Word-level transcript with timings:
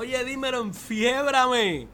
Oye, 0.00 0.24
dímelo, 0.24 0.62
enfiebrame. 0.62 1.86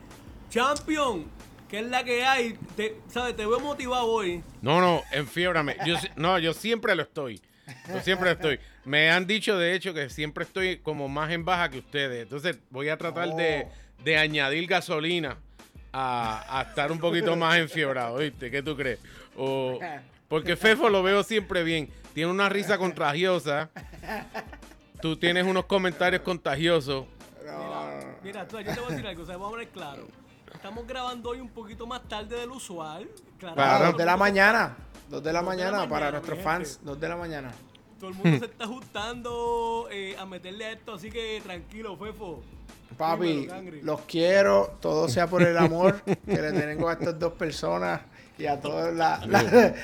Champion, 0.48 1.26
¿qué 1.68 1.80
es 1.80 1.86
la 1.86 2.04
que 2.04 2.24
hay? 2.24 2.56
Te, 2.76 3.00
¿Sabes? 3.08 3.34
Te 3.34 3.44
veo 3.44 3.58
motivado 3.58 4.06
hoy. 4.06 4.44
No, 4.62 4.80
no, 4.80 5.02
enfiebrame. 5.10 5.76
Yo, 5.84 5.96
no, 6.14 6.38
yo 6.38 6.54
siempre 6.54 6.94
lo 6.94 7.02
estoy. 7.02 7.42
Yo 7.88 8.00
siempre 8.02 8.30
estoy. 8.30 8.60
Me 8.84 9.10
han 9.10 9.26
dicho, 9.26 9.58
de 9.58 9.74
hecho, 9.74 9.92
que 9.92 10.08
siempre 10.08 10.44
estoy 10.44 10.76
como 10.76 11.08
más 11.08 11.32
en 11.32 11.44
baja 11.44 11.68
que 11.68 11.78
ustedes. 11.78 12.22
Entonces 12.22 12.60
voy 12.70 12.90
a 12.90 12.96
tratar 12.96 13.34
de, 13.34 13.66
de 14.04 14.16
añadir 14.16 14.68
gasolina 14.68 15.38
a, 15.92 16.60
a, 16.60 16.62
estar 16.62 16.92
un 16.92 17.00
poquito 17.00 17.34
más 17.34 17.58
enfiebrado, 17.58 18.18
¿viste? 18.18 18.52
¿Qué 18.52 18.62
tú 18.62 18.76
crees? 18.76 19.00
O, 19.36 19.80
porque 20.28 20.54
Fefo 20.54 20.88
lo 20.90 21.02
veo 21.02 21.24
siempre 21.24 21.64
bien. 21.64 21.90
Tiene 22.14 22.30
una 22.30 22.48
risa 22.48 22.78
contagiosa. 22.78 23.68
Tú 25.02 25.16
tienes 25.16 25.44
unos 25.44 25.66
comentarios 25.66 26.22
contagiosos. 26.22 27.06
Mira, 27.54 28.18
mira 28.22 28.48
tú, 28.48 28.58
yo 28.58 28.74
te 28.74 28.80
voy 28.80 28.88
a 28.88 28.92
decir 28.92 29.06
algo, 29.06 29.22
o 29.22 29.26
sea, 29.26 29.36
vamos 29.36 29.54
a 29.54 29.58
ver 29.58 29.68
claro. 29.68 30.06
Estamos 30.52 30.86
grabando 30.86 31.30
hoy 31.30 31.40
un 31.40 31.48
poquito 31.48 31.86
más 31.86 32.02
tarde 32.08 32.36
del 32.36 32.50
usual. 32.50 33.08
Claro, 33.38 33.86
2 33.86 33.96
de 33.96 34.04
la 34.04 34.16
mañana. 34.16 34.76
2 35.10 35.22
de 35.22 35.32
la 35.32 35.42
mañana 35.42 35.88
para 35.88 36.10
nuestros 36.10 36.38
fans. 36.40 36.80
2 36.82 36.98
de 36.98 37.08
la 37.08 37.16
mañana. 37.16 37.52
Todo 38.00 38.10
el 38.10 38.16
mundo 38.16 38.38
se 38.38 38.44
está 38.46 38.64
ajustando 38.64 39.88
eh, 39.90 40.16
a 40.18 40.26
meterle 40.26 40.66
a 40.66 40.72
esto, 40.72 40.94
así 40.94 41.10
que 41.10 41.40
tranquilo, 41.42 41.96
Fefo. 41.96 42.42
Papi, 42.96 43.48
los 43.82 44.00
quiero, 44.02 44.76
todo 44.80 45.08
sea 45.08 45.26
por 45.26 45.42
el 45.42 45.56
amor 45.58 46.02
que 46.02 46.40
le 46.40 46.52
tengo 46.52 46.88
a 46.88 46.94
estas 46.94 47.18
dos 47.18 47.32
personas 47.34 48.00
y 48.38 48.46
a 48.46 48.60
toda 48.60 48.90
la, 48.92 49.20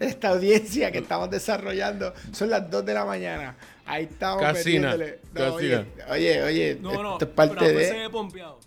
esta 0.00 0.28
audiencia 0.30 0.90
que 0.90 0.98
estamos 0.98 1.30
desarrollando. 1.30 2.14
Son 2.32 2.50
las 2.50 2.70
2 2.70 2.84
de 2.84 2.94
la 2.94 3.04
mañana. 3.04 3.56
Ahí 3.86 4.04
estamos 4.04 4.42
Casina. 4.42 4.96
No, 5.34 5.54
oye, 5.54 5.86
oye, 6.10 6.42
oye, 6.42 6.78
no, 6.80 7.02
no, 7.02 7.12
esto 7.14 7.24
es 7.24 7.30
parte 7.30 7.72
de... 7.72 7.84
Se 7.86 7.98
ve 7.98 8.10
pompeado. 8.10 8.58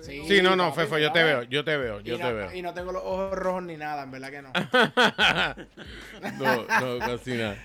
Sí, 0.00 0.22
sí, 0.28 0.42
no, 0.42 0.54
no, 0.54 0.72
Fefo, 0.72 0.98
yo 0.98 1.10
te 1.10 1.24
veo, 1.24 1.42
yo 1.44 1.64
te 1.64 1.76
veo, 1.76 2.00
yo 2.00 2.16
te 2.16 2.22
no, 2.22 2.34
veo. 2.34 2.54
Y 2.54 2.62
no 2.62 2.72
tengo 2.72 2.92
los 2.92 3.02
ojos 3.02 3.32
rojos 3.32 3.64
ni 3.64 3.76
nada, 3.76 4.04
en 4.04 4.10
verdad 4.12 4.30
que 4.30 4.42
no. 4.42 4.52
no, 6.38 6.98
no, 6.98 6.98
casi 7.00 7.32
nada. 7.32 7.56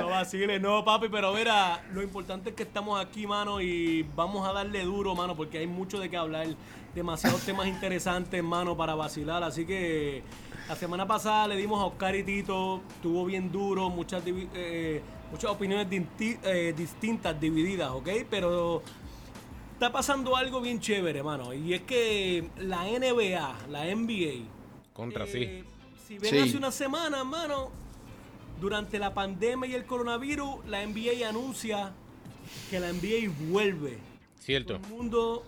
No 0.00 0.08
vaciles, 0.08 0.60
no, 0.60 0.84
papi, 0.84 1.08
pero 1.08 1.32
mira, 1.32 1.82
lo 1.92 2.02
importante 2.02 2.50
es 2.50 2.56
que 2.56 2.62
estamos 2.62 3.00
aquí, 3.00 3.26
mano, 3.26 3.60
y 3.60 4.02
vamos 4.14 4.48
a 4.48 4.52
darle 4.52 4.84
duro, 4.84 5.14
mano, 5.14 5.36
porque 5.36 5.58
hay 5.58 5.66
mucho 5.66 5.98
de 5.98 6.08
qué 6.08 6.16
hablar, 6.16 6.46
demasiados 6.94 7.40
temas 7.42 7.66
interesantes, 7.66 8.42
mano, 8.42 8.76
para 8.76 8.94
vacilar, 8.94 9.42
así 9.42 9.66
que 9.66 10.22
la 10.68 10.76
semana 10.76 11.06
pasada 11.06 11.48
le 11.48 11.56
dimos 11.56 11.80
a 11.80 11.86
Oscar 11.86 12.14
y 12.14 12.22
Tito, 12.22 12.82
estuvo 12.88 13.24
bien 13.24 13.50
duro, 13.50 13.90
muchas, 13.90 14.22
eh, 14.26 15.02
muchas 15.30 15.50
opiniones 15.50 15.88
eh, 16.20 16.74
distintas, 16.76 17.38
divididas, 17.40 17.90
¿ok? 17.90 18.08
Pero 18.30 18.82
está 19.72 19.90
pasando 19.90 20.36
algo 20.36 20.60
bien 20.60 20.78
chévere, 20.78 21.22
mano, 21.22 21.52
y 21.52 21.74
es 21.74 21.82
que 21.82 22.48
la 22.58 22.84
NBA, 22.84 23.56
la 23.70 23.84
NBA... 23.94 24.48
Contra 24.92 25.24
eh, 25.24 25.26
sí. 25.26 25.64
Si 26.06 26.18
ven 26.18 26.42
hace 26.42 26.56
una 26.56 26.70
semana, 26.70 27.24
mano 27.24 27.85
durante 28.60 28.98
la 28.98 29.14
pandemia 29.14 29.68
y 29.68 29.74
el 29.74 29.84
coronavirus, 29.84 30.66
la 30.66 30.84
NBA 30.86 31.28
anuncia 31.28 31.92
que 32.70 32.80
la 32.80 32.92
NBA 32.92 33.32
vuelve. 33.50 33.98
Cierto. 34.40 34.76
el 34.76 34.80
mundo 34.82 35.42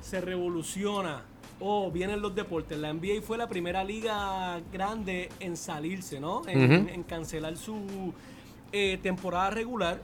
se 0.00 0.20
revoluciona. 0.20 1.22
Oh, 1.60 1.90
vienen 1.90 2.22
los 2.22 2.34
deportes. 2.34 2.78
La 2.78 2.92
NBA 2.92 3.20
fue 3.22 3.36
la 3.36 3.48
primera 3.48 3.84
liga 3.84 4.60
grande 4.72 5.28
en 5.40 5.56
salirse, 5.56 6.20
¿no? 6.20 6.42
En, 6.46 7.02
cancelar 7.02 7.56
su 7.56 8.14
eh, 8.72 8.98
temporada 9.02 9.50
regular. 9.50 10.00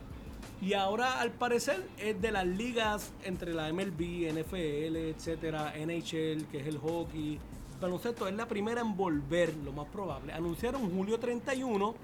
Y 0.61 0.75
ahora, 0.75 1.21
al 1.21 1.31
parecer, 1.31 1.87
es 1.99 2.21
de 2.21 2.33
las 2.33 2.47
ligas 2.47 3.13
entre 3.25 3.55
la 3.55 3.73
MLB, 3.73 4.33
NFL, 4.33 4.97
etcétera, 4.97 5.75
NHL, 5.77 6.47
que 6.51 6.59
es 6.61 6.67
el 6.67 6.79
hockey, 6.79 7.39
baloncesto, 7.81 8.27
es 8.27 8.35
la 8.35 8.47
primera 8.47 8.81
en 8.81 8.97
volver, 8.97 9.55
lo 9.65 9.73
más 9.73 9.87
probable. 9.89 10.33
Anunciaron 10.33 10.91
julio 10.91 11.19
31 11.19 11.95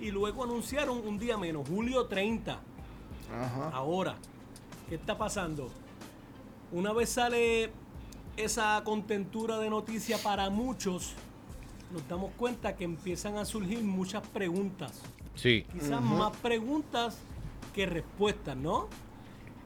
y 0.00 0.10
luego 0.10 0.44
anunciaron 0.44 1.06
un 1.06 1.18
día 1.18 1.36
menos, 1.36 1.68
julio 1.68 2.06
30. 2.06 2.60
Ahora, 3.72 4.16
¿qué 4.88 4.96
está 4.96 5.16
pasando? 5.16 5.70
Una 6.72 6.92
vez 6.92 7.10
sale 7.10 7.70
esa 8.36 8.82
contentura 8.84 9.58
de 9.58 9.70
noticia 9.70 10.18
para 10.18 10.50
muchos, 10.50 11.14
nos 11.92 12.06
damos 12.08 12.32
cuenta 12.36 12.76
que 12.76 12.84
empiezan 12.84 13.36
a 13.38 13.44
surgir 13.44 13.82
muchas 13.82 14.26
preguntas. 14.28 15.00
Sí. 15.34 15.64
Quizás 15.72 16.00
más 16.00 16.36
preguntas 16.38 17.18
que 17.74 17.86
respuestas, 17.86 18.56
¿no? 18.56 18.88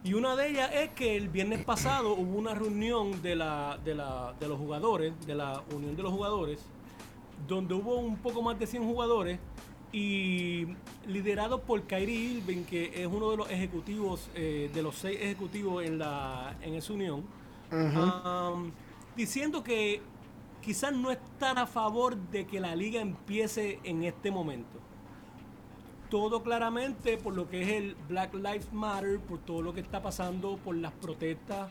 Y 0.03 0.15
una 0.15 0.35
de 0.35 0.49
ellas 0.49 0.71
es 0.73 0.91
que 0.91 1.17
el 1.17 1.29
viernes 1.29 1.65
pasado 1.65 2.15
hubo 2.19 2.39
una 2.39 2.55
reunión 2.55 3.21
de, 3.23 3.37
la, 3.37 3.79
de, 3.85 3.95
la, 3.95 4.35
de 4.39 4.49
los 4.49 4.59
jugadores, 4.59 5.15
de 5.27 5.35
la 5.35 5.63
Unión 5.75 5.97
de 5.97 6.03
los 6.03 6.13
Jugadores, 6.13 6.61
donde 7.47 7.75
hubo 7.75 7.97
un 7.97 8.17
poco 8.17 8.43
más 8.43 8.59
de 8.59 8.67
100 8.67 8.85
jugadores 8.85 9.39
y 9.93 10.67
liderado 11.07 11.63
por 11.63 11.83
Kyrie 11.83 12.37
Irving, 12.37 12.65
que 12.65 13.03
es 13.03 13.07
uno 13.07 13.31
de 13.31 13.37
los 13.37 13.51
ejecutivos, 13.51 14.29
eh, 14.35 14.71
de 14.73 14.83
los 14.83 14.97
seis 14.97 15.19
ejecutivos 15.21 15.85
en, 15.85 15.99
la, 15.99 16.57
en 16.63 16.75
esa 16.75 16.93
unión, 16.93 17.25
diciendo 19.17 19.65
que 19.65 20.01
quizás 20.61 20.93
no 20.93 21.11
están 21.11 21.59
a 21.59 21.67
favor 21.67 22.17
de 22.17 22.47
que 22.47 22.61
la 22.61 22.75
liga 22.77 23.01
empiece 23.01 23.81
en 23.85 24.05
este 24.05 24.31
momento. 24.31 24.79
Todo 26.09 26.43
claramente 26.43 27.17
por 27.17 27.35
lo 27.35 27.49
que 27.49 27.63
es 27.63 27.69
el 27.69 27.97
Black 28.09 28.35
Lives 28.35 28.73
Matter, 28.73 29.21
por 29.21 29.39
todo 29.39 29.63
lo 29.63 29.73
que 29.73 29.81
está 29.81 30.03
pasando, 30.03 30.57
por 30.57 30.75
las 30.77 30.93
protestas, 30.93 31.71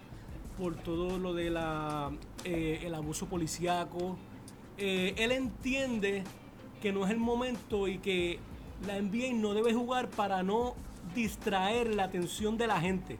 por 0.57 0.75
todo 0.75 1.17
lo 1.17 1.33
de 1.33 1.49
la 1.49 2.11
eh, 2.45 2.81
el 2.83 2.93
abuso 2.95 3.27
policíaco. 3.27 4.17
Eh, 4.77 5.13
él 5.17 5.31
entiende 5.33 6.23
que 6.81 6.91
no 6.91 7.05
es 7.05 7.11
el 7.11 7.17
momento 7.17 7.87
y 7.87 7.97
que 7.97 8.39
la 8.87 8.99
NBA 9.01 9.33
no 9.33 9.53
debe 9.53 9.73
jugar 9.73 10.09
para 10.09 10.43
no 10.43 10.75
distraer 11.15 11.93
la 11.95 12.05
atención 12.05 12.57
de 12.57 12.67
la 12.67 12.79
gente. 12.79 13.17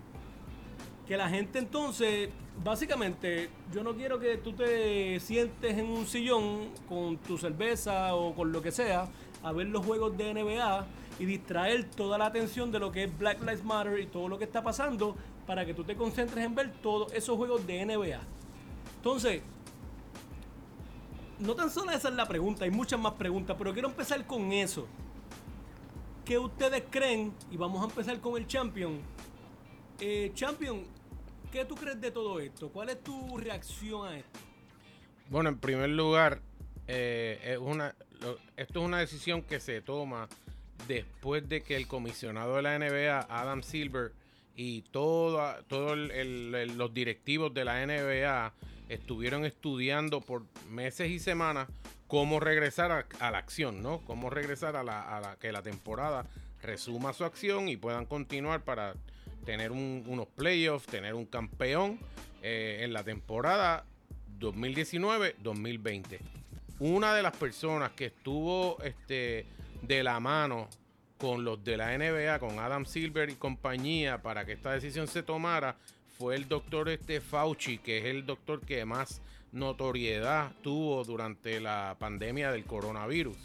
Que 1.08 1.18
la 1.18 1.30
gente 1.30 1.60
entonces, 1.60 2.30
básicamente, 2.64 3.50
yo 3.74 3.84
no 3.84 3.96
quiero 3.96 4.20
que 4.20 4.38
tú 4.38 4.54
te 4.54 5.20
sientes 5.20 5.78
en 5.78 5.88
un 5.88 6.06
sillón 6.06 6.70
con 6.88 7.18
tu 7.18 7.38
cerveza 7.38 8.16
o 8.16 8.34
con 8.36 8.52
lo 8.52 8.62
que 8.62 8.72
sea 8.72 9.08
a 9.44 9.52
ver 9.52 9.68
los 9.68 9.86
juegos 9.86 10.18
de 10.18 10.34
NBA 10.34 10.86
y 11.20 11.26
distraer 11.26 11.86
toda 11.86 12.18
la 12.18 12.28
atención 12.28 12.72
de 12.72 12.80
lo 12.80 12.92
que 12.92 13.06
es 13.06 13.18
Black 13.18 13.42
Lives 13.42 13.64
Matter 13.64 14.00
y 14.00 14.06
todo 14.06 14.28
lo 14.28 14.38
que 14.38 14.46
está 14.46 14.64
pasando 14.64 15.16
para 15.46 15.66
que 15.66 15.74
tú 15.74 15.84
te 15.84 15.96
concentres 15.96 16.46
en 16.46 16.56
ver 16.56 16.72
todos 16.82 17.12
esos 17.14 17.36
juegos 17.36 17.66
de 17.66 17.86
NBA. 17.86 18.20
Entonces, 18.98 19.42
no 21.40 21.56
tan 21.56 21.70
solo 21.70 21.92
esa 21.92 22.10
es 22.10 22.16
la 22.16 22.28
pregunta, 22.28 22.66
hay 22.66 22.72
muchas 22.72 23.00
más 23.00 23.14
preguntas, 23.14 23.56
pero 23.58 23.74
quiero 23.74 23.90
empezar 23.90 24.26
con 24.26 24.52
eso. 24.52 24.88
¿Qué 26.26 26.38
ustedes 26.38 26.84
creen? 26.90 27.34
Y 27.50 27.58
vamos 27.58 27.82
a 27.82 27.86
empezar 27.86 28.20
con 28.20 28.38
el 28.38 28.46
Champion. 28.46 29.00
Eh, 30.00 30.32
Champion, 30.34 30.84
¿qué 31.52 31.66
tú 31.66 31.76
crees 31.76 32.00
de 32.00 32.12
todo 32.12 32.40
esto? 32.40 32.70
¿Cuál 32.70 32.90
es 32.90 33.04
tu 33.04 33.38
reacción 33.38 34.08
a 34.08 34.18
esto? 34.18 34.40
Bueno, 35.30 35.50
en 35.50 35.58
primer 35.58 35.90
lugar, 35.90 36.42
eh, 36.88 37.58
esto 38.58 38.80
es 38.80 38.86
una 38.86 39.00
decisión 39.00 39.42
que 39.42 39.60
se 39.60 39.82
toma 39.82 40.28
después 40.88 41.48
de 41.48 41.64
que 41.64 41.76
el 41.76 41.88
comisionado 41.88 42.56
de 42.56 42.62
la 42.62 42.78
NBA, 42.78 43.28
Adam 43.30 43.64
Silver, 43.64 44.14
y 44.62 44.82
todos 44.92 45.66
todo 45.68 45.96
los 45.96 46.94
directivos 46.94 47.54
de 47.54 47.64
la 47.64 47.86
NBA 47.86 48.54
estuvieron 48.90 49.46
estudiando 49.46 50.20
por 50.22 50.44
meses 50.68 51.10
y 51.10 51.20
semanas 51.20 51.70
cómo 52.08 52.40
regresar 52.40 52.92
a, 52.92 53.32
la 53.32 53.38
acción, 53.38 53.82
¿no? 53.82 54.02
Cómo 54.02 54.30
regresar 54.30 54.76
a 54.76 54.84
la, 54.84 55.38
que 55.40 55.52
la 55.52 55.62
temporada 55.62 56.26
resuma 56.62 57.14
su 57.14 57.24
acción 57.24 57.70
y 57.70 57.78
puedan 57.78 58.06
continuar 58.06 58.64
para 58.64 58.96
tener 59.46 59.72
unos 59.72 60.28
playoffs, 60.28 60.88
tener 60.88 61.14
un 61.14 61.26
campeón 61.26 62.00
eh, 62.42 62.80
en 62.82 62.94
la 62.94 63.04
temporada 63.04 63.86
2019-2020. 64.40 66.20
Una 66.80 67.14
de 67.14 67.22
las 67.22 67.36
personas 67.38 67.92
que 67.92 68.08
estuvo 68.08 68.82
este, 68.84 69.46
de 69.82 70.04
la 70.04 70.20
mano 70.20 70.68
con 71.20 71.44
los 71.44 71.64
de 71.64 71.78
la 71.78 71.96
NBA, 71.98 72.40
con 72.40 72.58
Adam 72.60 72.86
Silver 72.86 73.30
y 73.30 73.36
compañía, 73.36 74.22
para 74.22 74.46
que 74.46 74.54
esta 74.54 74.72
decisión 74.72 75.08
se 75.08 75.22
tomara, 75.22 75.76
fue 76.20 76.36
el 76.36 76.50
doctor 76.50 76.90
este 76.90 77.22
Fauci, 77.22 77.78
que 77.78 78.00
es 78.00 78.06
el 78.06 78.26
doctor 78.26 78.60
que 78.60 78.84
más 78.84 79.22
notoriedad 79.54 80.52
tuvo 80.62 81.06
durante 81.06 81.62
la 81.62 81.96
pandemia 81.98 82.52
del 82.52 82.66
coronavirus. 82.66 83.38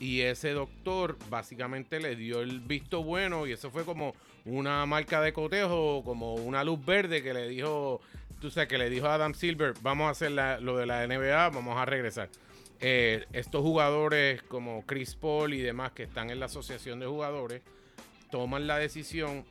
Y 0.00 0.22
ese 0.22 0.52
doctor 0.52 1.18
básicamente 1.28 2.00
le 2.00 2.16
dio 2.16 2.40
el 2.40 2.60
visto 2.60 3.04
bueno 3.04 3.46
y 3.46 3.52
eso 3.52 3.70
fue 3.70 3.84
como 3.84 4.14
una 4.46 4.86
marca 4.86 5.20
de 5.20 5.34
cotejo, 5.34 6.02
como 6.02 6.36
una 6.36 6.64
luz 6.64 6.82
verde 6.82 7.22
que 7.22 7.34
le 7.34 7.46
dijo, 7.46 8.00
tú 8.40 8.50
sabes, 8.50 8.70
que 8.70 8.78
le 8.78 8.88
dijo 8.88 9.06
a 9.06 9.14
Adam 9.16 9.34
Silver, 9.34 9.74
vamos 9.82 10.06
a 10.08 10.10
hacer 10.12 10.32
lo 10.62 10.78
de 10.78 10.86
la 10.86 11.06
NBA, 11.06 11.50
vamos 11.50 11.76
a 11.76 11.84
regresar. 11.84 12.30
Eh, 12.80 13.26
estos 13.34 13.60
jugadores 13.60 14.42
como 14.44 14.86
Chris 14.86 15.14
Paul 15.16 15.52
y 15.52 15.60
demás 15.60 15.92
que 15.92 16.04
están 16.04 16.30
en 16.30 16.40
la 16.40 16.46
asociación 16.46 16.98
de 16.98 17.04
jugadores 17.04 17.60
toman 18.30 18.66
la 18.66 18.78
decisión 18.78 19.44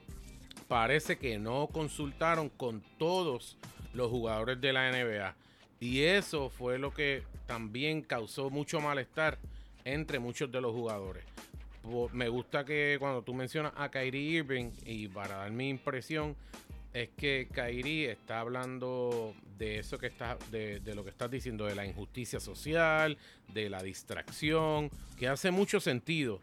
parece 0.70 1.18
que 1.18 1.40
no 1.40 1.68
consultaron 1.68 2.48
con 2.48 2.82
todos 2.98 3.58
los 3.94 4.10
jugadores 4.10 4.62
de 4.62 4.72
la 4.72 4.92
NBA. 4.92 5.36
Y 5.82 6.04
eso 6.04 6.50
fue 6.50 6.78
lo 6.78 6.94
que 6.94 7.24
también 7.48 8.04
causó 8.04 8.50
mucho 8.50 8.80
malestar 8.80 9.40
entre 9.84 10.20
muchos 10.20 10.52
de 10.52 10.62
los 10.62 10.72
jugadores. 10.72 11.26
Me 12.14 12.30
gusta 12.30 12.64
que 12.66 12.98
cuando 13.00 13.24
tú 13.24 13.34
mencionas 13.34 13.74
a 13.76 13.90
Kyrie 13.90 14.38
Irving, 14.38 14.70
y 14.86 15.08
para 15.08 15.38
dar 15.38 15.52
mi 15.52 15.70
impresión, 15.70 16.36
es 16.94 17.10
que 17.18 17.48
Kyrie 17.52 18.12
está 18.12 18.42
hablando 18.42 19.34
de 19.58 19.80
eso 19.80 19.98
que 19.98 20.08
está, 20.08 20.38
de, 20.52 20.82
de, 20.82 20.94
lo 20.94 21.04
que 21.04 21.10
estás 21.10 21.32
diciendo, 21.32 21.66
de 21.66 21.74
la 21.74 21.86
injusticia 21.86 22.40
social, 22.40 23.18
de 23.48 23.72
la 23.72 23.82
distracción, 23.82 24.92
que 25.18 25.28
hace 25.28 25.50
mucho 25.50 25.80
sentido. 25.80 26.42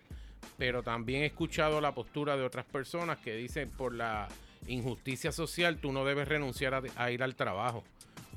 Pero 0.59 0.83
también 0.83 1.23
he 1.23 1.27
escuchado 1.27 1.81
la 1.81 1.95
postura 1.95 2.37
de 2.37 2.45
otras 2.45 2.65
personas 2.65 3.19
que 3.19 3.35
dicen 3.37 3.71
por 3.71 3.95
la 3.95 4.29
injusticia 4.69 5.33
social 5.33 5.79
tú 5.79 5.93
no 5.93 6.05
debes 6.05 6.29
renunciar 6.29 6.83
a, 6.97 7.11
ir 7.11 7.23
al 7.23 7.35
trabajo, 7.35 7.85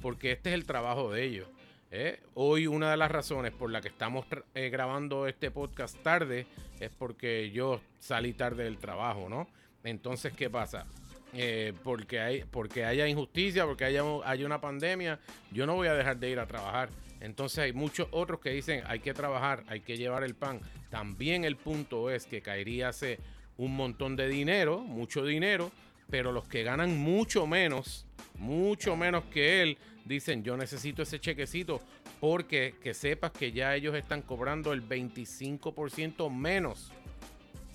porque 0.02 0.32
este 0.32 0.50
es 0.50 0.56
el 0.56 0.66
trabajo 0.66 1.12
de 1.12 1.24
ellos. 1.24 1.48
¿eh? 1.92 2.20
Hoy 2.36 2.68
una 2.68 2.92
de 2.92 2.98
las 2.98 3.12
razones 3.12 3.52
por 3.52 3.72
la 3.72 3.82
que 3.82 3.88
estamos 3.88 4.26
eh, 4.54 4.70
grabando 4.70 5.28
este 5.28 5.52
podcast 5.52 5.98
tarde 6.04 6.46
es 6.80 6.90
porque 6.90 7.52
yo 7.52 7.82
salí 8.00 8.34
tarde 8.34 8.64
del 8.64 8.78
trabajo, 8.78 9.28
¿no? 9.30 9.48
Entonces, 9.84 10.34
¿qué 10.34 10.50
pasa? 10.50 10.86
Eh, 11.34 11.74
porque, 11.84 12.20
hay, 12.20 12.44
porque 12.50 12.86
haya 12.86 13.08
injusticia, 13.08 13.66
porque 13.66 13.86
haya, 13.86 14.04
hay 14.26 14.44
una 14.44 14.60
pandemia, 14.60 15.20
yo 15.52 15.66
no 15.66 15.76
voy 15.76 15.88
a 15.88 15.94
dejar 15.94 16.18
de 16.18 16.30
ir 16.30 16.40
a 16.40 16.48
trabajar. 16.48 16.90
Entonces 17.22 17.60
hay 17.60 17.74
muchos 17.74 18.08
otros 18.12 18.40
que 18.40 18.52
dicen 18.52 18.84
hay 18.88 19.00
que 19.00 19.14
trabajar, 19.14 19.64
hay 19.68 19.82
que 19.82 19.98
llevar 19.98 20.24
el 20.24 20.36
pan. 20.36 20.62
También 20.90 21.44
el 21.44 21.56
punto 21.56 22.10
es 22.10 22.26
que 22.26 22.42
caería 22.42 22.90
hace 22.90 23.20
un 23.58 23.76
montón 23.76 24.16
de 24.16 24.28
dinero, 24.28 24.80
mucho 24.80 25.26
dinero, 25.26 25.72
pero 26.10 26.32
los 26.32 26.48
que 26.48 26.64
ganan 26.64 26.98
mucho 26.98 27.46
menos, 27.46 28.06
mucho 28.36 28.96
menos 28.96 29.26
que 29.26 29.62
él, 29.62 29.78
dicen 30.06 30.44
yo 30.44 30.58
necesito 30.58 31.04
ese 31.04 31.20
chequecito 31.20 31.82
porque 32.20 32.74
que 32.82 32.94
sepas 32.94 33.32
que 33.32 33.52
ya 33.52 33.76
ellos 33.76 33.96
están 33.96 34.22
cobrando 34.22 34.74
el 34.74 34.88
25% 34.88 36.34
menos 36.34 36.92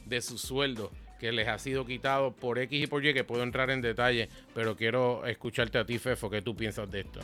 de 0.06 0.20
su 0.20 0.36
sueldo 0.36 0.90
que 1.18 1.32
les 1.32 1.48
ha 1.48 1.58
sido 1.58 1.86
quitado 1.86 2.32
por 2.32 2.58
X 2.58 2.82
y 2.82 2.86
por 2.86 3.04
Y, 3.04 3.14
que 3.14 3.24
puedo 3.24 3.42
entrar 3.42 3.70
en 3.70 3.80
detalle, 3.80 4.28
pero 4.54 4.76
quiero 4.76 5.24
escucharte 5.24 5.78
a 5.78 5.86
ti, 5.86 5.98
Fefo, 5.98 6.28
¿qué 6.28 6.42
tú 6.42 6.54
piensas 6.54 6.90
de 6.90 7.00
esto? 7.00 7.20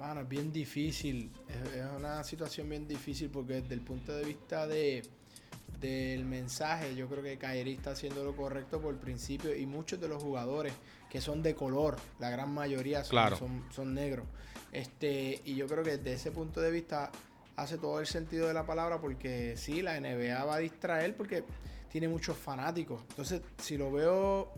Mano, 0.00 0.22
es 0.22 0.28
bien 0.28 0.50
difícil, 0.50 1.30
es, 1.46 1.84
una 1.94 2.24
situación 2.24 2.70
bien 2.70 2.88
difícil 2.88 3.28
porque 3.28 3.60
desde 3.60 3.74
el 3.74 3.82
punto 3.82 4.16
de 4.16 4.24
vista 4.24 4.66
de, 4.66 5.02
del 5.78 6.24
mensaje, 6.24 6.94
yo 6.94 7.06
creo 7.06 7.22
que 7.22 7.36
Kairi 7.36 7.74
está 7.74 7.90
haciendo 7.90 8.24
lo 8.24 8.34
correcto 8.34 8.80
por 8.80 8.96
principio 8.96 9.54
y 9.54 9.66
muchos 9.66 10.00
de 10.00 10.08
los 10.08 10.22
jugadores 10.22 10.72
que 11.10 11.20
son 11.20 11.42
de 11.42 11.54
color, 11.54 11.98
la 12.18 12.30
gran 12.30 12.50
mayoría 12.50 13.04
son, 13.04 13.36
son, 13.36 13.64
son, 13.70 13.94
negros. 13.94 14.24
Este, 14.72 15.42
y 15.44 15.54
yo 15.54 15.66
creo 15.66 15.84
que 15.84 15.98
desde 15.98 16.14
ese 16.14 16.30
punto 16.30 16.62
de 16.62 16.70
vista 16.70 17.10
hace 17.56 17.76
todo 17.76 18.00
el 18.00 18.06
sentido 18.06 18.48
de 18.48 18.54
la 18.54 18.64
palabra 18.64 18.98
porque 19.02 19.54
sí, 19.58 19.82
la 19.82 20.00
NBA 20.00 20.42
va 20.44 20.54
a 20.54 20.58
distraer 20.60 21.14
porque 21.14 21.44
tiene 21.90 22.08
muchos 22.08 22.38
fanáticos. 22.38 23.02
Entonces, 23.10 23.42
si 23.58 23.76
lo 23.76 23.92
veo 23.92 24.50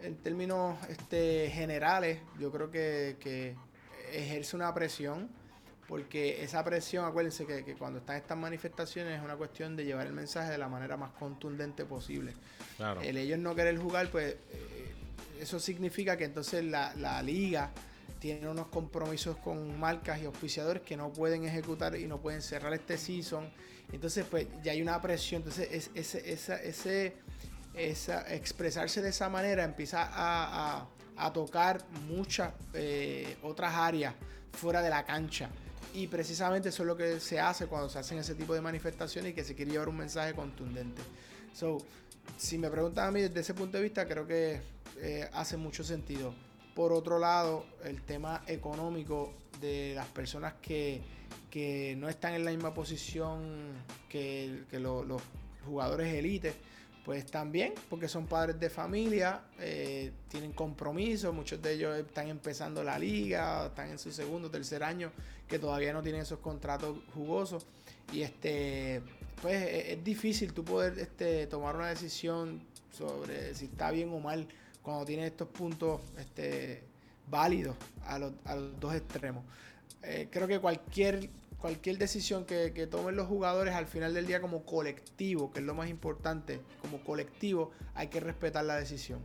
en 0.00 0.16
términos 0.16 0.76
este, 0.88 1.50
generales, 1.50 2.18
yo 2.40 2.50
creo 2.50 2.68
que, 2.68 3.54
ejerce 4.18 4.56
una 4.56 4.72
presión, 4.74 5.28
porque 5.88 6.42
esa 6.42 6.64
presión, 6.64 7.04
acuérdense 7.04 7.46
que, 7.46 7.74
cuando 7.74 7.98
están 7.98 8.16
estas 8.16 8.38
manifestaciones 8.38 9.18
es 9.18 9.24
una 9.24 9.36
cuestión 9.36 9.76
de 9.76 9.84
llevar 9.84 10.06
el 10.06 10.12
mensaje 10.12 10.50
de 10.50 10.58
la 10.58 10.68
manera 10.68 10.96
más 10.96 11.10
contundente 11.12 11.84
posible. 11.84 12.34
El 13.02 13.16
ellos 13.16 13.38
no 13.38 13.54
querer 13.54 13.76
jugar, 13.78 14.08
pues 14.10 14.34
eh, 14.34 14.92
eso 15.40 15.60
significa 15.60 16.16
que 16.16 16.24
entonces 16.24 16.64
la, 16.64 16.94
la 16.96 17.22
liga 17.22 17.70
tiene 18.18 18.48
unos 18.48 18.68
compromisos 18.68 19.36
con 19.38 19.78
marcas 19.78 20.22
y 20.22 20.26
auspiciadores 20.26 20.82
que 20.82 20.96
no 20.96 21.12
pueden 21.12 21.44
ejecutar 21.44 21.96
y 21.96 22.06
no 22.06 22.18
pueden 22.18 22.40
cerrar 22.40 22.72
este 22.72 22.96
season 22.96 23.50
entonces, 23.92 24.24
pues 24.28 24.46
ya 24.62 24.72
hay 24.72 24.82
una 24.82 25.00
presión. 25.00 25.42
Entonces, 25.42 25.68
es, 25.70 25.90
ese, 25.94 26.32
esa, 26.32 26.56
ese, 26.56 27.14
esa, 27.74 28.34
expresarse 28.34 29.02
de 29.02 29.10
esa 29.10 29.28
manera 29.28 29.64
empieza 29.64 30.08
a, 30.10 30.88
tocar 31.30 31.84
muchas 32.08 32.54
eh, 32.72 33.36
otras 33.42 33.74
áreas 33.74 34.14
fuera 34.52 34.80
de 34.80 34.88
la 34.88 35.04
cancha. 35.04 35.50
Y 35.92 36.06
precisamente 36.06 36.70
eso 36.70 36.84
es 36.84 36.86
lo 36.86 36.96
que 36.96 37.20
se 37.20 37.38
hace 37.38 37.66
cuando 37.66 37.90
se 37.90 37.98
hacen 37.98 38.16
ese 38.16 38.34
tipo 38.34 38.54
de 38.54 38.62
manifestaciones 38.62 39.32
y 39.32 39.34
que 39.34 39.44
se 39.44 39.54
quiere 39.54 39.72
llevar 39.72 39.90
un 39.90 39.98
mensaje 39.98 40.32
contundente. 40.32 41.02
So, 41.52 41.76
si 42.38 42.56
me 42.56 42.70
preguntan 42.70 43.08
a 43.08 43.10
mí 43.10 43.20
desde 43.20 43.40
ese 43.40 43.52
punto 43.52 43.76
de 43.76 43.82
vista, 43.82 44.08
creo 44.08 44.26
que 44.26 44.62
eh, 44.96 45.28
hace 45.34 45.58
mucho 45.58 45.84
sentido. 45.84 46.34
Por 46.74 46.94
otro 46.94 47.18
lado, 47.18 47.66
el 47.84 48.00
tema 48.00 48.42
económico 48.46 49.34
de 49.60 49.92
las 49.94 50.06
personas 50.06 50.54
que 50.62 51.02
que 51.52 51.94
no 51.98 52.08
están 52.08 52.32
en 52.32 52.46
la 52.46 52.50
misma 52.50 52.72
posición 52.72 53.74
que, 54.08 54.64
los 54.72 55.22
jugadores 55.66 56.14
élite, 56.14 56.54
pues 57.04 57.26
también, 57.26 57.74
porque 57.90 58.06
son 58.06 58.26
padres 58.26 58.58
de 58.60 58.70
familia, 58.70 59.42
eh, 59.58 60.12
tienen 60.28 60.52
compromiso, 60.52 61.32
muchos 61.32 61.60
de 61.60 61.72
ellos 61.72 61.98
están 61.98 62.28
empezando 62.28 62.84
la 62.84 62.98
liga, 62.98 63.66
están 63.66 63.90
en 63.90 63.98
su 63.98 64.12
segundo, 64.12 64.50
tercer 64.50 64.84
año, 64.84 65.10
que 65.48 65.58
todavía 65.58 65.92
no 65.92 66.02
tienen 66.02 66.22
esos 66.22 66.38
contratos 66.38 66.96
jugosos. 67.12 67.66
Y 68.12 68.22
este, 68.22 69.02
pues 69.40 69.62
e, 69.62 69.92
es, 69.94 70.04
difícil 70.04 70.52
tú 70.52 70.64
poder 70.64 70.98
este, 70.98 71.46
tomar 71.48 71.74
una 71.74 71.88
decisión 71.88 72.62
sobre 72.92 73.54
si 73.54 73.64
está 73.64 73.90
bien 73.90 74.12
o 74.12 74.20
mal 74.20 74.46
cuando 74.82 75.04
tienes 75.04 75.26
estos 75.26 75.48
puntos 75.48 76.00
este, 76.18 76.84
válidos 77.28 77.76
a 78.04 78.18
los, 78.18 78.32
a 78.44 78.54
los 78.54 78.78
dos 78.78 78.94
extremos. 78.94 79.44
Eh, 80.02 80.28
creo 80.30 80.46
que 80.46 80.60
cualquier 80.60 81.28
cualquier 81.62 81.96
decisión 81.96 82.44
que, 82.44 82.88
tomen 82.90 83.14
los 83.14 83.28
jugadores 83.28 83.72
al 83.74 83.86
final 83.86 84.12
del 84.12 84.26
día 84.26 84.40
como 84.40 84.64
colectivo, 84.64 85.52
que 85.52 85.60
es 85.60 85.64
lo 85.64 85.74
más 85.74 85.88
importante, 85.88 86.60
como 86.80 86.98
colectivo, 87.04 87.70
hay 87.94 88.08
que 88.08 88.18
respetar 88.18 88.64
la 88.64 88.74
decisión. 88.76 89.20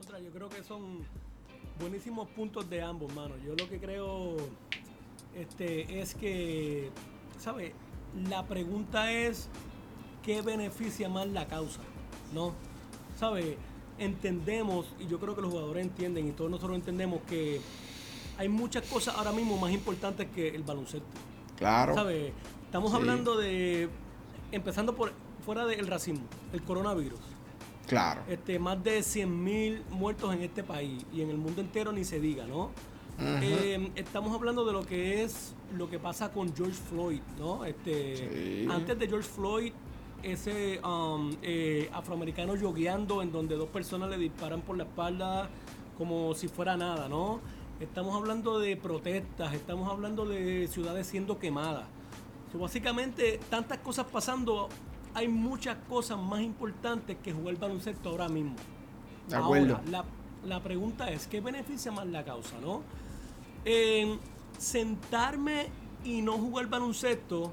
Otra, 0.00 0.20
yo 0.20 0.30
creo 0.30 0.48
que 0.48 0.62
son 0.62 1.04
buenísimos 1.80 2.28
puntos 2.28 2.70
de 2.70 2.80
ambos, 2.80 3.12
manos. 3.12 3.38
Yo 3.44 3.56
lo 3.56 3.68
que 3.68 3.80
creo 3.80 4.36
este, 5.34 6.00
es 6.00 6.14
que, 6.14 6.90
¿sabes? 7.38 7.72
La 8.28 8.46
pregunta 8.46 9.10
es, 9.10 9.48
¿qué 10.22 10.42
beneficia 10.42 11.08
más 11.08 11.26
la 11.26 11.48
causa? 11.48 11.80
¿No? 12.32 12.54
¿Sabes? 13.18 13.56
Entendemos, 13.98 14.94
y 15.00 15.08
yo 15.08 15.18
creo 15.18 15.34
que 15.34 15.42
los 15.42 15.50
jugadores 15.50 15.84
entienden, 15.84 16.28
y 16.28 16.30
todos 16.30 16.52
nosotros 16.52 16.76
entendemos 16.76 17.20
que 17.22 17.60
hay 18.38 18.48
muchas 18.48 18.86
cosas 18.86 19.16
ahora 19.16 19.32
mismo 19.32 19.56
más 19.56 19.72
importantes 19.72 20.28
que 20.32 20.48
el 20.54 20.62
baloncesto. 20.62 21.31
Claro. 21.62 21.94
¿Sabes? 21.94 22.32
Estamos 22.64 22.92
hablando 22.92 23.36
de, 23.36 23.88
empezando 24.50 24.96
por 24.96 25.12
fuera 25.46 25.64
del 25.64 25.86
racismo, 25.86 26.24
el 26.52 26.60
coronavirus. 26.62 27.20
Claro. 27.86 28.22
Este, 28.28 28.58
más 28.58 28.82
de 28.82 28.98
100.000 28.98 29.84
muertos 29.90 30.34
en 30.34 30.42
este 30.42 30.64
país 30.64 31.06
y 31.12 31.20
en 31.20 31.30
el 31.30 31.38
mundo 31.38 31.60
entero 31.60 31.92
ni 31.92 32.04
se 32.04 32.18
diga, 32.18 32.46
¿no? 32.46 32.70
Eh, 33.20 33.92
estamos 33.94 34.34
hablando 34.34 34.64
de 34.64 34.72
lo 34.72 34.84
que 34.84 35.22
es 35.22 35.54
lo 35.76 35.88
que 35.88 36.00
pasa 36.00 36.32
con 36.32 36.52
George 36.56 36.78
Floyd, 36.90 37.20
¿no? 37.38 37.64
Este, 37.64 38.66
Antes 38.68 38.98
de 38.98 39.06
George 39.06 39.28
Floyd, 39.28 39.72
ese 40.24 40.80
um, 40.84 41.30
eh, 41.42 41.88
afroamericano 41.92 42.56
yogueando 42.56 43.22
en 43.22 43.30
donde 43.30 43.54
dos 43.54 43.68
personas 43.68 44.10
le 44.10 44.18
disparan 44.18 44.62
por 44.62 44.76
la 44.76 44.82
espalda 44.84 45.48
como 45.96 46.34
si 46.34 46.48
fuera 46.48 46.76
nada, 46.76 47.08
¿no? 47.08 47.40
Estamos 47.82 48.14
hablando 48.14 48.58
de 48.58 48.76
protestas, 48.76 49.54
estamos 49.54 49.90
hablando 49.90 50.24
de 50.24 50.68
ciudades 50.68 51.06
siendo 51.06 51.38
quemadas. 51.38 51.86
básicamente, 52.54 53.40
tantas 53.50 53.78
cosas 53.78 54.06
pasando, 54.06 54.68
hay 55.14 55.28
muchas 55.28 55.76
cosas 55.88 56.18
más 56.18 56.40
importantes 56.40 57.16
que 57.22 57.32
jugar 57.32 57.56
baloncesto 57.56 58.10
ahora 58.10 58.28
mismo. 58.28 58.54
De 59.28 59.36
acuerdo. 59.36 59.76
Ahora, 59.76 60.04
la, 60.44 60.60
pregunta 60.60 61.10
es, 61.10 61.26
¿qué 61.26 61.40
beneficia 61.40 61.92
más 61.92 62.06
la 62.06 62.24
causa, 62.24 62.56
no? 62.60 62.82
sentarme 64.58 65.68
y 66.04 66.20
no 66.20 66.32
jugar 66.32 66.66
baloncesto 66.66 67.52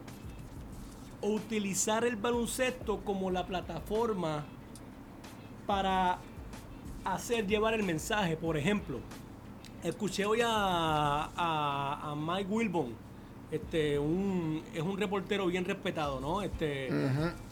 o 1.22 1.30
utilizar 1.30 2.04
el 2.04 2.16
baloncesto 2.16 3.02
como 3.02 3.30
la 3.30 3.46
plataforma 3.46 4.44
para 5.68 6.18
hacer 7.04 7.46
llevar 7.48 7.74
el 7.74 7.84
mensaje, 7.84 8.36
por 8.38 8.58
ejemplo, 8.58 9.00
Escuché 9.84 10.26
hoy 10.26 10.40
a, 10.44 12.16
Mike 12.18 12.50
Wilbon, 12.50 12.94
este, 13.52 13.98
un, 13.98 14.62
es 14.74 14.82
un 14.82 14.98
reportero 14.98 15.48
bien 15.48 15.66
respetado, 15.66 16.20
¿no? 16.20 16.42
Este, 16.42 16.90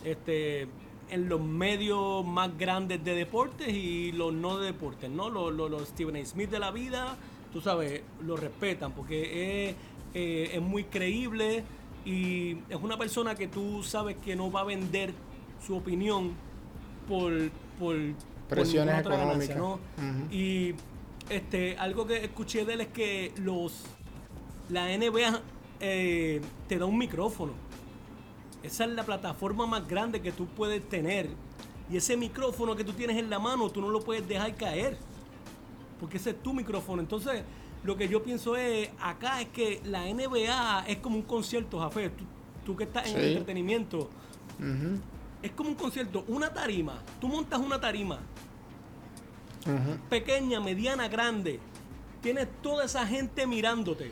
este, 0.03 0.67
en 1.09 1.29
los 1.29 1.39
medios 1.39 2.25
más 2.25 2.57
grandes 2.57 3.03
de 3.03 3.15
deportes 3.15 3.69
y 3.69 4.11
los 4.11 4.33
no 4.33 4.57
de 4.57 4.67
deportes, 4.67 5.09
¿no? 5.09 5.29
Los, 5.29 5.53
los, 5.53 5.87
Stephen 5.87 6.17
A. 6.17 6.25
Smith 6.25 6.49
de 6.49 6.59
la 6.59 6.71
vida, 6.71 7.15
tú 7.53 7.61
sabes, 7.61 8.01
lo 8.21 8.35
respetan 8.35 8.91
porque 8.91 9.69
es, 9.69 9.75
eh, 10.13 10.51
es 10.53 10.61
muy 10.61 10.83
creíble 10.83 11.63
y 12.05 12.57
es 12.69 12.77
una 12.81 12.97
persona 12.97 13.35
que 13.35 13.47
tú 13.47 13.83
sabes 13.83 14.17
que 14.17 14.35
no 14.35 14.51
va 14.51 14.61
a 14.61 14.65
vender 14.65 15.13
su 15.65 15.77
opinión 15.77 16.33
por, 17.07 17.31
por 17.79 17.95
presiones 18.49 18.99
económicas. 18.99 19.57
Y 20.31 20.73
este, 21.29 21.77
algo 21.77 22.07
que 22.07 22.23
escuché 22.23 22.65
de 22.65 22.73
él 22.73 22.81
es 22.81 22.87
que 22.87 23.33
los 23.37 23.83
la 24.69 24.85
NBA 24.85 25.41
eh, 25.79 26.41
te 26.67 26.77
da 26.77 26.85
un 26.85 26.97
micrófono. 26.97 27.53
Esa 28.63 28.85
es 28.85 28.91
la 28.91 29.03
plataforma 29.03 29.65
más 29.65 29.87
grande 29.87 30.21
que 30.21 30.31
tú 30.31 30.45
puedes 30.47 30.87
tener. 30.89 31.29
Y 31.89 31.97
ese 31.97 32.17
micrófono 32.17 32.75
que 32.75 32.83
tú 32.83 32.91
tienes 32.93 33.17
en 33.17 33.29
la 33.29 33.39
mano, 33.39 33.69
tú 33.69 33.81
no 33.81 33.89
lo 33.89 34.01
puedes 34.01 34.27
dejar 34.27 34.55
caer. 34.55 34.97
Porque 35.99 36.17
ese 36.17 36.31
es 36.31 36.43
tu 36.43 36.53
micrófono. 36.53 37.01
Entonces, 37.01 37.43
lo 37.83 37.95
que 37.95 38.09
yo 38.09 38.23
pienso 38.23 38.57
es, 38.57 38.89
acá 38.99 39.41
es 39.41 39.47
que 39.49 39.81
la 39.85 40.03
NBA 40.05 40.85
es 40.87 40.97
como 40.97 41.15
un 41.15 41.21
concierto, 41.21 41.79
Jafé. 41.79 42.11
Tú, 42.65 42.75
que 42.75 42.83
estás 42.83 43.07
en 43.07 43.17
el 43.17 43.25
entretenimiento. 43.29 44.09
Es 45.41 45.51
como 45.51 45.69
un 45.69 45.75
concierto, 45.75 46.25
una 46.27 46.53
tarima. 46.53 47.01
Tú 47.21 47.29
montas 47.29 47.59
una 47.59 47.79
tarima. 47.79 48.19
Pequeña, 50.09 50.59
mediana, 50.59 51.07
grande. 51.07 51.59
Tienes 52.21 52.47
toda 52.61 52.85
esa 52.85 53.05
gente 53.05 53.45
mirándote. 53.47 54.11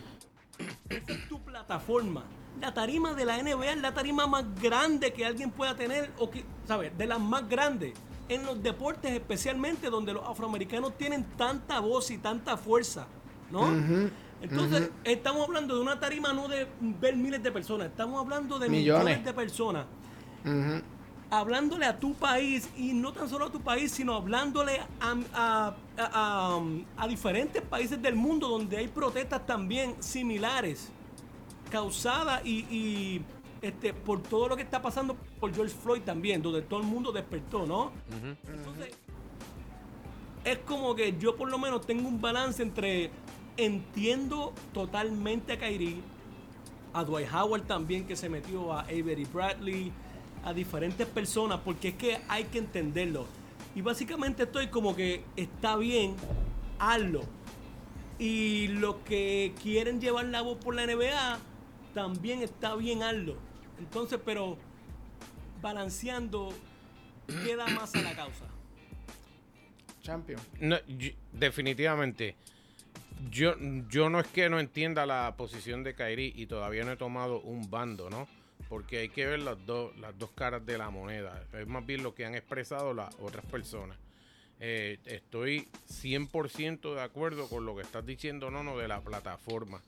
Esa 0.90 1.12
es 1.12 1.28
tu 1.28 1.40
plataforma. 1.42 2.24
La 2.62 2.74
tarima 2.74 3.14
de 3.14 3.26
la 3.26 3.42
NBA 3.42 3.72
es 3.72 3.82
la 3.82 3.94
tarima 3.94 4.28
más 4.28 4.46
grande 4.62 5.12
que 5.12 5.26
alguien 5.26 5.52
pueda 5.52 5.76
tener, 5.76 6.12
o 6.18 6.30
que, 6.30 6.46
¿sabes? 6.66 6.98
De 6.98 7.06
las 7.06 7.20
más 7.20 7.48
grandes. 7.50 7.94
En 8.30 8.46
los 8.46 8.62
deportes, 8.64 9.12
especialmente 9.12 9.90
donde 9.90 10.14
los 10.14 10.26
afroamericanos 10.28 10.98
tienen 10.98 11.26
tanta 11.38 11.80
voz 11.80 12.10
y 12.12 12.18
tanta 12.18 12.58
fuerza. 12.58 13.08
¿no? 13.52 14.12
Entonces, 14.42 14.90
estamos 15.04 15.48
hablando 15.48 15.76
de 15.76 15.82
una 15.82 16.00
tarima 16.00 16.34
no 16.34 16.48
de 16.48 16.68
ver 16.80 17.16
miles 17.16 17.42
de 17.42 17.52
personas, 17.52 17.88
estamos 17.88 18.20
hablando 18.20 18.60
de 18.60 18.70
millones, 18.70 19.24
de 19.24 19.34
personas. 19.34 19.86
Hablándole 21.30 21.86
a 21.86 22.00
tu 22.00 22.14
país 22.14 22.70
y 22.78 22.94
no 22.94 23.12
tan 23.12 23.28
solo 23.28 23.46
a 23.46 23.52
tu 23.52 23.60
país, 23.60 23.92
sino 23.92 24.16
hablándole 24.16 24.80
a, 25.00 25.74
a, 25.98 27.08
diferentes 27.08 27.62
países 27.62 28.02
del 28.02 28.16
mundo 28.16 28.48
donde 28.48 28.78
hay 28.78 28.88
protestas 28.88 29.46
también 29.46 29.96
similares, 30.02 30.92
causadas 31.72 32.46
y, 32.46 33.22
este, 33.62 33.94
por 33.94 34.22
todo 34.22 34.50
lo 34.50 34.56
que 34.56 34.62
está 34.62 34.82
pasando 34.82 35.16
por 35.40 35.54
George 35.54 35.76
Floyd 35.76 36.02
también, 36.02 36.42
donde 36.42 36.62
todo 36.62 36.80
el 36.80 36.86
mundo 36.86 37.12
despertó, 37.12 37.66
¿no? 37.66 37.92
Entonces, 38.48 38.94
es 40.44 40.60
como 40.60 40.96
que 40.96 41.18
yo 41.18 41.36
por 41.36 41.50
lo 41.50 41.58
menos 41.58 41.86
tengo 41.86 42.08
un 42.08 42.22
balance 42.22 42.62
entre 42.62 43.12
Entiendo 43.58 44.54
totalmente 44.74 45.54
a 45.54 45.58
Kyrie, 45.58 46.02
a 46.94 47.06
Dwight 47.06 47.30
Howard 47.34 47.64
también 47.64 48.06
que 48.06 48.18
se 48.18 48.28
metió, 48.28 48.74
a 48.74 48.82
Avery 48.82 49.24
Bradley, 49.24 49.94
a 50.46 50.54
diferentes 50.54 51.06
personas, 51.08 51.60
porque 51.66 51.90
es 51.90 51.96
que 51.96 52.22
hay 52.30 52.46
que 52.46 52.60
entenderlo. 52.60 53.28
Y 53.76 53.82
básicamente 53.82 54.44
estoy 54.44 54.68
como 54.68 54.96
que 54.96 55.24
está 55.36 55.76
bien, 55.76 56.16
hazlo. 56.80 57.24
Y 58.18 58.68
los 58.68 58.96
que 58.98 59.54
quieren 59.62 60.00
llevar 60.00 60.26
la 60.26 60.42
voz 60.42 60.58
por 60.64 60.76
la 60.76 60.86
NBA, 60.86 61.40
también 61.94 62.42
está 62.42 62.76
bien, 62.76 63.04
hazlo. 63.04 63.36
Entonces, 63.80 64.20
pero 64.24 64.58
balanceando, 65.62 66.54
queda 67.44 67.68
más 67.68 67.94
a 67.96 68.02
la 68.02 68.16
causa. 68.16 68.46
Champion. 70.02 70.40
definitivamente 71.34 72.36
yo, 73.32 73.56
yo 73.90 74.10
no 74.10 74.20
es 74.20 74.28
que 74.28 74.50
no 74.50 74.60
entienda 74.60 75.06
la 75.06 75.36
posición 75.38 75.84
de 75.84 75.96
Kairi 75.96 76.34
y 76.36 76.46
todavía 76.46 76.84
no 76.84 76.92
he 76.92 76.98
tomado 76.98 77.42
un 77.42 77.70
bando, 77.70 78.10
¿no? 78.10 78.28
Porque 78.70 79.00
hay 79.00 79.10
que 79.10 79.26
ver 79.26 79.40
las, 79.40 79.64
dos 79.66 79.96
las 79.98 80.18
dos 80.18 80.32
caras 80.32 80.66
de 80.66 80.78
la 80.78 80.90
moneda. 80.90 81.44
Es 81.54 81.68
más 81.68 81.86
bien 81.86 82.04
lo 82.04 82.16
que 82.16 82.26
han 82.26 82.36
expresado 82.36 82.94
las 82.94 83.14
otras 83.16 83.46
personas. 83.46 83.98
Eh, 84.60 85.00
estoy 85.06 85.68
100% 85.90 86.96
de 86.96 87.02
acuerdo 87.02 87.48
con 87.50 87.66
lo 87.66 87.76
que 87.76 87.82
estás 87.82 88.06
diciendo, 88.06 88.50
no, 88.50 88.64
no, 88.64 88.78
de 88.78 88.88
la 88.88 89.02
plataforma. 89.02 89.82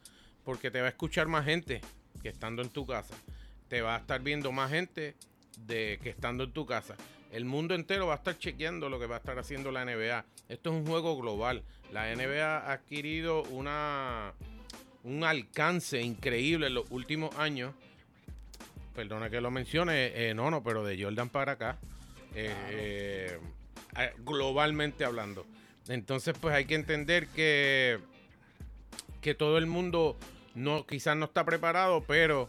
Porque 0.44 0.72
te 0.72 0.82
va 0.82 0.88
a 0.88 0.90
escuchar 0.90 1.28
más 1.28 1.46
gente 1.46 1.82
que 2.22 2.30
estando 2.30 2.62
en 2.62 2.70
tu 2.70 2.86
casa. 2.86 3.16
Te 3.68 3.82
va 3.82 3.96
a 3.96 4.00
estar 4.00 4.22
viendo 4.22 4.52
más 4.52 4.72
gente 4.72 5.16
de 5.66 6.00
que 6.02 6.10
estando 6.10 6.44
en 6.44 6.52
tu 6.52 6.66
casa. 6.66 6.96
El 7.32 7.46
mundo 7.46 7.76
entero 7.76 8.08
va 8.08 8.14
a 8.14 8.18
estar 8.18 8.38
chequeando 8.38 8.90
lo 8.90 9.00
que 9.00 9.06
va 9.06 9.16
a 9.16 9.20
estar 9.20 9.38
haciendo 9.38 9.72
la 9.72 9.84
NBA. 9.84 10.26
Esto 10.48 10.70
es 10.70 10.76
un 10.76 10.86
juego 10.86 11.18
global. 11.18 11.64
La 11.92 12.14
NBA 12.16 12.60
ha 12.60 12.72
adquirido 12.72 13.44
una, 13.44 14.34
un 15.04 15.24
alcance 15.24 16.02
increíble 16.02 16.68
en 16.68 16.74
los 16.74 16.90
últimos 16.90 17.36
años. 17.38 17.74
Perdona 18.98 19.30
que 19.30 19.42
lo 19.42 19.52
mencione, 19.52 20.08
eh, 20.16 20.34
no, 20.34 20.50
no, 20.50 20.64
pero 20.64 20.84
de 20.84 21.00
Jordan 21.00 21.30
para 21.30 21.52
acá. 21.52 21.78
Eh, 22.34 23.38
eh, 23.96 24.14
globalmente 24.26 25.06
hablando. 25.06 25.46
Entonces, 25.88 26.36
pues 26.42 26.56
hay 26.56 26.66
que 26.66 26.74
entender 26.74 27.28
que, 27.28 28.00
que 29.22 29.36
todo 29.36 29.60
el 29.60 29.68
mundo 29.68 30.18
no, 30.56 30.88
quizás 30.88 31.16
no 31.16 31.26
está 31.26 31.46
preparado, 31.46 32.06
pero, 32.08 32.48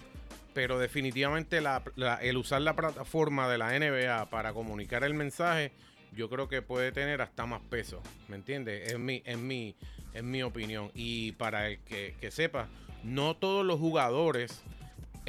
pero 0.54 0.78
definitivamente 0.78 1.58
el 1.58 2.36
usar 2.38 2.62
la 2.62 2.74
plataforma 2.74 3.46
de 3.46 3.58
la 3.58 3.78
NBA 3.78 4.30
para 4.30 4.54
comunicar 4.54 5.04
el 5.04 5.12
mensaje 5.12 5.70
yo 6.12 6.30
creo 6.30 6.48
que 6.48 6.62
puede 6.62 6.92
tener 6.92 7.20
hasta 7.20 7.44
más 7.44 7.60
peso. 7.68 8.02
¿Me 8.28 8.36
entiendes? 8.36 8.90
Es 8.90 8.98
mi, 8.98 9.22
es 9.26 9.36
mi, 9.36 9.76
es 10.14 10.22
mi 10.22 10.42
opinión. 10.42 10.90
Y 10.94 11.32
para 11.32 11.68
el 11.68 11.78
que, 11.80 12.30
sepa, 12.30 12.68
no 13.04 13.36
todos 13.36 13.66
los 13.66 13.78
jugadores 13.78 14.62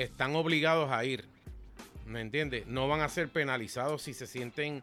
están 0.04 0.36
obligados 0.36 0.92
a 0.92 1.04
ir. 1.06 1.26
¿Me 2.06 2.22
entiendes? 2.22 2.66
No 2.68 2.88
van 2.88 3.02
a 3.02 3.10
ser 3.10 3.30
penalizados 3.30 4.02
si 4.02 4.14
se 4.14 4.28
sienten 4.28 4.82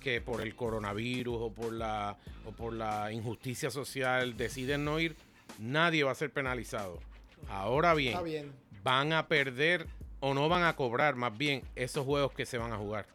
que 0.00 0.20
por 0.20 0.40
el 0.40 0.54
coronavirus 0.54 1.36
o 1.40 1.52
por 1.52 1.72
la, 1.72 2.16
o 2.44 2.52
por 2.52 2.72
la 2.72 3.12
injusticia 3.12 3.70
social 3.70 4.36
deciden 4.36 4.84
no 4.84 5.00
ir. 5.00 5.16
Nadie 5.58 6.04
va 6.04 6.12
a 6.12 6.14
ser 6.14 6.30
penalizado. 6.30 7.00
Ahora 7.48 7.94
bien, 7.94 8.22
bien, 8.24 8.52
van 8.82 9.12
a 9.12 9.26
perder 9.26 9.86
o 10.20 10.34
no 10.34 10.48
van 10.48 10.64
a 10.64 10.76
cobrar 10.76 11.16
más 11.16 11.36
bien 11.36 11.62
esos 11.74 12.04
juegos 12.04 12.32
que 12.32 12.44
se 12.44 12.58
van 12.58 12.72
a 12.72 12.76
jugar 12.76 13.06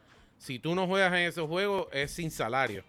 si 0.41 0.57
tú 0.57 0.73
no 0.73 0.87
juegas 0.87 1.13
en 1.13 1.19
esos 1.19 1.47
juegos, 1.47 1.87
es 1.91 2.09
sin 2.11 2.31
salario. 2.31 2.83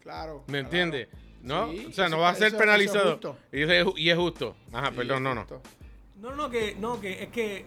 Claro. 0.00 0.44
¿Me 0.46 0.60
entiendes? 0.60 1.08
¿No? 1.42 1.68
o 1.70 1.92
sea, 1.92 2.08
no 2.08 2.20
va 2.20 2.30
a 2.30 2.34
ser 2.36 2.56
penalizado. 2.56 3.18
y, 3.52 3.62
es, 4.08 4.16
justo. 4.16 4.54
Ajá, 4.72 4.92
perdón, 4.92 5.24
no, 5.24 5.34
no. 5.34 5.44
No, 6.20 6.36
no, 6.36 6.48
que, 6.48 6.76
no, 6.76 7.00
que 7.00 7.24
es 7.24 7.28
que, 7.30 7.66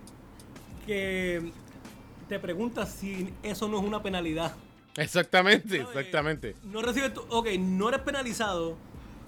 que 0.88 1.52
te 2.28 2.40
preguntas 2.40 2.90
si 2.90 3.32
eso 3.44 3.68
no 3.68 3.78
es 3.78 3.86
una 3.86 4.02
penalidad. 4.02 4.54
Exactamente, 4.96 5.82
exactamente. 5.82 6.56
no 6.64 6.82
recibes 6.82 7.14
tu, 7.14 7.22
ok, 7.30 7.50
no 7.60 7.90
eres 7.90 8.02
penalizado, 8.02 8.76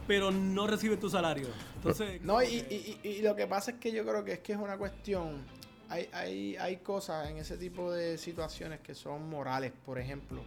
pero 0.07 0.31
no 0.31 0.65
recibes 0.65 0.99
tu 0.99 1.11
salario. 1.11 1.47
Entonces. 1.75 2.19
No, 2.23 2.41
y, 2.41 2.47
y, 2.47 2.99
y, 3.03 3.21
lo 3.21 3.35
que 3.35 3.45
pasa 3.45 3.71
es 3.71 3.77
que 3.77 3.91
yo 3.91 4.03
creo 4.03 4.25
que 4.25 4.33
es 4.33 4.39
que 4.39 4.53
es 4.53 4.57
una 4.57 4.77
cuestión 4.77 5.43
hay, 5.89 6.07
hay, 6.13 6.55
hay 6.57 6.77
cosas 6.77 7.29
en 7.29 7.37
ese 7.37 7.57
tipo 7.57 7.91
de 7.91 8.17
situaciones 8.17 8.79
que 8.79 8.93
son 8.93 9.27
morales, 9.27 9.73
por 9.85 9.97
ejemplo. 9.99 10.43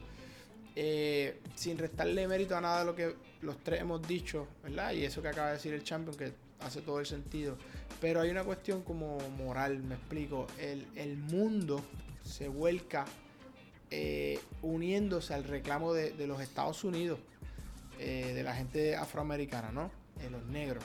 Eh, 0.75 1.41
sin 1.55 1.77
restarle 1.77 2.27
mérito 2.27 2.57
a 2.57 2.61
nada 2.61 2.79
de 2.81 2.85
lo 2.87 2.95
que 2.95 3.15
los 3.43 3.59
tres 3.63 3.81
hemos 3.81 4.07
dicho, 4.07 4.47
¿verdad? 4.63 4.93
Y 4.93 5.05
eso 5.05 5.21
que 5.21 5.29
acaba 5.29 5.49
de 5.49 5.55
decir 5.55 5.75
el 5.75 5.83
champion, 5.83 6.17
que 6.17 6.33
hace 6.65 6.81
todo 6.81 7.01
el 7.01 7.07
sentido. 7.07 7.57
Pero 8.01 8.21
hay 8.21 8.31
una 8.31 8.45
cuestión 8.45 8.83
como 8.83 9.19
moral, 9.31 9.83
me 9.83 9.95
explico. 9.95 10.47
El, 10.59 11.17
mundo 11.17 11.83
se 12.25 12.49
vuelca 12.49 13.05
eh, 13.91 14.39
uniéndose 14.63 15.35
al 15.35 15.45
reclamo 15.45 15.93
de, 15.93 16.27
los 16.27 16.41
Estados 16.41 16.85
Unidos, 16.85 17.19
eh, 17.99 18.33
de 18.35 18.43
la 18.43 18.55
gente 18.55 18.97
afroamericana, 18.97 19.71
¿no? 19.71 19.91
De 20.21 20.31
los 20.31 20.45
negros. 20.47 20.85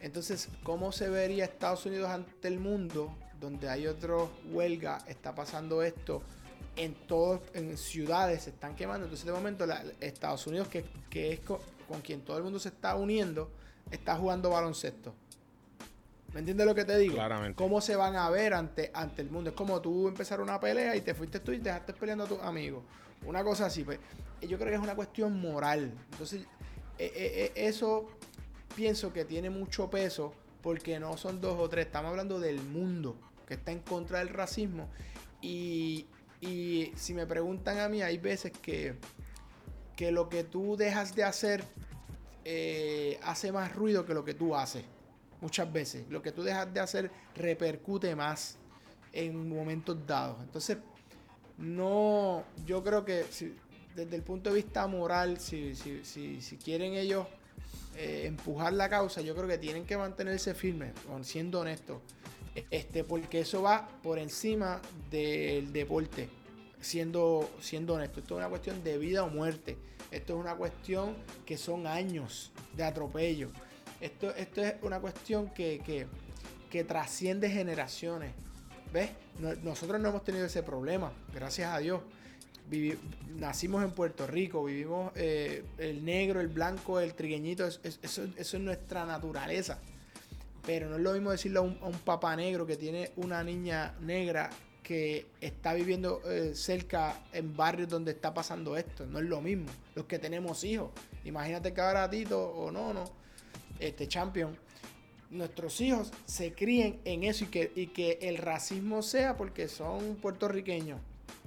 Entonces, 0.00 0.48
¿cómo 0.62 0.92
se 0.92 1.08
vería 1.08 1.44
Estados 1.44 1.86
Unidos 1.86 2.10
ante 2.10 2.48
el 2.48 2.58
mundo 2.58 3.14
donde 3.40 3.68
hay 3.68 3.86
otro 3.86 4.30
huelga, 4.50 4.98
está 5.06 5.34
pasando 5.34 5.82
esto, 5.82 6.22
en 6.76 6.94
todas 7.06 7.40
en 7.52 7.76
ciudades 7.76 8.44
se 8.44 8.50
están 8.50 8.74
quemando. 8.74 9.04
Entonces, 9.04 9.26
de 9.26 9.32
momento, 9.32 9.66
Estados 10.00 10.46
Unidos, 10.46 10.68
que, 10.68 10.84
es 11.12 11.40
con, 11.40 11.60
quien 12.02 12.22
todo 12.22 12.38
el 12.38 12.42
mundo 12.42 12.58
se 12.58 12.70
está 12.70 12.96
uniendo, 12.96 13.50
está 13.90 14.16
jugando 14.16 14.50
baloncesto. 14.50 15.14
¿Me 16.32 16.40
entiendes 16.40 16.66
lo 16.66 16.74
que 16.74 16.84
te 16.84 16.98
digo? 16.98 17.14
Claramente. 17.14 17.54
¿Cómo 17.56 17.80
se 17.80 17.94
van 17.94 18.16
a 18.16 18.28
ver 18.28 18.54
ante, 18.54 18.90
ante 18.92 19.22
el 19.22 19.30
mundo? 19.30 19.50
Es 19.50 19.56
como 19.56 19.80
tú 19.80 20.08
empezar 20.08 20.40
una 20.40 20.58
pelea 20.58 20.96
y 20.96 21.00
te 21.00 21.14
fuiste 21.14 21.38
tú 21.38 21.52
y 21.52 21.58
dejaste 21.58 21.92
peleando 21.92 22.24
a 22.24 22.26
tus 22.26 22.40
amigos. 22.40 22.82
Una 23.24 23.44
cosa 23.44 23.66
así. 23.66 23.84
Pues, 23.84 24.00
yo 24.40 24.58
creo 24.58 24.70
que 24.70 24.74
es 24.74 24.82
una 24.82 24.96
cuestión 24.96 25.40
moral. 25.40 25.92
Entonces, 26.10 26.42
eh, 26.98 27.12
eh, 27.14 27.52
eh, 27.56 27.66
eso 27.66 28.08
pienso 28.74 29.12
que 29.12 29.24
tiene 29.24 29.48
mucho 29.48 29.88
peso 29.90 30.34
porque 30.60 30.98
no 30.98 31.16
son 31.16 31.40
dos 31.40 31.56
o 31.58 31.68
tres. 31.68 31.86
Estamos 31.86 32.10
hablando 32.10 32.40
del 32.40 32.60
mundo 32.60 33.16
que 33.46 33.54
está 33.54 33.70
en 33.70 33.80
contra 33.80 34.18
del 34.18 34.28
racismo. 34.28 34.88
Y, 35.40 36.06
si 36.96 37.14
me 37.14 37.26
preguntan 37.26 37.78
a 37.78 37.88
mí, 37.88 38.02
hay 38.02 38.18
veces 38.18 38.52
que, 38.52 38.96
que 39.96 40.10
lo 40.10 40.28
que 40.28 40.44
tú 40.44 40.76
dejas 40.76 41.14
de 41.14 41.24
hacer 41.24 41.64
eh, 42.44 43.18
hace 43.22 43.52
más 43.52 43.74
ruido 43.74 44.04
que 44.04 44.14
lo 44.14 44.24
que 44.24 44.34
tú 44.34 44.54
haces. 44.54 44.84
Muchas 45.40 45.72
veces. 45.72 46.04
Lo 46.08 46.22
que 46.22 46.32
tú 46.32 46.42
dejas 46.42 46.72
de 46.72 46.80
hacer 46.80 47.10
repercute 47.34 48.14
más 48.14 48.56
en 49.12 49.48
momentos 49.48 50.06
dados. 50.06 50.36
Entonces, 50.42 50.78
no, 51.58 52.44
yo 52.66 52.82
creo 52.82 53.04
que 53.04 53.24
desde 53.94 54.16
el 54.16 54.22
punto 54.22 54.50
de 54.50 54.56
vista 54.56 54.86
moral, 54.86 55.38
si, 55.38 55.74
si, 55.74 56.02
si, 56.02 56.56
quieren 56.56 56.94
ellos 56.94 57.26
eh, 57.96 58.24
empujar 58.26 58.72
la 58.72 58.88
causa, 58.88 59.20
yo 59.20 59.34
creo 59.34 59.46
que 59.46 59.58
tienen 59.58 59.84
que 59.84 59.96
mantenerse 59.96 60.54
firmes, 60.54 60.92
siendo 61.22 61.60
honestos. 61.60 61.98
Este, 62.70 63.02
porque 63.02 63.40
eso 63.40 63.62
va 63.62 63.88
por 64.02 64.18
encima 64.18 64.80
del 65.10 65.72
deporte, 65.72 66.28
siendo, 66.84 67.50
siendo 67.60 67.94
honesto. 67.94 68.20
Esto 68.20 68.34
es 68.34 68.38
una 68.38 68.48
cuestión 68.48 68.84
de 68.84 68.98
vida 68.98 69.24
o 69.24 69.28
muerte. 69.28 69.76
Esto 70.10 70.34
es 70.34 70.40
una 70.40 70.54
cuestión 70.54 71.16
que 71.44 71.56
son 71.56 71.86
años 71.86 72.52
de 72.76 72.84
atropello. 72.84 73.50
Esto, 74.00 74.34
esto 74.34 74.62
es 74.62 74.74
una 74.82 75.00
cuestión 75.00 75.50
que, 75.50 76.06
que, 76.70 76.84
trasciende 76.84 77.50
generaciones. 77.50 78.32
¿Ves? 78.92 79.10
nosotros 79.62 80.00
no 80.00 80.08
hemos 80.08 80.22
tenido 80.22 80.46
ese 80.46 80.62
problema, 80.62 81.12
gracias 81.32 81.72
a 81.72 81.78
Dios 81.78 82.00
nacimos 83.36 83.84
en 83.84 83.90
Puerto 83.90 84.26
Rico, 84.26 84.64
vivimos 84.64 85.12
eh, 85.14 85.64
el 85.78 86.04
negro, 86.04 86.40
el 86.40 86.48
blanco, 86.48 87.00
el 87.00 87.14
trigueñito, 87.14 87.66
eso, 87.66 88.26
es 88.36 88.54
nuestra 88.54 89.04
naturaleza. 89.04 89.78
Pero 90.66 90.88
no 90.88 90.96
es 90.96 91.02
lo 91.02 91.12
mismo 91.12 91.30
decirlo 91.30 91.60
a 91.60 91.62
un, 91.62 91.98
papá 92.04 92.34
negro 92.36 92.66
que 92.66 92.76
tiene 92.76 93.12
una 93.16 93.44
niña 93.44 93.94
negra 94.00 94.48
que 94.84 95.26
está 95.40 95.74
viviendo 95.74 96.20
eh, 96.26 96.52
cerca 96.54 97.18
en 97.32 97.56
barrios 97.56 97.88
donde 97.88 98.12
está 98.12 98.32
pasando 98.32 98.76
esto. 98.76 99.04
No 99.06 99.18
es 99.18 99.24
lo 99.24 99.40
mismo. 99.40 99.66
Los 99.96 100.04
que 100.04 100.20
tenemos 100.20 100.62
hijos. 100.62 100.90
Imagínate 101.24 101.74
que 101.74 101.80
ahora 101.80 102.08
o 102.36 102.70
no, 102.70 102.94
no, 102.94 103.04
este 103.80 104.06
champion. 104.06 104.56
Nuestros 105.30 105.80
hijos 105.80 106.12
se 106.26 106.52
críen 106.52 107.00
en 107.04 107.24
eso 107.24 107.44
y 107.44 107.48
que, 107.48 107.72
y 107.74 107.88
que 107.88 108.20
el 108.22 108.36
racismo 108.36 109.02
sea 109.02 109.36
porque 109.36 109.66
son 109.66 110.14
puertorriqueños 110.16 111.00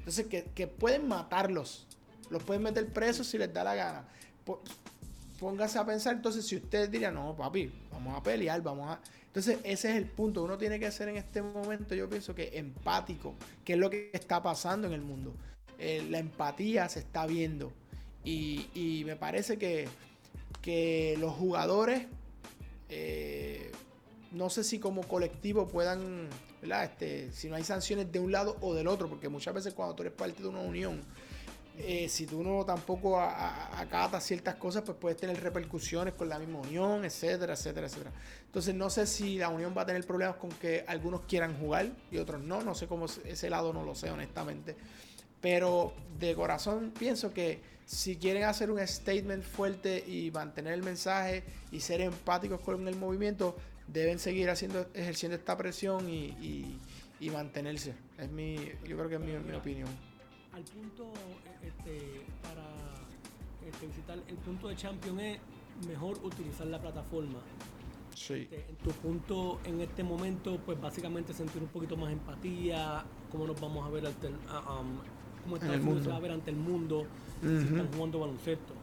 entonces, 0.08 0.28
que, 0.56 0.68
pueden 0.68 1.06
matarlos. 1.06 1.86
Los 2.30 2.42
pueden 2.42 2.64
meter 2.64 2.88
presos 2.88 3.28
si 3.28 3.38
les 3.38 3.54
da 3.54 3.66
la 3.66 3.76
gana. 3.76 4.06
Póngase 5.38 5.78
a 5.78 5.86
pensar 5.86 6.16
entonces 6.16 6.48
si 6.48 6.56
usted 6.56 6.90
diría, 6.90 7.12
no, 7.12 7.36
papi, 7.36 7.70
vamos 7.92 8.18
a 8.18 8.24
pelear, 8.24 8.62
vamos 8.62 8.90
a... 8.90 9.02
Entonces, 9.38 9.60
ese 9.64 9.92
es 9.92 9.98
el 9.98 10.06
punto. 10.06 10.42
Uno 10.44 10.58
tiene 10.58 10.80
que 10.80 10.90
ser 10.90 11.10
en 11.10 11.18
este 11.18 11.44
momento, 11.44 11.94
yo 11.94 12.10
pienso 12.10 12.34
que 12.34 12.58
empático, 12.58 13.36
que 13.64 13.74
es 13.74 13.80
lo 13.80 13.88
que 13.88 14.10
está 14.12 14.42
pasando 14.42 14.88
en 14.88 14.94
el 14.94 15.02
mundo. 15.02 15.32
Eh, 15.78 16.04
la 16.10 16.18
empatía 16.18 16.90
se 16.90 17.02
está 17.02 17.28
viendo. 17.28 17.72
Y, 18.24 19.04
me 19.06 19.16
parece 19.16 19.60
que, 19.60 19.88
que 20.64 21.16
los 21.20 21.34
jugadores, 21.34 22.08
eh, 22.90 23.72
no 24.32 24.50
sé 24.50 24.64
si 24.64 24.80
como 24.80 25.04
colectivo 25.08 25.68
puedan 25.68 26.30
este, 26.84 27.32
si 27.32 27.48
no 27.48 27.58
hay 27.58 27.64
sanciones 27.64 28.12
de 28.12 28.20
un 28.20 28.32
lado 28.32 28.58
o 28.62 28.74
del 28.74 28.88
otro, 28.88 29.08
porque 29.08 29.30
muchas 29.30 29.54
veces 29.54 29.76
cuando 29.76 29.94
tú 29.94 30.02
eres 30.02 30.14
parte 30.14 30.42
de 30.42 30.48
una 30.48 30.62
unión, 30.62 31.00
eh, 31.78 32.10
si 32.10 32.26
tú 32.26 32.44
no 32.44 32.66
tampoco 32.66 33.20
acatas 33.20 34.24
ciertas 34.24 34.56
cosas, 34.56 34.84
pues 34.84 34.98
puedes 35.00 35.18
tener 35.18 35.42
repercusiones 35.42 36.14
con 36.14 36.30
la 36.30 36.40
misma 36.40 36.60
unión, 36.60 37.06
etcétera, 37.06 37.54
etcétera, 37.54 37.88
etcétera. 37.88 38.12
Entonces 38.46 38.74
no 38.74 38.90
sé 38.90 39.06
si 39.06 39.38
la 39.38 39.50
unión 39.50 39.74
va 39.78 39.84
a 39.84 39.86
tener 39.86 40.06
problemas 40.06 40.38
con 40.38 40.50
que 40.50 40.84
algunos 40.88 41.22
quieran 41.22 41.58
jugar 41.60 41.90
y 42.12 42.18
otros 42.18 42.42
no, 42.42 42.62
no 42.64 42.74
sé 42.74 42.88
cómo 42.88 43.06
ese 43.06 43.50
lado 43.50 43.74
no 43.74 43.84
lo 43.84 43.96
sé 43.96 44.10
honestamente. 44.10 44.76
Pero 45.42 45.94
de 46.20 46.34
corazón 46.34 46.92
pienso 46.98 47.34
que 47.34 47.62
si 47.86 48.18
quieren 48.18 48.44
hacer 48.44 48.70
un 48.70 48.86
statement 48.86 49.44
fuerte 49.44 50.04
y 50.06 50.30
mantener 50.32 50.74
el 50.74 50.84
mensaje 50.84 51.44
y 51.72 51.80
ser 51.80 52.02
empáticos 52.02 52.60
con 52.60 52.88
el 52.88 52.96
movimiento, 52.96 53.56
deben 53.88 54.20
seguir 54.20 54.50
haciendo, 54.50 54.88
ejerciendo 54.94 55.38
esta 55.38 55.58
presión 55.58 56.10
y, 56.10 56.78
mantenerse. 57.32 57.94
Es 58.18 58.30
mi, 58.30 58.58
yo 58.86 58.98
creo 58.98 59.10
que 59.10 59.16
es 59.16 59.22
mi, 59.22 59.54
opinión. 59.56 59.90
Al 60.58 60.64
punto, 60.64 61.14
este, 61.62 62.26
para 62.42 62.66
este, 63.64 63.86
visitar 63.86 64.18
el 64.28 64.36
punto 64.38 64.70
de 64.70 64.76
Champion 64.76 65.20
es 65.20 65.40
mejor 65.88 66.18
utilizar 66.24 66.66
la 66.66 66.82
plataforma. 66.82 67.38
Sí. 68.16 68.34
Este, 68.34 68.66
en 68.68 68.76
tu 68.78 68.90
punto 68.90 69.60
en 69.66 69.82
este 69.82 70.04
momento, 70.04 70.60
pues 70.66 70.82
básicamente 70.82 71.32
sentir 71.32 71.62
un 71.62 71.68
poquito 71.68 71.96
más 71.96 72.12
empatía, 72.12 73.06
cómo 73.32 73.46
nos 73.46 73.62
vamos 73.62 73.86
a 73.86 73.92
ver 73.92 74.08
ante 74.08 74.28
el, 74.28 74.34
um, 74.34 74.98
cómo 75.44 76.02
se 76.02 76.10
va 76.10 76.16
a 76.16 76.20
ver 76.20 76.32
ante 76.32 76.50
el 76.50 76.58
mundo 76.58 77.06
si 77.40 77.48
están 77.48 77.94
jugando 77.94 78.20
baloncesto. 78.20 78.74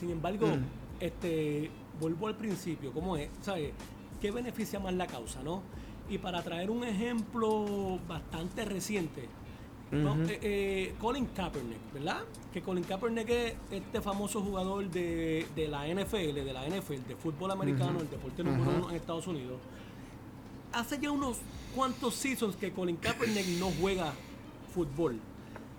Sin 0.00 0.08
embargo, 0.08 0.46
mm. 0.46 0.64
este 1.00 1.70
vuelvo 2.00 2.28
al 2.28 2.38
principio, 2.38 2.90
¿cómo 2.90 3.18
es? 3.18 3.28
¿Sabes? 3.42 3.74
¿qué 4.20 4.30
beneficia 4.30 4.80
más 4.80 4.94
la 4.94 5.06
causa, 5.06 5.42
no? 5.42 5.62
Y 6.08 6.18
para 6.18 6.42
traer 6.42 6.70
un 6.70 6.84
ejemplo 6.84 7.98
bastante 8.08 8.64
reciente, 8.64 9.28
eh, 9.90 10.38
eh, 10.42 10.94
Colin 11.00 11.26
Kaepernick, 11.26 11.92
¿verdad? 11.94 12.22
Que 12.52 12.60
Colin 12.62 12.84
Kaepernick 12.84 13.28
es 13.28 13.54
este 13.70 14.00
famoso 14.00 14.42
jugador 14.42 14.88
de, 14.90 15.46
la 15.68 15.86
NFL, 15.86 16.34
de 16.34 16.52
la 16.52 16.66
NFL, 16.66 17.06
de 17.08 17.16
fútbol 17.16 17.50
americano, 17.50 18.00
el 18.00 18.10
deporte 18.10 18.44
número 18.44 18.70
uno 18.70 18.90
en 18.90 18.96
Estados 18.96 19.26
Unidos. 19.26 19.60
Hace 20.72 20.98
ya 20.98 21.10
unos 21.10 21.38
cuantos 21.74 22.14
seasons 22.14 22.56
que 22.56 22.72
Colin 22.72 22.96
Kaepernick 22.96 23.46
no 23.58 23.70
juega 23.80 24.12
fútbol. 24.74 25.18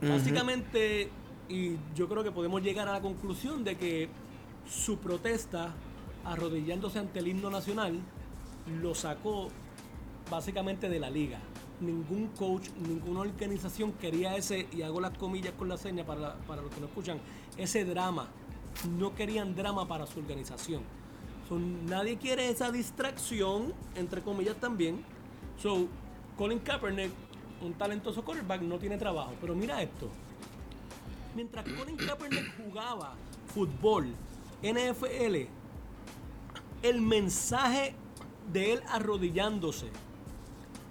Básicamente, 0.01 1.09
y 1.49 1.73
yo 1.93 2.07
creo 2.07 2.23
que 2.23 2.31
podemos 2.31 2.61
llegar 2.63 2.87
a 2.87 2.93
la 2.93 3.01
conclusión 3.01 3.63
de 3.63 3.75
que 3.75 4.09
su 4.67 4.97
protesta 4.97 5.73
arrodillándose 6.25 6.99
ante 6.99 7.19
el 7.19 7.27
himno 7.27 7.49
nacional 7.49 7.99
lo 8.81 8.95
sacó 8.95 9.49
básicamente 10.29 10.89
de 10.89 10.99
la 10.99 11.09
liga. 11.09 11.39
Ningún 11.79 12.27
coach, 12.37 12.69
ninguna 12.87 13.21
organización 13.21 13.93
quería 13.93 14.35
ese, 14.35 14.67
y 14.71 14.81
hago 14.81 14.99
las 14.99 15.17
comillas 15.17 15.53
con 15.53 15.69
la 15.69 15.77
seña 15.77 16.05
para, 16.05 16.35
para 16.39 16.61
los 16.61 16.73
que 16.73 16.81
no 16.81 16.87
escuchan, 16.87 17.19
ese 17.57 17.85
drama. 17.85 18.27
No 18.97 19.15
querían 19.15 19.55
drama 19.55 19.87
para 19.87 20.05
su 20.05 20.19
organización. 20.19 20.83
nadie 21.87 22.17
quiere 22.17 22.49
esa 22.49 22.71
distracción, 22.71 23.73
entre 23.95 24.21
comillas 24.21 24.57
también. 24.57 25.03
So, 25.61 25.87
Colin 26.37 26.59
Kaepernick, 26.59 27.11
un 27.61 27.73
talentoso 27.73 28.23
quarterback, 28.23 28.61
no 28.61 28.77
tiene 28.77 28.97
trabajo. 28.97 29.33
Pero 29.41 29.55
mira 29.55 29.81
esto. 29.81 30.09
Mientras 31.35 31.65
Colin 31.65 31.95
Kaepernick 31.95 32.57
jugaba 32.57 33.15
fútbol, 33.53 34.13
NFL, 34.61 35.47
el 36.81 37.01
mensaje 37.01 37.95
de 38.51 38.73
él 38.73 38.83
arrodillándose 38.89 39.89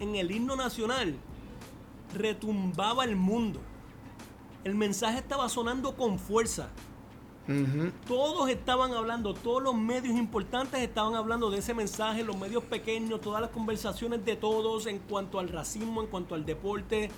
en 0.01 0.15
el 0.15 0.31
himno 0.31 0.57
nacional 0.57 1.17
retumbaba 2.15 3.05
el 3.05 3.17
mundo. 3.17 3.61
El 4.65 4.75
mensaje 4.75 5.19
estaba 5.19 5.49
sonando 5.49 5.97
con 5.97 6.19
fuerza. 6.19 6.71
Todos 8.07 8.51
estaban 8.51 8.93
hablando, 8.93 9.33
todos 9.33 9.63
los 9.63 9.75
medios 9.75 10.15
importantes 10.19 10.81
estaban 10.81 11.15
hablando 11.15 11.51
de 11.51 11.61
ese 11.61 11.73
mensaje, 11.73 12.23
los 12.23 12.37
medios 12.37 12.63
pequeños, 12.65 13.23
todas 13.23 13.41
las 13.41 13.51
conversaciones 13.51 14.23
de 14.23 14.37
todos 14.37 14.87
en 14.87 14.99
cuanto 14.99 15.39
al 15.39 15.49
racismo, 15.49 16.03
en 16.03 16.09
cuanto 16.09 16.35
al 16.35 16.45
deporte. 16.45 17.11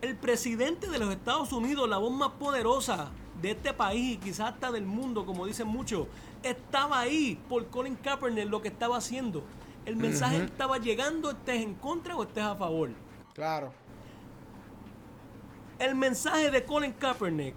El 0.00 0.16
presidente 0.16 0.88
de 0.88 0.98
los 0.98 1.10
Estados 1.10 1.52
Unidos, 1.52 1.86
la 1.90 1.98
voz 1.98 2.12
más 2.12 2.30
poderosa 2.30 3.10
de 3.42 3.50
este 3.50 3.74
país 3.74 4.14
y 4.14 4.16
quizás 4.16 4.54
hasta 4.54 4.72
del 4.72 4.86
mundo, 4.86 5.26
como 5.26 5.44
dicen 5.44 5.68
muchos, 5.68 6.06
estaba 6.42 7.00
ahí 7.00 7.38
por 7.46 7.66
Colin 7.66 7.96
Kaepernick 7.96 8.48
lo 8.48 8.62
que 8.62 8.68
estaba 8.68 8.96
haciendo. 8.96 9.44
El 9.84 9.96
mensaje 9.96 10.44
estaba 10.44 10.78
llegando, 10.78 11.30
estés 11.30 11.62
en 11.62 11.74
contra 11.74 12.16
o 12.16 12.22
estés 12.22 12.44
a 12.44 12.56
favor. 12.56 12.90
Claro. 13.34 13.72
El 15.78 15.94
mensaje 15.94 16.50
de 16.50 16.64
Colin 16.64 16.92
Kaepernick, 16.92 17.54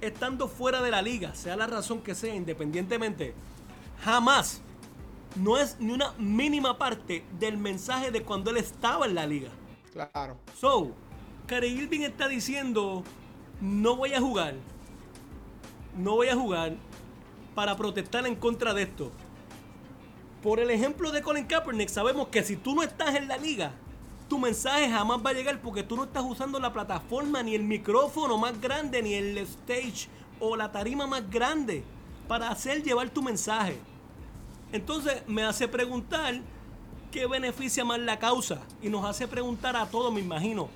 estando 0.00 0.48
fuera 0.48 0.82
de 0.82 0.90
la 0.90 1.02
liga, 1.02 1.34
sea 1.34 1.56
la 1.56 1.66
razón 1.66 2.00
que 2.00 2.14
sea, 2.14 2.34
independientemente, 2.34 3.34
jamás, 4.04 4.60
no 5.34 5.56
es 5.58 5.76
ni 5.80 5.92
una 5.92 6.12
mínima 6.18 6.78
parte 6.78 7.24
del 7.38 7.56
mensaje 7.56 8.10
de 8.10 8.22
cuando 8.22 8.50
él 8.50 8.58
estaba 8.58 9.06
en 9.06 9.14
la 9.14 9.26
liga. 9.26 9.50
Claro. 9.92 10.36
So, 10.56 10.92
Cary 11.46 11.68
Irving 11.68 12.02
está 12.02 12.28
diciendo, 12.28 13.02
no 13.60 13.96
voy 13.96 14.12
a 14.12 14.20
jugar, 14.20 14.54
no 15.96 16.16
voy 16.16 16.28
a 16.28 16.36
jugar, 16.36 16.76
para 17.54 17.76
protestar 17.76 18.26
en 18.26 18.36
contra 18.36 18.72
de 18.74 18.82
esto. 18.82 19.10
Por 20.42 20.60
el 20.60 20.70
ejemplo 20.70 21.10
de 21.10 21.20
Colin 21.20 21.46
Kaepernick, 21.46 21.88
sabemos 21.88 22.28
que 22.28 22.44
si 22.44 22.56
tú 22.56 22.74
no 22.74 22.82
estás 22.82 23.16
en 23.16 23.26
la 23.26 23.36
liga, 23.36 23.72
tu 24.28 24.38
mensaje 24.38 24.88
jamás 24.88 25.18
va 25.24 25.30
a 25.30 25.32
llegar 25.32 25.60
porque 25.60 25.82
tú 25.82 25.96
no 25.96 26.04
estás 26.04 26.22
usando 26.24 26.60
la 26.60 26.72
plataforma, 26.72 27.42
ni 27.42 27.56
el 27.56 27.64
micrófono 27.64 28.38
más 28.38 28.60
grande, 28.60 29.02
ni 29.02 29.14
el 29.14 29.36
stage 29.38 30.08
o 30.38 30.54
la 30.54 30.70
tarima 30.70 31.06
más 31.06 31.28
grande 31.28 31.82
para 32.28 32.50
hacer 32.50 32.84
llevar 32.84 33.10
tu 33.10 33.22
mensaje. 33.22 33.78
Entonces 34.70 35.22
me 35.26 35.42
hace 35.42 35.66
preguntar 35.66 36.40
qué 37.10 37.26
beneficia 37.26 37.84
más 37.84 37.98
la 37.98 38.18
causa 38.18 38.60
y 38.80 38.90
nos 38.90 39.04
hace 39.04 39.26
preguntar 39.26 39.76
a 39.76 39.86
todos, 39.86 40.12
me 40.12 40.20
imagino. 40.20 40.68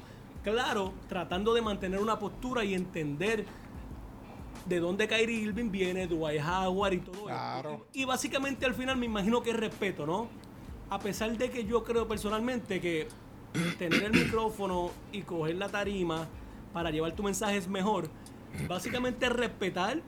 Claro, 0.42 0.92
tratando 1.08 1.54
de 1.54 1.62
mantener 1.62 2.00
una 2.00 2.18
postura 2.18 2.64
y 2.64 2.74
entender 2.74 3.46
de 4.66 4.80
dónde 4.80 5.08
Kyrie 5.08 5.40
Irving 5.40 5.70
viene, 5.70 6.06
Dwight 6.06 6.42
Howard 6.42 6.94
y 6.94 6.98
todo 6.98 7.28
eso. 7.28 7.86
Y, 7.92 8.04
básicamente 8.04 8.66
al 8.66 8.74
final 8.74 8.96
me 8.96 9.06
imagino 9.06 9.42
que 9.42 9.50
es 9.50 9.56
respeto, 9.56 10.06
¿no? 10.06 10.28
A 10.90 10.98
pesar 10.98 11.36
de 11.36 11.50
que 11.50 11.64
yo 11.64 11.84
creo 11.84 12.06
personalmente 12.06 12.80
que 12.80 13.08
tener 13.78 14.02
el 14.04 14.12
micrófono 14.12 14.90
y 15.10 15.22
coger 15.22 15.56
la 15.56 15.68
tarima 15.68 16.26
para 16.72 16.90
llevar 16.90 17.12
tu 17.12 17.22
mensaje 17.22 17.56
es 17.56 17.68
mejor, 17.68 18.08
básicamente 18.68 19.28
respetar 19.28 20.02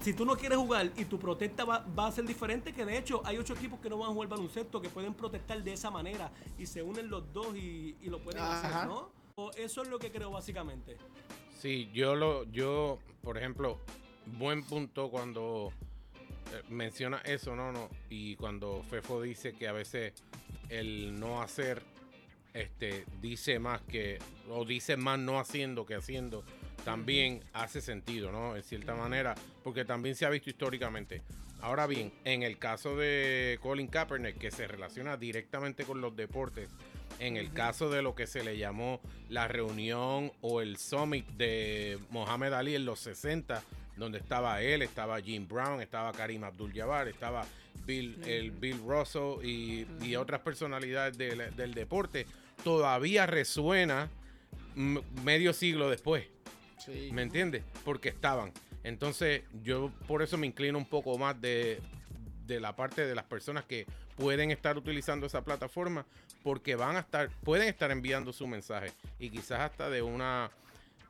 si 0.00 0.12
tú 0.12 0.24
no 0.24 0.36
quieres 0.36 0.58
jugar 0.58 0.92
y 0.96 1.04
tu 1.06 1.18
protesta 1.18 1.64
va, 1.64 1.84
a 1.96 2.12
ser 2.12 2.24
diferente, 2.24 2.72
que 2.72 2.84
de 2.84 2.98
hecho 2.98 3.20
hay 3.24 3.36
ocho 3.38 3.54
equipos 3.54 3.80
que 3.80 3.90
no 3.90 3.98
van 3.98 4.10
a 4.10 4.12
jugar 4.12 4.28
baloncesto 4.28 4.80
que 4.80 4.88
pueden 4.88 5.12
protestar 5.14 5.62
de 5.62 5.72
esa 5.72 5.90
manera 5.90 6.30
y 6.56 6.66
se 6.66 6.82
unen 6.82 7.10
los 7.10 7.32
dos 7.32 7.56
y, 7.56 7.96
lo 8.04 8.22
pueden 8.22 8.42
hacer, 8.42 8.86
¿no? 8.86 9.10
eso 9.56 9.82
es 9.82 9.88
lo 9.88 9.98
que 9.98 10.10
creo 10.10 10.30
básicamente. 10.30 10.96
Sí, 11.58 11.90
yo 11.92 12.14
lo, 12.14 12.44
yo, 12.52 13.00
por 13.20 13.36
ejemplo, 13.36 13.80
buen 14.38 14.62
punto 14.62 15.10
cuando 15.10 15.72
eh, 16.52 16.62
menciona 16.68 17.18
eso, 17.24 17.56
no, 17.56 17.72
no, 17.72 17.90
y 18.08 18.36
cuando 18.36 18.84
Fefo 18.88 19.20
dice 19.20 19.54
que 19.54 19.66
a 19.66 19.72
veces 19.72 20.12
el 20.68 21.18
no 21.18 21.42
hacer, 21.42 21.82
este, 22.54 23.04
dice 23.20 23.58
más 23.58 23.82
que, 23.82 24.20
o 24.48 24.64
dice 24.64 24.96
más 24.96 25.18
no 25.18 25.40
haciendo 25.40 25.84
que 25.84 25.96
haciendo 25.96 26.44
también 26.84 27.42
hace 27.52 27.80
sentido, 27.80 28.30
¿no? 28.30 28.54
En 28.56 28.62
cierta 28.62 28.94
manera, 28.94 29.34
porque 29.64 29.84
también 29.84 30.14
se 30.14 30.26
ha 30.26 30.30
visto 30.30 30.50
históricamente. 30.50 31.22
Ahora 31.60 31.88
bien, 31.88 32.12
en 32.24 32.44
el 32.44 32.56
caso 32.58 32.96
de 32.96 33.58
Colin 33.60 33.88
Kaepernick, 33.88 34.38
que 34.38 34.52
se 34.52 34.68
relaciona 34.68 35.16
directamente 35.16 35.84
con 35.84 36.00
los 36.00 36.14
deportes, 36.14 36.70
en 37.18 37.36
el 37.36 37.52
caso 37.52 37.90
de 37.90 38.02
lo 38.02 38.14
que 38.14 38.26
se 38.26 38.44
le 38.44 38.56
llamó 38.56 39.00
la 39.28 39.48
reunión 39.48 40.32
o 40.40 40.60
el 40.60 40.76
summit 40.76 41.26
de 41.30 41.98
Mohamed 42.10 42.52
Ali 42.52 42.74
en 42.74 42.84
los 42.84 43.00
60, 43.00 43.62
donde 43.96 44.18
estaba 44.18 44.62
él, 44.62 44.82
estaba 44.82 45.20
Jim 45.20 45.46
Brown, 45.48 45.80
estaba 45.80 46.12
Karim 46.12 46.44
Abdul-Jabbar, 46.44 47.08
estaba 47.08 47.44
Bill, 47.84 48.22
el 48.24 48.50
Bill 48.50 48.80
Russell 48.86 49.44
y, 49.44 50.16
otras 50.16 50.40
personalidades 50.40 51.16
del 51.18 51.74
deporte, 51.74 52.26
todavía 52.62 53.26
resuena 53.26 54.08
medio 55.24 55.52
siglo 55.52 55.90
después. 55.90 56.26
¿Me 57.12 57.22
entiendes? 57.22 57.64
Porque 57.84 58.08
estaban. 58.08 58.52
Entonces, 58.84 59.42
yo 59.62 59.90
por 60.06 60.22
eso 60.22 60.38
me 60.38 60.46
inclino 60.46 60.78
un 60.78 60.86
poco 60.86 61.18
más 61.18 61.40
de, 61.40 61.80
la 62.46 62.76
parte 62.76 63.06
de 63.06 63.14
las 63.14 63.24
personas 63.24 63.64
que 63.64 63.86
pueden 64.16 64.50
estar 64.50 64.78
utilizando 64.78 65.26
esa 65.26 65.42
plataforma 65.42 66.06
porque 66.42 66.76
van 66.76 66.96
a 66.96 67.00
estar, 67.00 67.30
pueden 67.44 67.68
estar 67.68 67.90
enviando 67.90 68.32
su 68.32 68.46
mensaje 68.46 68.92
y 69.18 69.30
quizás 69.30 69.60
hasta 69.60 69.90
de 69.90 70.02
una 70.02 70.50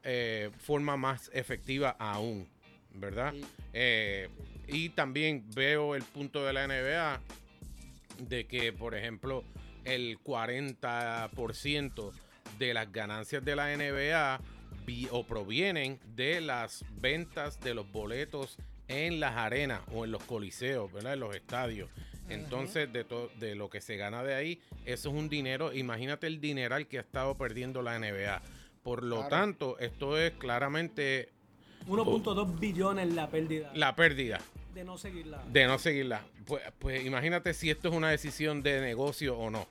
eh, 0.04 0.50
forma 0.58 0.96
más 0.96 1.30
efectiva 1.34 1.96
aún, 1.98 2.48
¿verdad? 2.94 3.34
Eh, 3.72 4.28
y 4.66 4.90
también 4.90 5.44
veo 5.54 5.94
el 5.94 6.02
punto 6.02 6.44
de 6.44 6.52
la 6.52 6.66
NBA 6.66 7.20
de 8.28 8.46
que, 8.46 8.72
por 8.72 8.94
ejemplo, 8.94 9.44
el 9.84 10.18
40% 10.22 12.12
de 12.58 12.74
las 12.74 12.92
ganancias 12.92 13.44
de 13.44 13.56
la 13.56 13.76
NBA 13.76 14.40
o 15.10 15.26
provienen 15.26 16.00
de 16.16 16.40
las 16.40 16.84
ventas 17.00 17.60
de 17.60 17.74
los 17.74 17.90
boletos 17.92 18.56
en 18.88 19.20
las 19.20 19.36
arenas 19.36 19.80
o 19.92 20.04
en 20.04 20.10
los 20.10 20.22
coliseos, 20.24 20.92
¿verdad? 20.92 21.14
En 21.14 21.20
los 21.20 21.34
estadios. 21.34 21.90
Entonces, 22.28 22.92
de, 22.92 23.06
de 23.38 23.54
lo 23.54 23.70
que 23.70 23.80
se 23.80 23.96
gana 23.96 24.22
de 24.22 24.34
ahí, 24.34 24.60
eso 24.84 25.08
es 25.10 25.14
un 25.14 25.28
dinero. 25.28 25.72
Imagínate 25.72 26.26
el 26.26 26.40
dineral 26.40 26.86
que 26.86 26.98
ha 26.98 27.02
estado 27.02 27.34
perdiendo 27.36 27.82
la 27.82 27.98
NBA. 27.98 28.42
Por 28.82 29.02
lo 29.02 29.28
tanto, 29.28 29.78
esto 29.78 30.18
es 30.18 30.32
claramente 30.32 31.30
1.2 31.86 32.58
billones 32.58 33.14
la 33.14 33.28
pérdida. 33.28 33.70
La 33.74 33.94
pérdida. 33.94 34.40
De 34.74 34.84
no 34.84 34.98
seguirla. 34.98 35.42
De 35.50 35.66
no 35.66 35.78
seguirla. 35.78 36.22
Pues, 36.46 36.62
pues 36.78 37.04
imagínate 37.04 37.54
si 37.54 37.70
esto 37.70 37.88
es 37.88 37.94
una 37.94 38.10
decisión 38.10 38.62
de 38.62 38.80
negocio 38.80 39.36
o 39.38 39.50
no. 39.50 39.66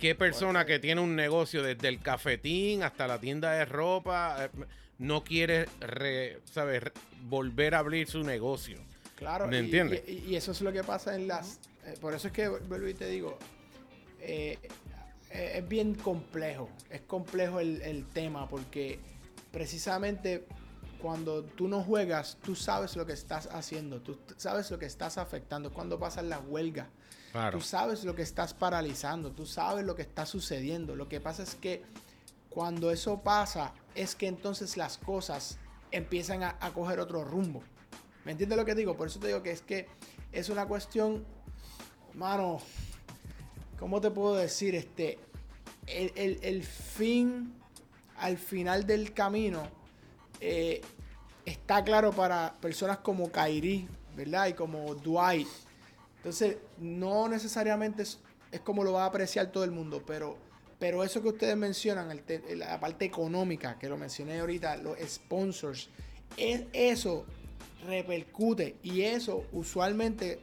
¿Qué 0.00 0.14
persona 0.14 0.66
que 0.66 0.78
tiene 0.78 1.00
un 1.00 1.14
negocio 1.14 1.62
desde 1.62 1.88
el 1.88 2.00
cafetín 2.00 2.82
hasta 2.82 3.06
la 3.06 3.20
tienda 3.20 3.52
de 3.52 3.64
ropa 3.64 4.44
eh, 4.44 4.50
no 4.98 5.24
quiere 5.24 5.66
volver 7.22 7.74
a 7.74 7.78
abrir 7.78 8.08
su 8.08 8.22
negocio? 8.22 8.78
Claro, 9.16 9.46
¿me 9.48 9.58
entiendes? 9.58 10.02
Y, 10.08 10.34
eso 10.34 10.52
es 10.52 10.60
lo 10.60 10.72
que 10.72 10.84
pasa 10.84 11.14
en 11.14 11.28
las... 11.28 11.60
Eh, 11.86 11.94
por 12.00 12.14
eso 12.14 12.28
es 12.28 12.32
que 12.32 12.48
vuelvo 12.48 12.88
y 12.88 12.94
te 12.94 13.06
digo, 13.08 13.38
eh, 14.20 14.58
es 15.30 15.68
bien 15.68 15.94
complejo, 15.94 16.68
es 16.90 17.02
complejo 17.02 17.60
el, 17.60 17.82
el 17.82 18.06
tema 18.06 18.48
porque 18.48 18.98
precisamente 19.50 20.46
cuando 21.00 21.44
tú 21.44 21.68
no 21.68 21.82
juegas, 21.82 22.38
tú 22.42 22.54
sabes 22.54 22.96
lo 22.96 23.04
que 23.04 23.12
estás 23.12 23.46
haciendo, 23.48 24.00
tú 24.00 24.18
sabes 24.36 24.70
lo 24.70 24.78
que 24.78 24.86
estás 24.86 25.18
afectando, 25.18 25.72
cuando 25.72 25.98
pasan 25.98 26.28
las 26.28 26.40
huelgas 26.46 26.88
Tú 27.50 27.60
sabes 27.60 28.04
lo 28.04 28.14
que 28.14 28.22
estás 28.22 28.54
paralizando, 28.54 29.32
tú 29.32 29.44
sabes 29.44 29.84
lo 29.84 29.96
que 29.96 30.02
está 30.02 30.24
sucediendo. 30.24 30.94
Lo 30.94 31.08
que 31.08 31.20
pasa 31.20 31.42
es 31.42 31.56
que 31.56 31.82
cuando 32.54 32.90
eso 32.90 33.20
pasa, 33.20 33.74
es 33.94 34.14
que 34.14 34.28
entonces 34.28 34.76
las 34.76 34.96
cosas 34.98 35.58
empiezan 35.90 36.42
a, 36.42 36.56
coger 36.72 37.00
otro 37.00 37.24
rumbo. 37.24 37.62
¿Me 38.24 38.32
entiendes 38.32 38.56
lo 38.56 38.64
que 38.64 38.74
digo? 38.74 38.96
Por 38.96 39.08
eso 39.08 39.18
te 39.18 39.26
digo 39.26 39.42
que 39.42 39.50
es 39.50 39.60
que 39.60 39.88
es 40.32 40.48
una 40.48 40.66
cuestión, 40.66 41.24
mano, 42.14 42.60
¿cómo 43.78 44.00
te 44.00 44.10
puedo 44.10 44.36
decir? 44.36 44.74
Este, 44.74 45.18
el, 45.86 46.62
fin, 46.62 47.52
al 48.16 48.38
final 48.38 48.86
del 48.86 49.12
camino, 49.12 49.64
eh, 50.40 50.80
está 51.44 51.84
claro 51.84 52.12
para 52.12 52.54
personas 52.60 52.98
como 52.98 53.30
Kairi, 53.30 53.88
¿verdad? 54.16 54.46
Y 54.46 54.54
como 54.54 54.94
Dwight, 54.94 55.48
entonces, 56.24 56.56
no 56.78 57.28
necesariamente 57.28 58.02
es, 58.02 58.18
como 58.64 58.82
lo 58.82 58.94
va 58.94 59.02
a 59.02 59.06
apreciar 59.08 59.52
todo 59.52 59.62
el 59.62 59.72
mundo, 59.72 60.02
pero, 60.06 60.38
pero 60.78 61.04
eso 61.04 61.22
que 61.22 61.28
ustedes 61.28 61.56
mencionan, 61.56 62.20
la 62.56 62.80
parte 62.80 63.04
económica, 63.04 63.78
que 63.78 63.88
lo 63.88 63.96
mencioné 63.96 64.40
ahorita, 64.40 64.76
los 64.76 64.98
sponsors, 64.98 65.88
es, 66.36 66.64
eso 66.72 67.24
repercute 67.86 68.76
y 68.82 69.02
eso 69.02 69.46
usualmente 69.52 70.40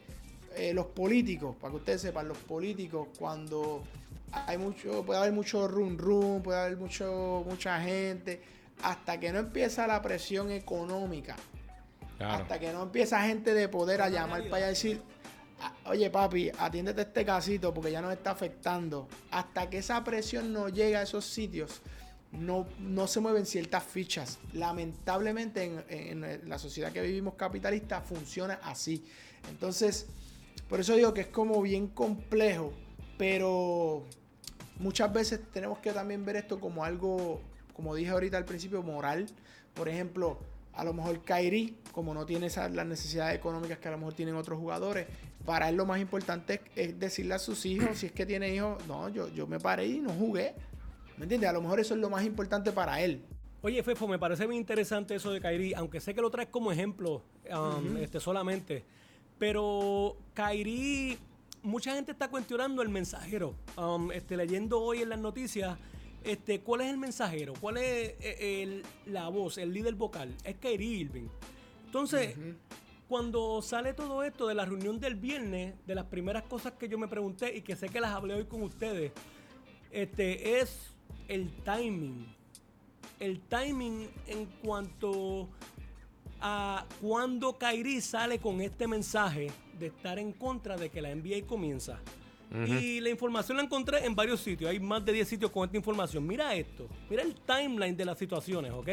eh, 0.56 0.72
los 0.74 0.86
políticos, 0.86 1.56
para 1.60 1.72
que 1.72 1.76
ustedes 1.76 2.00
sepan, 2.02 2.28
los 2.28 2.38
políticos 2.38 3.08
cuando 3.18 3.82
hay 4.32 4.58
mucho, 4.58 5.04
puede 5.04 5.20
haber 5.20 5.32
mucho 5.32 5.68
rum 5.68 5.96
rum, 5.96 6.42
puede 6.42 6.60
haber 6.60 6.76
mucho, 6.76 7.44
mucha 7.48 7.80
gente, 7.80 8.40
hasta 8.82 9.18
que 9.20 9.32
no 9.32 9.38
empieza 9.38 9.86
la 9.86 10.00
presión 10.02 10.50
económica, 10.50 11.36
hasta 12.18 12.58
que 12.58 12.72
no 12.72 12.84
empieza 12.84 13.22
gente 13.22 13.52
de 13.52 13.68
poder 13.68 14.00
a 14.00 14.08
llamar 14.08 14.44
para 14.44 14.56
allá 14.56 14.66
decir, 14.68 15.02
oye 15.86 16.10
papi, 16.10 16.50
atiéndete 16.58 17.02
este 17.02 17.24
casito 17.24 17.72
porque 17.72 17.92
ya 17.92 18.00
nos 18.00 18.12
está 18.12 18.30
afectando. 18.30 19.08
Hasta 19.30 19.68
que 19.68 19.78
esa 19.78 20.02
presión 20.04 20.52
no 20.52 20.68
llega 20.68 21.00
a 21.00 21.02
esos 21.02 21.24
sitios, 21.24 21.82
no, 22.32 22.66
no 22.78 23.06
se 23.06 23.20
mueven 23.20 23.46
ciertas 23.46 23.84
fichas. 23.84 24.38
Lamentablemente 24.52 25.82
en, 25.88 26.48
la 26.48 26.58
sociedad 26.58 26.92
que 26.92 27.02
vivimos 27.02 27.34
capitalista 27.34 28.00
funciona 28.00 28.58
así. 28.62 29.04
Entonces, 29.50 30.06
por 30.68 30.80
eso 30.80 30.94
digo 30.96 31.12
que 31.12 31.22
es 31.22 31.26
como 31.28 31.60
bien 31.62 31.88
complejo, 31.88 32.72
pero 33.18 34.04
muchas 34.78 35.12
veces 35.12 35.40
tenemos 35.52 35.78
que 35.78 35.92
también 35.92 36.24
ver 36.24 36.36
esto 36.36 36.58
como 36.58 36.84
algo, 36.84 37.40
como 37.74 37.94
dije 37.94 38.10
ahorita 38.10 38.38
al 38.38 38.44
principio, 38.44 38.82
moral. 38.82 39.26
Por 39.74 39.88
ejemplo, 39.88 40.38
a 40.74 40.84
lo 40.84 40.94
mejor 40.94 41.22
Kairi, 41.22 41.76
como 41.92 42.14
no 42.14 42.24
tiene 42.24 42.46
esas, 42.46 42.72
las 42.72 42.86
necesidades 42.86 43.36
económicas 43.36 43.78
que 43.78 43.88
a 43.88 43.90
lo 43.90 43.98
mejor 43.98 44.14
tienen 44.14 44.36
otros 44.36 44.58
jugadores, 44.58 45.06
para 45.44 45.68
él 45.68 45.76
lo 45.76 45.86
más 45.86 46.00
importante 46.00 46.60
es, 46.76 46.98
decirle 46.98 47.34
a 47.34 47.38
sus 47.38 47.66
hijos, 47.66 47.98
si 47.98 48.06
es 48.06 48.12
que 48.12 48.26
tiene 48.26 48.54
hijos, 48.54 48.84
no, 48.86 49.08
yo, 49.08 49.28
yo 49.28 49.46
me 49.46 49.58
paré 49.58 49.86
y 49.86 50.00
no 50.00 50.10
jugué. 50.10 50.54
¿Me 51.16 51.24
entiendes? 51.24 51.50
A 51.50 51.52
lo 51.52 51.60
mejor 51.60 51.80
eso 51.80 51.94
es 51.94 52.00
lo 52.00 52.10
más 52.10 52.24
importante 52.24 52.72
para 52.72 53.00
él. 53.00 53.22
Oye, 53.60 53.82
Fefo, 53.82 54.08
me 54.08 54.18
parece 54.18 54.46
muy 54.46 54.56
interesante 54.56 55.14
eso 55.14 55.30
de 55.30 55.40
Kairi, 55.40 55.74
aunque 55.74 56.00
sé 56.00 56.14
que 56.14 56.20
lo 56.20 56.30
traes 56.30 56.48
como 56.48 56.72
ejemplo 56.72 57.22
um, 57.48 57.96
este, 57.96 58.18
solamente. 58.18 58.84
Pero 59.38 60.16
Kairi, 60.34 61.16
mucha 61.62 61.94
gente 61.94 62.10
está 62.10 62.28
cuestionando 62.28 62.82
el 62.82 62.88
mensajero. 62.88 63.54
Um, 63.76 64.10
este, 64.10 64.36
leyendo 64.36 64.80
hoy 64.80 65.02
en 65.02 65.10
las 65.10 65.20
noticias, 65.20 65.78
este, 66.24 66.60
¿cuál 66.60 66.80
es 66.80 66.88
el 66.88 66.98
mensajero? 66.98 67.52
¿Cuál 67.60 67.76
es 67.76 68.14
eh, 68.20 68.82
la 69.06 69.28
voz, 69.28 69.58
el 69.58 69.72
líder 69.72 69.94
vocal? 69.94 70.34
Es 70.42 70.56
Kairi 70.56 71.00
Irving. 71.00 71.28
Entonces, 71.86 72.34
cuando 73.12 73.60
sale 73.60 73.92
todo 73.92 74.22
esto 74.22 74.48
de 74.48 74.54
la 74.54 74.64
reunión 74.64 74.98
del 74.98 75.16
viernes, 75.16 75.74
de 75.86 75.94
las 75.94 76.06
primeras 76.06 76.44
cosas 76.44 76.72
que 76.78 76.88
yo 76.88 76.96
me 76.96 77.08
pregunté 77.08 77.54
y 77.54 77.60
que 77.60 77.76
sé 77.76 77.90
que 77.90 78.00
las 78.00 78.12
hablé 78.12 78.32
hoy 78.32 78.46
con 78.46 78.62
ustedes, 78.62 79.12
este, 79.90 80.60
es 80.60 80.94
el 81.28 81.50
timing. 81.62 82.26
El 83.20 83.40
timing 83.40 84.08
en 84.26 84.46
cuanto 84.64 85.50
a 86.40 86.86
cuando 87.02 87.58
Kairi 87.58 88.00
sale 88.00 88.38
con 88.38 88.62
este 88.62 88.88
mensaje 88.88 89.50
de 89.78 89.88
estar 89.88 90.18
en 90.18 90.32
contra 90.32 90.78
de 90.78 90.88
que 90.88 91.02
la 91.02 91.14
NBA 91.14 91.46
comienza. 91.46 92.00
Y 92.66 93.00
la 93.00 93.10
información 93.10 93.58
la 93.58 93.64
encontré 93.64 94.06
en 94.06 94.14
varios 94.14 94.40
sitios. 94.40 94.70
Hay 94.70 94.80
más 94.80 95.04
de 95.04 95.12
10 95.12 95.28
sitios 95.28 95.50
con 95.50 95.66
esta 95.66 95.76
información. 95.76 96.26
Mira 96.26 96.54
esto. 96.54 96.88
Mira 97.10 97.22
el 97.22 97.34
timeline 97.34 97.94
de 97.94 98.06
las 98.06 98.18
situaciones, 98.18 98.72
¿ok? 98.72 98.88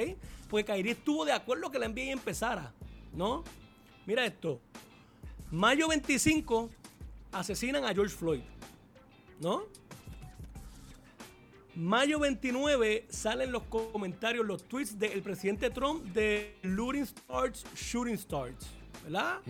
Porque 0.50 0.66
Kairi 0.66 0.90
estuvo 0.90 1.24
de 1.24 1.32
acuerdo 1.32 1.72
que 1.72 1.80
la 1.80 1.88
NBA 1.88 2.12
empezara, 2.12 2.74
¿no? 3.14 3.46
Mira 4.10 4.26
esto. 4.26 4.60
Mayo 5.52 5.88
25 5.88 6.68
asesinan 7.32 7.86
a 7.86 7.94
George 7.94 8.16
Floyd. 8.16 8.42
¿No? 9.40 9.66
Mayo 11.76 12.18
29 12.18 13.06
salen 13.08 13.52
los 13.52 13.62
comentarios, 13.66 14.48
los 14.48 14.64
tweets 14.64 14.98
del 14.98 15.22
presidente 15.22 15.70
Trump 15.70 16.06
de 16.06 16.58
Looting 16.64 17.04
Stars, 17.04 17.64
Shooting 17.76 18.16
Stars, 18.16 18.66
¿verdad? 19.04 19.42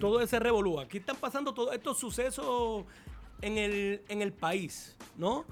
Todo 0.00 0.20
ese 0.20 0.40
revolú. 0.40 0.80
Aquí 0.80 0.98
están 0.98 1.18
pasando 1.18 1.54
todos 1.54 1.72
estos 1.72 1.96
sucesos 1.96 2.86
en 3.40 3.56
el, 3.56 4.02
en 4.08 4.20
el 4.20 4.32
país, 4.32 4.96
¿no? 5.16 5.44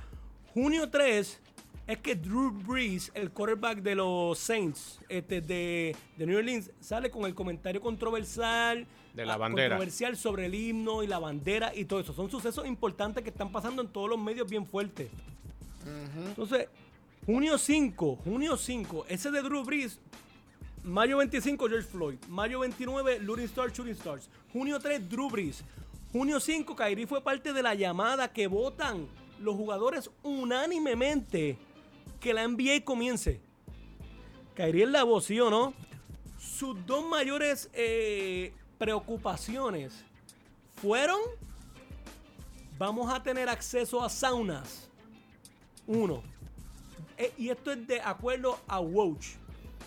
Junio 0.52 0.90
3 0.90 1.40
es 1.88 1.98
que 1.98 2.14
Drew 2.14 2.50
Brees, 2.50 3.10
el 3.14 3.30
quarterback 3.30 3.78
de 3.78 3.94
los 3.94 4.38
Saints 4.38 5.00
este, 5.08 5.40
de, 5.40 5.96
de 6.18 6.26
New 6.26 6.36
Orleans, 6.36 6.70
sale 6.80 7.10
con 7.10 7.24
el 7.24 7.34
comentario 7.34 7.80
controversial. 7.80 8.86
De 9.14 9.24
la 9.24 9.38
bandera. 9.38 9.70
Controversial 9.70 10.14
sobre 10.18 10.46
el 10.46 10.54
himno 10.54 11.02
y 11.02 11.06
la 11.06 11.18
bandera 11.18 11.74
y 11.74 11.86
todo 11.86 12.00
eso. 12.00 12.12
Son 12.12 12.30
sucesos 12.30 12.66
importantes 12.66 13.24
que 13.24 13.30
están 13.30 13.50
pasando 13.50 13.80
en 13.80 13.88
todos 13.88 14.10
los 14.10 14.18
medios 14.18 14.48
bien 14.50 14.66
fuertes. 14.66 15.08
Entonces, 16.26 16.68
junio 17.24 17.56
5, 17.56 18.16
junio 18.16 18.58
5, 18.58 19.06
ese 19.08 19.30
de 19.30 19.40
Drew 19.40 19.64
Brees, 19.64 19.98
mayo 20.82 21.16
25, 21.16 21.68
George 21.68 21.88
Floyd, 21.88 22.18
mayo 22.28 22.60
29, 22.60 23.20
Looting 23.20 23.46
Stars, 23.46 23.72
Shooting 23.72 23.94
Stars, 23.94 24.28
junio 24.52 24.78
3, 24.78 25.08
Drew 25.08 25.30
Brees, 25.30 25.64
junio 26.12 26.38
5, 26.38 26.76
Kyrie 26.76 27.06
fue 27.06 27.22
parte 27.22 27.54
de 27.54 27.62
la 27.62 27.74
llamada 27.74 28.30
que 28.30 28.46
votan 28.46 29.08
los 29.40 29.54
jugadores 29.56 30.10
unánimemente 30.22 31.56
que 32.20 32.34
la 32.34 32.46
NBA 32.46 32.84
comience. 32.84 33.40
Kyrie 34.54 34.84
es 34.84 34.90
la 34.90 35.04
voz, 35.04 35.24
¿sí 35.24 35.38
o 35.40 35.50
no? 35.50 35.74
Sus 36.38 36.84
dos 36.86 37.06
mayores 37.06 37.70
eh, 37.72 38.52
preocupaciones 38.78 40.04
fueron, 40.74 41.20
vamos 42.76 43.12
a 43.12 43.22
tener 43.22 43.48
acceso 43.48 44.02
a 44.02 44.08
saunas. 44.08 44.90
Uno. 45.86 46.22
Eh, 47.16 47.32
y 47.38 47.48
esto 47.50 47.72
es 47.72 47.86
de 47.86 48.00
acuerdo 48.00 48.58
a 48.66 48.80
Woj. 48.80 49.18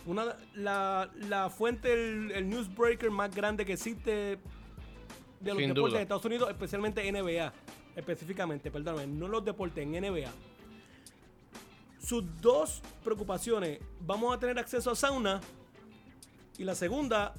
Una, 0.06 0.36
la, 0.56 1.52
fuente, 1.56 1.94
el, 1.94 2.50
newsbreaker 2.50 3.12
más 3.12 3.34
grande 3.36 3.66
que 3.66 3.74
existe 3.74 4.40
de 5.40 5.54
los 5.54 5.58
deportes 5.58 5.94
de 5.94 6.02
Estados 6.02 6.26
Unidos, 6.26 6.50
especialmente 6.50 7.12
NBA, 7.12 7.54
específicamente, 7.96 8.72
perdóname, 8.72 9.08
no 9.08 9.28
los 9.28 9.46
deportes, 9.46 9.84
en 9.84 9.92
NBA 9.92 10.32
sus 12.02 12.24
dos 12.42 12.82
preocupaciones, 13.04 13.80
vamos 14.00 14.36
a 14.36 14.40
tener 14.40 14.58
acceso 14.58 14.92
a 14.92 14.96
sauna 14.96 15.40
y 16.58 16.64
la 16.64 16.76
segunda, 16.76 17.34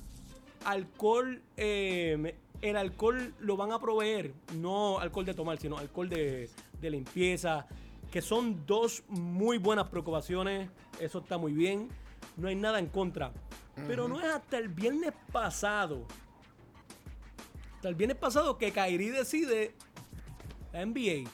alcohol, 0.64 1.42
eh, 1.57 2.37
el 2.61 2.77
alcohol 2.77 3.35
lo 3.40 3.57
van 3.57 3.72
a 3.72 3.81
proveer, 3.81 4.33
no 4.55 4.98
alcohol 4.98 5.25
de 5.25 5.35
tomar, 5.35 5.59
sino 5.59 5.79
alcohol 5.79 6.09
de, 6.09 6.48
limpieza, 6.81 7.66
que 8.11 8.22
son 8.22 8.64
dos 8.66 9.05
muy 9.09 9.59
buenas 9.59 9.88
preocupaciones, 9.88 10.68
eso 11.01 11.20
está 11.20 11.38
muy 11.38 11.53
bien, 11.53 11.88
no 12.37 12.48
hay 12.48 12.57
nada 12.57 12.79
en 12.79 12.87
contra. 12.87 13.33
Pero 13.87 14.07
no 14.07 14.20
es 14.20 14.27
hasta 14.27 14.59
el 14.59 14.68
viernes 14.68 15.12
pasado, 15.33 16.07
hasta 17.77 17.88
el 17.88 17.94
viernes 17.94 18.18
pasado 18.18 18.59
que 18.59 18.70
Kairi 18.70 19.09
decide 19.09 19.75
la 20.72 20.85
NBA 20.85 21.31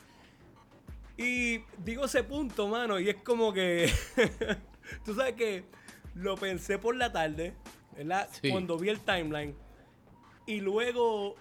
y 1.18 1.64
digo 1.78 2.04
ese 2.04 2.22
punto, 2.22 2.68
mano, 2.68 3.00
y 3.00 3.08
es 3.10 3.16
como 3.16 3.52
que. 3.52 3.92
tú 5.04 5.14
sabes 5.14 5.34
que 5.34 5.64
lo 6.14 6.36
pensé 6.36 6.78
por 6.78 6.94
la 6.94 7.12
tarde, 7.12 7.54
¿verdad? 7.96 8.28
Cuando 8.48 8.78
vi 8.78 8.88
el 8.88 9.00
timeline. 9.00 9.54
Y 10.46 10.60
luego 10.60 11.34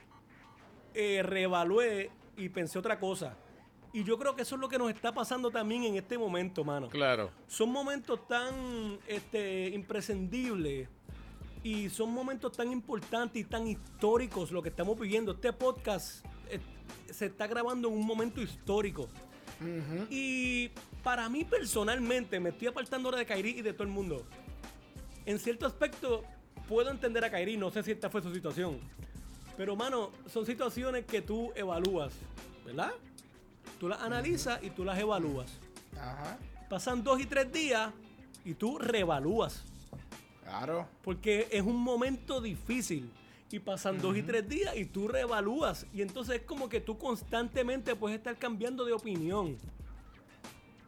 eh, 0.96 1.22
reevalué 1.22 2.10
y 2.36 2.50
pensé 2.50 2.80
otra 2.80 3.00
cosa. 3.00 3.38
Y 3.94 4.04
yo 4.04 4.18
creo 4.18 4.36
que 4.36 4.42
eso 4.42 4.56
es 4.56 4.62
lo 4.62 4.68
que 4.68 4.80
nos 4.80 4.90
está 4.90 5.14
pasando 5.14 5.52
también 5.52 5.84
en 5.84 5.96
este 5.96 6.18
momento, 6.18 6.64
mano. 6.64 6.90
Claro. 6.90 7.30
Son 7.48 7.72
momentos 7.72 8.28
tan 8.28 9.00
este, 9.08 9.70
imprescindibles 9.70 10.90
y 11.64 11.90
son 11.90 12.12
momentos 12.12 12.52
tan 12.52 12.72
importantes 12.72 13.42
y 13.42 13.46
tan 13.46 13.68
históricos 13.68 14.52
lo 14.52 14.62
que 14.64 14.70
estamos 14.70 15.00
viviendo. 15.00 15.34
Este 15.34 15.54
podcast 15.54 16.26
eh, 16.50 16.60
se 17.12 17.28
está 17.28 17.46
grabando 17.46 17.88
en 17.90 17.94
un 17.94 18.06
momento 18.06 18.42
histórico. 18.42 19.08
Y 20.10 20.70
para 21.04 21.30
mí 21.30 21.44
personalmente, 21.44 22.40
me 22.40 22.50
estoy 22.50 22.68
apartando 22.68 23.10
ahora 23.10 23.20
de 23.20 23.26
Kairi 23.26 23.52
y 23.52 23.62
de 23.62 23.74
todo 23.74 23.84
el 23.84 23.90
mundo. 23.90 24.26
En 25.26 25.40
cierto 25.40 25.66
aspecto, 25.66 26.24
puedo 26.68 26.90
entender 26.90 27.24
a 27.24 27.32
Kairi, 27.32 27.58
no 27.58 27.72
sé 27.72 27.84
si 27.84 27.92
esta 27.92 28.10
fue 28.10 28.22
su 28.22 28.34
situación. 28.34 28.80
Pero, 29.56 29.76
mano, 29.76 30.12
son 30.28 30.46
situaciones 30.46 31.06
que 31.06 31.22
tú 31.22 31.52
evalúas, 31.56 32.14
¿verdad? 32.66 32.92
Tú 33.80 33.88
las 33.90 34.02
analizas 34.02 34.62
y 34.64 34.70
tú 34.70 34.86
las 34.86 34.98
evalúas. 35.00 35.52
Ajá. 36.00 36.38
Pasan 36.70 37.04
dos 37.04 37.20
y 37.20 37.26
tres 37.26 37.52
días 37.52 37.92
y 38.46 38.54
tú 38.54 38.78
reevalúas. 38.78 39.64
Claro. 40.44 40.88
Porque 41.04 41.48
es 41.52 41.62
un 41.62 41.78
momento 41.78 42.40
difícil 42.40 43.12
y 43.52 43.60
pasan 43.60 44.00
dos 44.00 44.18
y 44.18 44.24
tres 44.24 44.48
días 44.48 44.76
y 44.76 44.86
tú 44.86 45.08
reevalúas. 45.08 45.86
Y 45.94 46.02
entonces 46.02 46.38
es 46.38 46.42
como 46.42 46.70
que 46.70 46.82
tú 46.82 46.98
constantemente 46.98 47.96
puedes 47.96 48.18
estar 48.18 48.38
cambiando 48.38 48.86
de 48.86 48.94
opinión. 48.94 49.58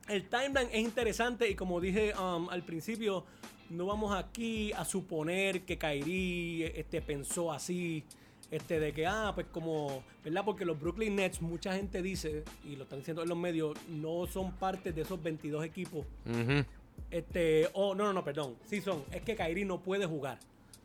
El 0.07 0.27
timeline 0.27 0.69
es 0.71 0.81
interesante 0.81 1.49
y 1.49 1.55
como 1.55 1.79
dije 1.79 2.13
um, 2.15 2.49
al 2.49 2.63
principio, 2.63 3.25
no 3.69 3.85
vamos 3.85 4.15
aquí 4.15 4.73
a 4.73 4.83
suponer 4.83 5.61
que 5.61 5.77
Kyrie 5.77 6.73
este, 6.79 7.01
pensó 7.01 7.51
así. 7.51 8.03
Este, 8.51 8.79
de 8.79 8.93
que, 8.93 9.05
ah, 9.05 9.31
pues 9.35 9.45
como, 9.51 10.03
¿verdad? 10.23 10.43
Porque 10.43 10.65
los 10.65 10.79
Brooklyn 10.79 11.15
Nets, 11.15 11.39
mucha 11.39 11.75
gente 11.75 12.01
dice, 12.01 12.43
y 12.65 12.75
lo 12.77 12.83
están 12.83 12.97
diciendo 12.97 13.21
en 13.21 13.29
los 13.29 13.37
medios, 13.37 13.77
no 13.87 14.25
son 14.25 14.53
parte 14.53 14.91
de 14.91 15.03
esos 15.03 15.21
22 15.21 15.63
equipos. 15.63 16.07
Este, 17.11 17.69
oh, 17.73 17.93
no, 17.93 18.05
no, 18.05 18.13
no, 18.13 18.23
perdón. 18.23 18.55
Sí 18.65 18.81
son. 18.81 19.03
Es 19.11 19.21
que 19.21 19.35
Kyrie 19.35 19.65
no 19.65 19.81
puede 19.81 20.07
jugar 20.07 20.39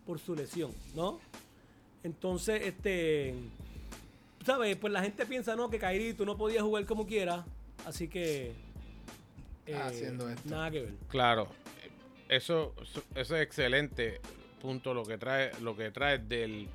por 0.05 0.19
su 0.19 0.35
lesión, 0.35 0.73
¿no? 0.95 1.21
Entonces, 2.05 2.62
este. 2.62 3.35
¿Sabes? 4.45 4.77
Pues 4.77 4.93
la 4.93 5.03
gente 5.03 5.25
piensa, 5.27 5.57
no, 5.57 5.71
que 5.71 5.79
Kairi 5.79 6.12
tú 6.12 6.27
no 6.27 6.37
podías 6.37 6.62
jugar 6.62 6.85
como 6.85 7.07
quieras. 7.07 7.45
Así 7.85 8.09
que. 8.09 8.53
Eh, 9.67 9.75
Haciendo 9.75 10.29
esto. 10.29 10.49
Nada 10.49 10.71
que 10.71 10.83
ver. 10.83 10.95
Claro. 11.09 11.49
Eso, 12.29 12.75
eso 13.14 13.37
es 13.37 13.43
excelente 13.43 14.21
punto 14.61 14.95
lo 14.95 15.05
que 15.05 15.19
trae, 15.19 15.51
lo 15.61 15.77
que 15.77 15.90
trae 15.90 16.19
del 16.19 16.69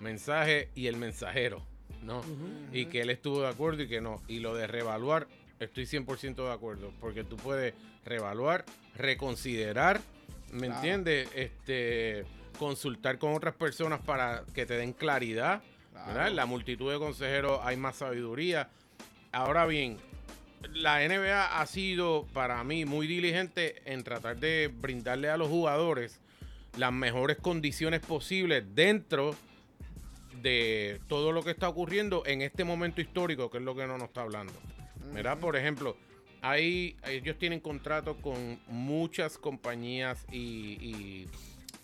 mensaje 0.00 0.70
y 0.74 0.88
el 0.88 0.96
mensajero, 0.96 1.62
¿no? 2.02 2.22
Y 2.72 2.86
que 2.86 3.02
él 3.02 3.10
estuvo 3.10 3.42
de 3.42 3.48
acuerdo 3.48 3.82
y 3.82 3.88
que 3.88 4.00
no. 4.00 4.22
Y 4.28 4.38
lo 4.38 4.54
de 4.54 4.66
reevaluar, 4.66 5.26
estoy 5.58 5.84
100% 5.84 6.36
de 6.36 6.52
acuerdo. 6.52 6.92
Porque 7.00 7.24
tú 7.24 7.36
puedes 7.36 7.74
reevaluar, 8.04 8.64
reconsiderar, 8.96 10.00
¿me 10.52 10.68
entiendes? 10.68 11.28
Este 11.34 12.24
consultar 12.56 13.18
con 13.18 13.34
otras 13.34 13.54
personas 13.54 14.00
para 14.00 14.44
que 14.54 14.66
te 14.66 14.74
den 14.74 14.92
claridad. 14.92 15.62
En 16.08 16.36
la 16.36 16.46
multitud 16.46 16.92
de 16.92 16.98
consejeros 16.98 17.60
hay 17.62 17.76
más 17.76 17.96
sabiduría. 17.96 18.68
Ahora 19.32 19.66
bien, 19.66 19.98
la 20.72 21.06
NBA 21.06 21.60
ha 21.60 21.66
sido 21.66 22.26
para 22.32 22.62
mí 22.64 22.84
muy 22.84 23.06
diligente 23.06 23.82
en 23.84 24.04
tratar 24.04 24.38
de 24.38 24.70
brindarle 24.72 25.30
a 25.30 25.36
los 25.36 25.48
jugadores 25.48 26.20
las 26.76 26.92
mejores 26.92 27.38
condiciones 27.38 28.00
posibles 28.00 28.64
dentro 28.74 29.34
de 30.42 31.00
todo 31.08 31.32
lo 31.32 31.42
que 31.42 31.50
está 31.50 31.68
ocurriendo 31.68 32.22
en 32.26 32.42
este 32.42 32.64
momento 32.64 33.00
histórico, 33.00 33.50
que 33.50 33.58
es 33.58 33.64
lo 33.64 33.74
que 33.74 33.86
no 33.86 33.96
nos 33.96 34.08
está 34.08 34.22
hablando. 34.22 34.52
Por 35.40 35.56
ejemplo, 35.56 35.96
hay, 36.42 36.96
ellos 37.04 37.38
tienen 37.38 37.60
contratos 37.60 38.16
con 38.18 38.60
muchas 38.68 39.38
compañías 39.38 40.26
y 40.30 41.26
y 41.26 41.28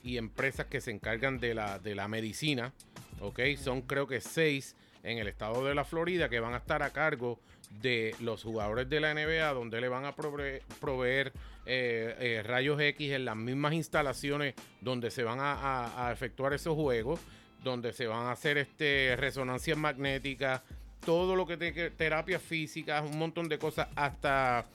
empresas 0.05 0.67
que 0.67 0.81
se 0.81 0.91
encargan 0.91 1.39
de 1.39 1.55
la, 1.55 1.79
de 1.79 1.95
la 1.95 2.09
medicina. 2.09 2.73
¿ok? 3.21 3.41
Son 3.57 3.83
creo 3.83 4.07
que 4.07 4.21
seis 4.21 4.77
en 5.03 5.19
el 5.19 5.29
estado 5.29 5.65
de 5.65 5.75
la 5.75 5.85
Florida 5.85 6.29
que 6.29 6.41
van 6.41 6.55
a 6.55 6.59
estar 6.59 6.83
a 6.83 6.91
cargo 6.91 7.41
de 7.81 8.15
los 8.21 8.43
jugadores 8.43 8.89
de 8.89 9.01
la 9.01 9.15
NBA, 9.15 9.53
donde 9.53 9.81
le 9.81 9.89
van 9.89 10.05
a 10.05 10.15
proveer, 10.15 11.33
eh, 11.65 12.17
eh, 12.19 12.43
rayos 12.45 12.81
X 12.81 13.13
en 13.13 13.25
las 13.25 13.37
mismas 13.37 13.73
instalaciones 13.73 14.55
donde 14.81 15.11
se 15.11 15.23
van 15.23 15.39
a, 15.41 16.11
efectuar 16.13 16.53
esos 16.53 16.75
juegos, 16.75 17.21
donde 17.63 17.93
se 17.93 18.07
van 18.07 18.27
a 18.27 18.33
hacer 18.33 18.59
este, 18.59 19.17
resonancias 19.17 19.79
magnéticas, 19.79 20.63
todo 21.05 21.35
lo 21.35 21.47
que 21.47 21.57
te, 21.57 21.91
terapias 21.91 22.43
físicas, 22.43 23.03
un 23.09 23.19
montón 23.19 23.49
de 23.49 23.59
cosas, 23.59 23.89
hasta 23.97 24.67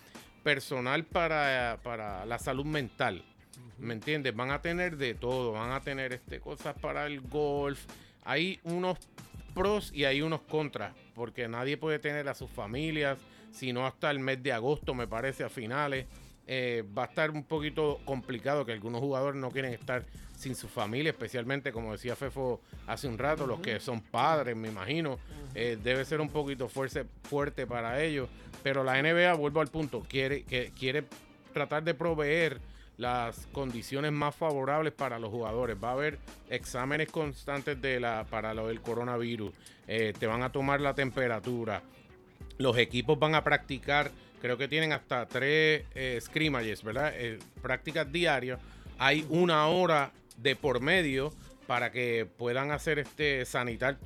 personal 0.44 1.06
para, 1.06 1.80
para 1.84 2.26
la 2.26 2.40
salud 2.40 2.66
mental. 2.66 3.24
¿Me 3.78 3.94
entiendes? 3.94 4.36
Van 4.36 4.52
a 4.52 4.62
tener 4.62 4.98
de 4.98 5.14
todo, 5.14 5.52
van 5.52 5.72
a 5.72 5.82
tener 5.82 6.14
este, 6.14 6.40
cosas 6.40 6.76
para 6.80 7.06
el 7.06 7.22
golf. 7.22 7.86
Hay 8.24 8.60
unos 8.64 8.98
pros 9.54 9.92
y 9.94 10.06
hay 10.06 10.22
unos 10.22 10.42
contras, 10.42 10.94
porque 11.16 11.48
nadie 11.48 11.78
puede 11.78 12.00
tener 12.00 12.28
a 12.28 12.34
sus 12.34 12.50
familias, 12.50 13.18
sino 13.52 13.86
hasta 13.86 14.12
el 14.12 14.20
mes 14.20 14.42
de 14.42 14.54
agosto, 14.54 14.94
me 14.94 15.08
parece, 15.08 15.44
a 15.44 15.50
finales. 15.50 16.06
eh, 16.50 16.84
va 16.98 17.04
a 17.04 17.06
estar 17.08 17.30
un 17.32 17.44
poquito 17.44 18.00
complicado 18.06 18.66
que 18.66 18.72
algunos 18.72 19.02
jugadores 19.02 19.40
no 19.40 19.52
quieren 19.52 19.74
estar 19.74 20.06
sin 20.38 20.56
su 20.56 20.68
familia, 20.68 21.12
especialmente 21.12 21.72
como 21.72 21.92
decía 21.92 22.16
Fefo 22.16 22.62
hace 22.86 23.08
un 23.08 23.18
rato, 23.18 23.48
los 23.48 23.60
que 23.60 23.80
son 23.80 24.02
padres, 24.02 24.56
me 24.56 24.70
imagino, 24.70 25.20
eh, 25.56 25.78
debe 25.84 26.06
ser 26.06 26.22
un 26.22 26.30
poquito 26.30 26.70
fuerte, 26.70 27.06
fuerte 27.24 27.66
para 27.68 28.02
ellos. 28.02 28.30
Pero 28.64 28.84
la 28.84 29.02
NBA, 29.02 29.34
vuelvo 29.34 29.62
al 29.62 29.68
punto, 29.68 30.06
quiere, 30.08 30.44
que, 30.44 30.72
quiere 30.78 31.04
tratar 31.54 31.84
de 31.84 31.94
proveer 31.94 32.60
las 32.98 33.48
condiciones 33.52 34.12
más 34.12 34.36
favorables 34.36 34.94
para 34.94 35.20
los 35.20 35.30
jugadores. 35.30 35.78
Va 35.82 35.90
a 35.90 35.94
haber 35.94 36.20
exámenes 36.50 37.10
constantes 37.10 37.82
de 37.82 38.00
la, 38.00 38.26
para 38.30 38.54
lo 38.54 38.68
del 38.68 38.82
coronavirus. 38.82 39.54
Eh, 39.88 40.14
te 40.18 40.28
van 40.28 40.44
a 40.44 40.52
tomar 40.52 40.82
la 40.82 40.94
temperatura. 40.94 41.82
Los 42.58 42.78
equipos 42.78 43.18
van 43.20 43.36
a 43.36 43.44
practicar, 43.44 44.12
creo 44.42 44.58
que 44.58 44.68
tienen 44.68 44.92
hasta 44.92 45.28
tres 45.28 45.84
eh, 45.94 46.20
scrimmages, 46.20 46.84
¿verdad? 46.84 47.14
Eh, 47.16 47.40
prácticas 47.62 48.12
diarias. 48.12 48.60
Hay 48.98 49.26
una 49.30 49.68
hora 49.68 50.12
de 50.38 50.56
por 50.56 50.82
medio 50.82 51.32
para 51.68 51.92
que 51.92 52.26
puedan 52.38 52.72
hacer 52.72 52.98
este 52.98 53.46
sanitar 53.46 53.98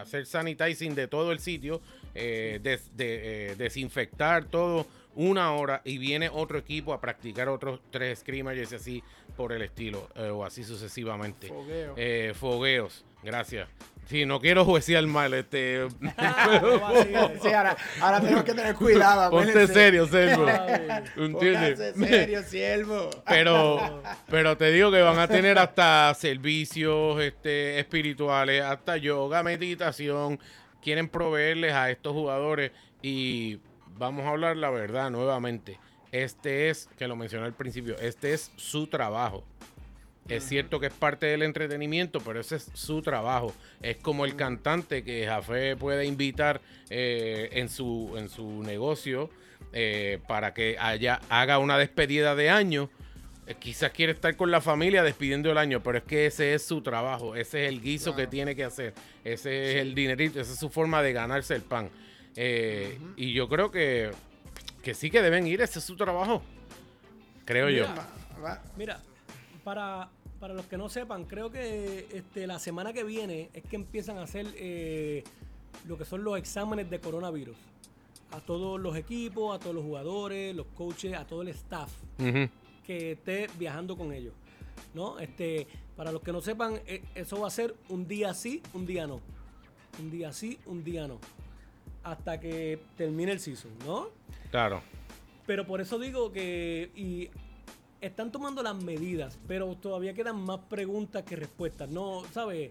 hacer 0.00 0.26
sanitizing 0.26 0.94
de 0.94 1.08
todo 1.08 1.32
el 1.32 1.40
sitio, 1.40 1.82
eh, 2.14 3.54
desinfectar 3.56 4.44
todo 4.44 4.86
una 5.16 5.52
hora 5.52 5.80
y 5.84 5.98
viene 5.98 6.28
otro 6.28 6.58
equipo 6.58 6.92
a 6.92 7.00
practicar 7.00 7.48
otros 7.48 7.80
tres 7.90 8.20
scrimmages 8.20 8.72
y 8.72 8.74
así 8.74 9.02
por 9.36 9.52
el 9.52 9.62
estilo, 9.62 10.08
eh, 10.14 10.28
o 10.28 10.44
así 10.44 10.64
sucesivamente. 10.64 11.52
Eh, 11.96 12.32
fogueos, 12.34 13.04
gracias. 13.22 13.68
Sí, 14.06 14.26
no 14.26 14.38
quiero 14.38 14.66
juecear 14.66 15.06
mal, 15.06 15.32
este. 15.32 15.88
sí, 17.42 17.48
ahora, 17.48 17.74
ahora 18.00 18.20
tenemos 18.20 18.44
que 18.44 18.52
tener 18.52 18.74
cuidado. 18.74 19.30
Ponte 19.30 19.66
serio, 19.66 20.06
Selvo. 20.06 20.46
¿Entiendes? 21.16 21.94
serio, 21.96 22.42
siervo. 22.42 23.08
Pero, 23.26 24.02
pero 24.28 24.58
te 24.58 24.70
digo 24.72 24.90
que 24.90 25.00
van 25.00 25.18
a 25.18 25.26
tener 25.26 25.58
hasta 25.58 26.12
servicios 26.14 27.18
este, 27.22 27.78
espirituales, 27.78 28.62
hasta 28.62 28.98
yoga, 28.98 29.42
meditación. 29.42 30.38
Quieren 30.84 31.08
proveerles 31.08 31.72
a 31.72 31.90
estos 31.90 32.12
jugadores 32.12 32.70
y 33.00 33.58
vamos 33.96 34.26
a 34.26 34.28
hablar 34.28 34.58
la 34.58 34.68
verdad 34.68 35.10
nuevamente. 35.10 35.78
Este 36.12 36.68
es, 36.68 36.88
que 36.98 37.08
lo 37.08 37.16
mencioné 37.16 37.46
al 37.46 37.54
principio, 37.54 37.96
este 37.98 38.34
es 38.34 38.52
su 38.56 38.86
trabajo. 38.86 39.42
Es 40.28 40.44
cierto 40.44 40.80
que 40.80 40.86
es 40.86 40.92
parte 40.92 41.26
del 41.26 41.42
entretenimiento, 41.42 42.20
pero 42.20 42.40
ese 42.40 42.56
es 42.56 42.70
su 42.74 43.02
trabajo. 43.02 43.52
Es 43.82 43.96
como 43.96 44.24
el 44.24 44.36
cantante 44.36 45.04
que 45.04 45.26
Jafé 45.26 45.74
puede 45.76 46.06
invitar 46.06 46.60
eh, 46.88 47.48
en, 47.52 47.68
su, 47.68 48.14
en 48.16 48.28
su 48.28 48.62
negocio 48.62 49.30
eh, 49.72 50.20
para 50.28 50.54
que 50.54 50.76
haya, 50.78 51.20
haga 51.28 51.58
una 51.58 51.76
despedida 51.78 52.34
de 52.34 52.50
año. 52.50 52.90
Eh, 53.46 53.54
quizás 53.58 53.90
quiere 53.90 54.12
estar 54.12 54.34
con 54.36 54.50
la 54.50 54.60
familia 54.60 55.02
despidiendo 55.02 55.50
el 55.50 55.58
año, 55.58 55.82
pero 55.82 55.98
es 55.98 56.04
que 56.04 56.26
ese 56.26 56.54
es 56.54 56.64
su 56.64 56.80
trabajo, 56.80 57.36
ese 57.36 57.64
es 57.64 57.68
el 57.68 57.80
guiso 57.80 58.16
que 58.16 58.26
tiene 58.26 58.56
que 58.56 58.64
hacer, 58.64 58.94
ese 59.22 59.72
es 59.72 59.76
el 59.82 59.94
dinerito, 59.94 60.40
esa 60.40 60.52
es 60.52 60.58
su 60.58 60.70
forma 60.70 61.02
de 61.02 61.12
ganarse 61.12 61.54
el 61.54 61.62
pan. 61.62 61.90
Eh, 62.36 62.98
y 63.16 63.32
yo 63.32 63.48
creo 63.48 63.70
que, 63.70 64.10
que 64.82 64.94
sí 64.94 65.10
que 65.10 65.20
deben 65.20 65.46
ir, 65.46 65.60
ese 65.60 65.78
es 65.78 65.84
su 65.84 65.96
trabajo. 65.96 66.42
Creo 67.44 67.68
yo. 67.68 67.86
Mira, 68.76 69.00
para, 69.62 70.08
para 70.40 70.54
los 70.54 70.64
que 70.66 70.78
no 70.78 70.88
sepan, 70.88 71.24
creo 71.24 71.50
que 71.50 72.06
este, 72.12 72.46
la 72.46 72.58
semana 72.58 72.94
que 72.94 73.04
viene 73.04 73.50
es 73.52 73.62
que 73.64 73.76
empiezan 73.76 74.16
a 74.16 74.22
hacer 74.22 74.46
eh, 74.56 75.22
lo 75.86 75.98
que 75.98 76.06
son 76.06 76.24
los 76.24 76.38
exámenes 76.38 76.88
de 76.88 76.98
coronavirus. 76.98 77.56
A 78.32 78.40
todos 78.40 78.80
los 78.80 78.96
equipos, 78.96 79.54
a 79.54 79.60
todos 79.60 79.74
los 79.74 79.84
jugadores, 79.84 80.56
los 80.56 80.66
coaches, 80.74 81.14
a 81.14 81.26
todo 81.26 81.42
el 81.42 81.48
staff 81.48 81.90
que 82.86 83.12
esté 83.12 83.48
viajando 83.58 83.96
con 83.96 84.12
ellos. 84.12 84.34
¿No? 84.92 85.18
Este, 85.18 85.66
para 85.96 86.12
los 86.12 86.22
que 86.22 86.32
no 86.32 86.40
sepan, 86.40 86.80
eh, 86.86 87.02
eso 87.14 87.40
va 87.40 87.48
a 87.48 87.50
ser 87.50 87.74
un 87.88 88.06
día 88.06 88.32
sí, 88.34 88.62
un 88.74 88.86
día 88.86 89.06
no. 89.06 89.20
Un 89.98 90.10
día 90.10 90.32
sí, 90.32 90.58
un 90.66 90.84
día 90.84 91.08
no 91.08 91.18
hasta 92.04 92.38
que 92.38 92.78
termine 92.96 93.32
el 93.32 93.40
season, 93.40 93.72
¿no? 93.84 94.08
Claro. 94.50 94.82
Pero 95.46 95.66
por 95.66 95.80
eso 95.80 95.98
digo 95.98 96.30
que 96.30 96.90
y 96.94 97.30
están 98.00 98.30
tomando 98.30 98.62
las 98.62 98.76
medidas, 98.76 99.38
pero 99.48 99.74
todavía 99.76 100.12
quedan 100.14 100.36
más 100.44 100.60
preguntas 100.68 101.24
que 101.24 101.36
respuestas. 101.36 101.88
No, 101.88 102.22
¿sabes? 102.32 102.70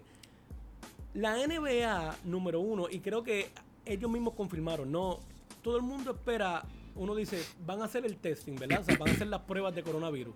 La 1.12 1.36
NBA 1.36 2.16
número 2.24 2.60
uno, 2.60 2.86
y 2.90 3.00
creo 3.00 3.22
que 3.22 3.50
ellos 3.84 4.10
mismos 4.10 4.34
confirmaron, 4.34 4.90
no, 4.90 5.20
todo 5.62 5.76
el 5.76 5.82
mundo 5.82 6.12
espera, 6.12 6.64
uno 6.96 7.14
dice, 7.14 7.42
van 7.66 7.82
a 7.82 7.84
hacer 7.84 8.04
el 8.04 8.16
testing, 8.16 8.56
¿verdad? 8.56 8.80
O 8.80 8.84
sea, 8.84 8.96
van 8.96 9.08
a 9.08 9.12
hacer 9.12 9.26
las 9.26 9.42
pruebas 9.42 9.74
de 9.74 9.82
coronavirus 9.82 10.34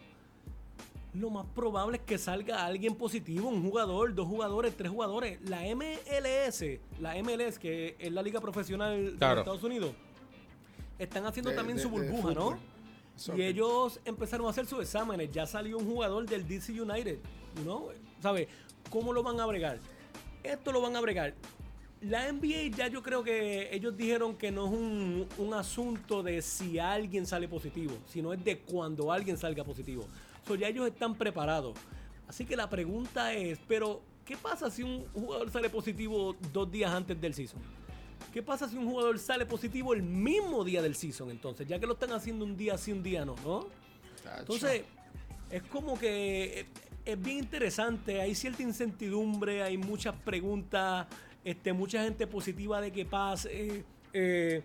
lo 1.14 1.30
más 1.30 1.46
probable 1.54 1.98
es 1.98 2.02
que 2.04 2.18
salga 2.18 2.64
alguien 2.64 2.94
positivo, 2.94 3.48
un 3.48 3.62
jugador, 3.62 4.14
dos 4.14 4.26
jugadores, 4.26 4.76
tres 4.76 4.90
jugadores. 4.90 5.38
La 5.42 5.62
MLS, 5.74 6.64
la 7.00 7.14
MLS, 7.22 7.58
que 7.58 7.96
es 7.98 8.12
la 8.12 8.22
liga 8.22 8.40
profesional 8.40 9.18
de 9.18 9.26
Estados 9.26 9.62
Unidos, 9.62 9.92
están 10.98 11.26
haciendo 11.26 11.52
también 11.52 11.78
su 11.78 11.88
burbuja, 11.88 12.32
¿no? 12.34 12.58
Y 13.36 13.42
ellos 13.42 14.00
empezaron 14.04 14.46
a 14.46 14.50
hacer 14.50 14.66
sus 14.66 14.80
exámenes. 14.80 15.30
Ya 15.32 15.46
salió 15.46 15.78
un 15.78 15.86
jugador 15.86 16.26
del 16.26 16.46
DC 16.46 16.80
United, 16.80 17.18
¿no? 17.64 17.86
¿Sabes? 18.22 18.48
¿Cómo 18.90 19.12
lo 19.12 19.22
van 19.22 19.40
a 19.40 19.46
bregar? 19.46 19.80
Esto 20.42 20.72
lo 20.72 20.80
van 20.80 20.94
a 20.94 21.00
bregar. 21.00 21.34
La 22.00 22.30
NBA 22.30 22.76
ya 22.76 22.86
yo 22.86 23.02
creo 23.02 23.24
que 23.24 23.74
ellos 23.74 23.96
dijeron 23.96 24.36
que 24.36 24.52
no 24.52 24.66
es 24.66 24.72
un, 24.72 25.28
un 25.38 25.54
asunto 25.54 26.22
de 26.22 26.40
si 26.42 26.78
alguien 26.78 27.26
sale 27.26 27.48
positivo, 27.48 27.98
sino 28.06 28.32
es 28.32 28.44
de 28.44 28.58
cuando 28.60 29.10
alguien 29.10 29.36
salga 29.36 29.64
positivo 29.64 30.06
ya 30.56 30.68
ellos 30.68 30.86
están 30.86 31.14
preparados. 31.14 31.76
Así 32.26 32.44
que 32.44 32.56
la 32.56 32.68
pregunta 32.68 33.32
es, 33.32 33.58
pero 33.66 34.00
¿qué 34.24 34.36
pasa 34.36 34.70
si 34.70 34.82
un 34.82 35.06
jugador 35.12 35.50
sale 35.50 35.70
positivo 35.70 36.36
dos 36.52 36.70
días 36.70 36.90
antes 36.92 37.20
del 37.20 37.34
season? 37.34 37.60
¿Qué 38.32 38.42
pasa 38.42 38.68
si 38.68 38.76
un 38.76 38.86
jugador 38.86 39.18
sale 39.18 39.46
positivo 39.46 39.94
el 39.94 40.02
mismo 40.02 40.64
día 40.64 40.82
del 40.82 40.94
season? 40.94 41.30
Entonces, 41.30 41.66
ya 41.66 41.78
que 41.78 41.86
lo 41.86 41.94
están 41.94 42.12
haciendo 42.12 42.44
un 42.44 42.56
día 42.56 42.76
sí, 42.76 42.92
un 42.92 43.02
día 43.02 43.24
no, 43.24 43.34
¿no? 43.44 43.66
Entonces, 44.38 44.82
es 45.50 45.62
como 45.64 45.98
que 45.98 46.66
es 47.04 47.22
bien 47.22 47.38
interesante, 47.38 48.20
hay 48.20 48.34
cierta 48.34 48.62
incertidumbre, 48.62 49.62
hay 49.62 49.78
muchas 49.78 50.14
preguntas, 50.16 51.06
este, 51.48 51.72
mucha 51.72 52.04
gente 52.04 52.26
positiva 52.26 52.78
de 52.78 52.92
que 52.92 53.06
pase. 53.06 53.82
Eh, 54.12 54.62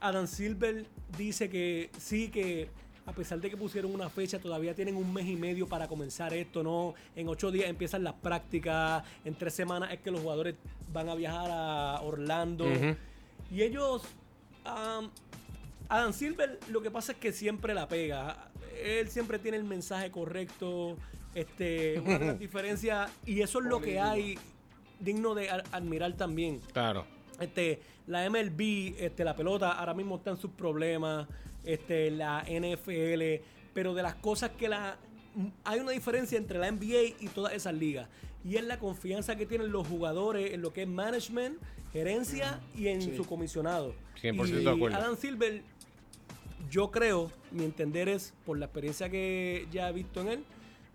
Adam 0.00 0.26
Silver 0.26 0.84
dice 1.16 1.48
que 1.48 1.90
sí, 1.96 2.28
que 2.28 2.68
a 3.06 3.12
pesar 3.12 3.40
de 3.40 3.50
que 3.50 3.56
pusieron 3.56 3.94
una 3.94 4.10
fecha, 4.10 4.40
todavía 4.40 4.74
tienen 4.74 4.96
un 4.96 5.12
mes 5.12 5.26
y 5.26 5.36
medio 5.36 5.68
para 5.68 5.86
comenzar 5.86 6.34
esto, 6.34 6.64
¿no? 6.64 6.94
En 7.14 7.28
ocho 7.28 7.52
días 7.52 7.68
empiezan 7.68 8.02
las 8.02 8.14
prácticas, 8.14 9.04
en 9.24 9.36
tres 9.36 9.54
semanas 9.54 9.92
es 9.92 10.00
que 10.00 10.10
los 10.10 10.22
jugadores 10.22 10.56
van 10.92 11.08
a 11.08 11.14
viajar 11.14 11.50
a 11.52 12.00
Orlando. 12.02 12.66
Y 13.52 13.62
ellos, 13.62 14.02
Adam 14.64 16.12
Silver, 16.12 16.58
lo 16.68 16.82
que 16.82 16.90
pasa 16.90 17.12
es 17.12 17.18
que 17.18 17.32
siempre 17.32 17.74
la 17.74 17.86
pega. 17.86 18.50
Él 18.82 19.08
siempre 19.08 19.38
tiene 19.38 19.56
el 19.56 19.64
mensaje 19.64 20.10
correcto, 20.10 20.96
este, 21.32 22.00
una 22.00 22.18
gran 22.18 22.38
diferencia, 22.40 23.08
y 23.24 23.40
eso 23.40 23.60
es 23.60 23.66
lo 23.66 23.80
que 23.80 24.00
hay 24.00 24.36
digno 25.04 25.34
de 25.34 25.48
admirar 25.50 26.12
también. 26.14 26.60
Claro. 26.72 27.06
Este, 27.40 27.80
la 28.06 28.28
MLB, 28.28 28.94
este, 28.98 29.24
la 29.24 29.34
pelota 29.34 29.72
ahora 29.72 29.94
mismo 29.94 30.16
está 30.16 30.30
en 30.30 30.36
sus 30.36 30.50
problemas 30.50 31.26
este, 31.64 32.10
la 32.10 32.44
NFL, 32.44 33.44
pero 33.72 33.94
de 33.94 34.02
las 34.02 34.14
cosas 34.16 34.50
que 34.50 34.68
la... 34.68 34.96
Hay 35.64 35.80
una 35.80 35.90
diferencia 35.90 36.38
entre 36.38 36.58
la 36.58 36.70
NBA 36.70 37.16
y 37.18 37.28
todas 37.34 37.54
esas 37.54 37.74
ligas. 37.74 38.08
Y 38.44 38.56
es 38.56 38.64
la 38.64 38.78
confianza 38.78 39.36
que 39.36 39.46
tienen 39.46 39.72
los 39.72 39.86
jugadores 39.86 40.52
en 40.52 40.62
lo 40.62 40.72
que 40.72 40.82
es 40.82 40.88
management, 40.88 41.58
gerencia 41.92 42.60
y 42.76 42.88
en 42.88 43.16
su 43.16 43.24
comisionado. 43.24 43.94
100% 44.22 44.62
de 44.62 44.70
acuerdo. 44.70 44.96
Adam 44.96 45.16
Silver, 45.16 45.62
yo 46.70 46.90
creo, 46.90 47.32
mi 47.50 47.64
entender 47.64 48.08
es, 48.08 48.32
por 48.44 48.58
la 48.58 48.66
experiencia 48.66 49.08
que 49.08 49.66
ya 49.72 49.88
he 49.88 49.92
visto 49.92 50.20
en 50.20 50.28
él, 50.28 50.44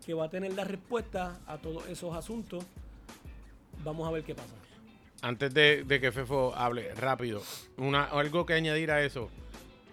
que 0.05 0.13
va 0.13 0.25
a 0.25 0.29
tener 0.29 0.53
la 0.53 0.63
respuesta 0.63 1.39
a 1.47 1.57
todos 1.57 1.87
esos 1.89 2.15
asuntos. 2.15 2.63
Vamos 3.89 4.07
a 4.07 4.11
ver 4.11 4.23
qué 4.23 4.35
pasa. 4.35 4.53
Antes 5.23 5.51
de, 5.51 5.83
de 5.83 5.99
que 5.99 6.11
Fefo 6.11 6.53
hable 6.55 6.93
rápido, 6.93 7.41
una, 7.77 8.03
algo 8.03 8.45
que 8.45 8.53
añadir 8.53 8.91
a 8.91 9.03
eso. 9.03 9.31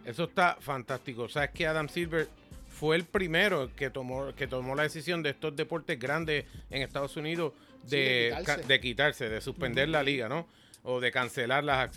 Eso 0.04 0.24
está 0.24 0.58
fantástico. 0.60 1.30
Sabes 1.30 1.50
que 1.52 1.66
Adam 1.66 1.88
Silver 1.88 2.28
fue 2.68 2.96
el 2.96 3.06
primero 3.06 3.74
que 3.74 3.88
tomó, 3.88 4.34
que 4.34 4.46
tomó 4.46 4.74
la 4.74 4.82
decisión 4.82 5.22
de 5.22 5.30
estos 5.30 5.56
deportes 5.56 5.98
grandes 5.98 6.44
en 6.68 6.82
Estados 6.82 7.16
Unidos 7.16 7.54
de, 7.84 8.78
quitarse. 8.82 9.30
de 9.30 9.40
suspender 9.40 9.88
la 9.88 10.02
liga, 10.02 10.28
¿no? 10.28 10.46
O 10.82 11.00
de 11.00 11.10
cancelar 11.10 11.64
la, 11.64 11.90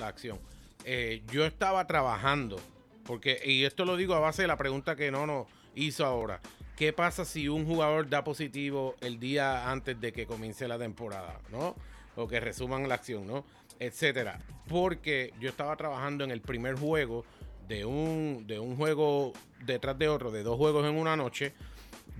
acción. 0.00 0.40
Eh, 0.86 1.22
yo 1.30 1.44
estaba 1.44 1.86
trabajando, 1.86 2.58
porque, 3.04 3.38
y 3.44 3.64
esto 3.64 3.84
lo 3.84 3.98
digo 3.98 4.14
a 4.14 4.18
base 4.18 4.40
de 4.40 4.48
la 4.48 4.56
pregunta 4.56 4.96
que 4.96 5.10
no 5.10 5.26
nos 5.26 5.46
hizo 5.74 6.06
ahora. 6.06 6.40
¿Qué 6.76 6.92
pasa 6.92 7.24
si 7.24 7.48
un 7.48 7.66
jugador 7.66 8.08
da 8.08 8.24
positivo 8.24 8.96
el 9.00 9.20
día 9.20 9.70
antes 9.70 10.00
de 10.00 10.12
que 10.12 10.26
comience 10.26 10.66
la 10.66 10.78
temporada, 10.78 11.40
¿no? 11.50 11.76
O 12.16 12.26
que 12.26 12.40
resuman 12.40 12.88
la 12.88 12.96
acción, 12.96 13.26
¿no? 13.26 13.44
Etcétera. 13.78 14.40
Porque 14.68 15.32
yo 15.38 15.48
estaba 15.48 15.76
trabajando 15.76 16.24
en 16.24 16.32
el 16.32 16.40
primer 16.40 16.76
juego 16.76 17.24
de 17.68 17.84
un, 17.84 18.44
de 18.46 18.58
un 18.58 18.76
juego 18.76 19.32
detrás 19.64 19.98
de 19.98 20.08
otro, 20.08 20.32
de 20.32 20.42
dos 20.42 20.56
juegos 20.56 20.84
en 20.86 20.96
una 20.96 21.16
noche, 21.16 21.54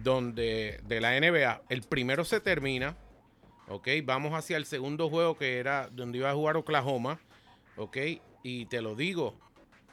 donde 0.02 0.80
de 0.86 1.00
la 1.00 1.18
NBA, 1.18 1.62
el 1.68 1.82
primero 1.82 2.24
se 2.24 2.40
termina, 2.40 2.96
¿ok? 3.68 3.88
Vamos 4.04 4.34
hacia 4.34 4.56
el 4.56 4.66
segundo 4.66 5.08
juego 5.08 5.36
que 5.36 5.58
era 5.58 5.88
donde 5.88 6.18
iba 6.18 6.30
a 6.30 6.34
jugar 6.34 6.56
Oklahoma, 6.56 7.18
¿ok? 7.76 7.96
Y 8.42 8.66
te 8.66 8.82
lo 8.82 8.94
digo, 8.94 9.34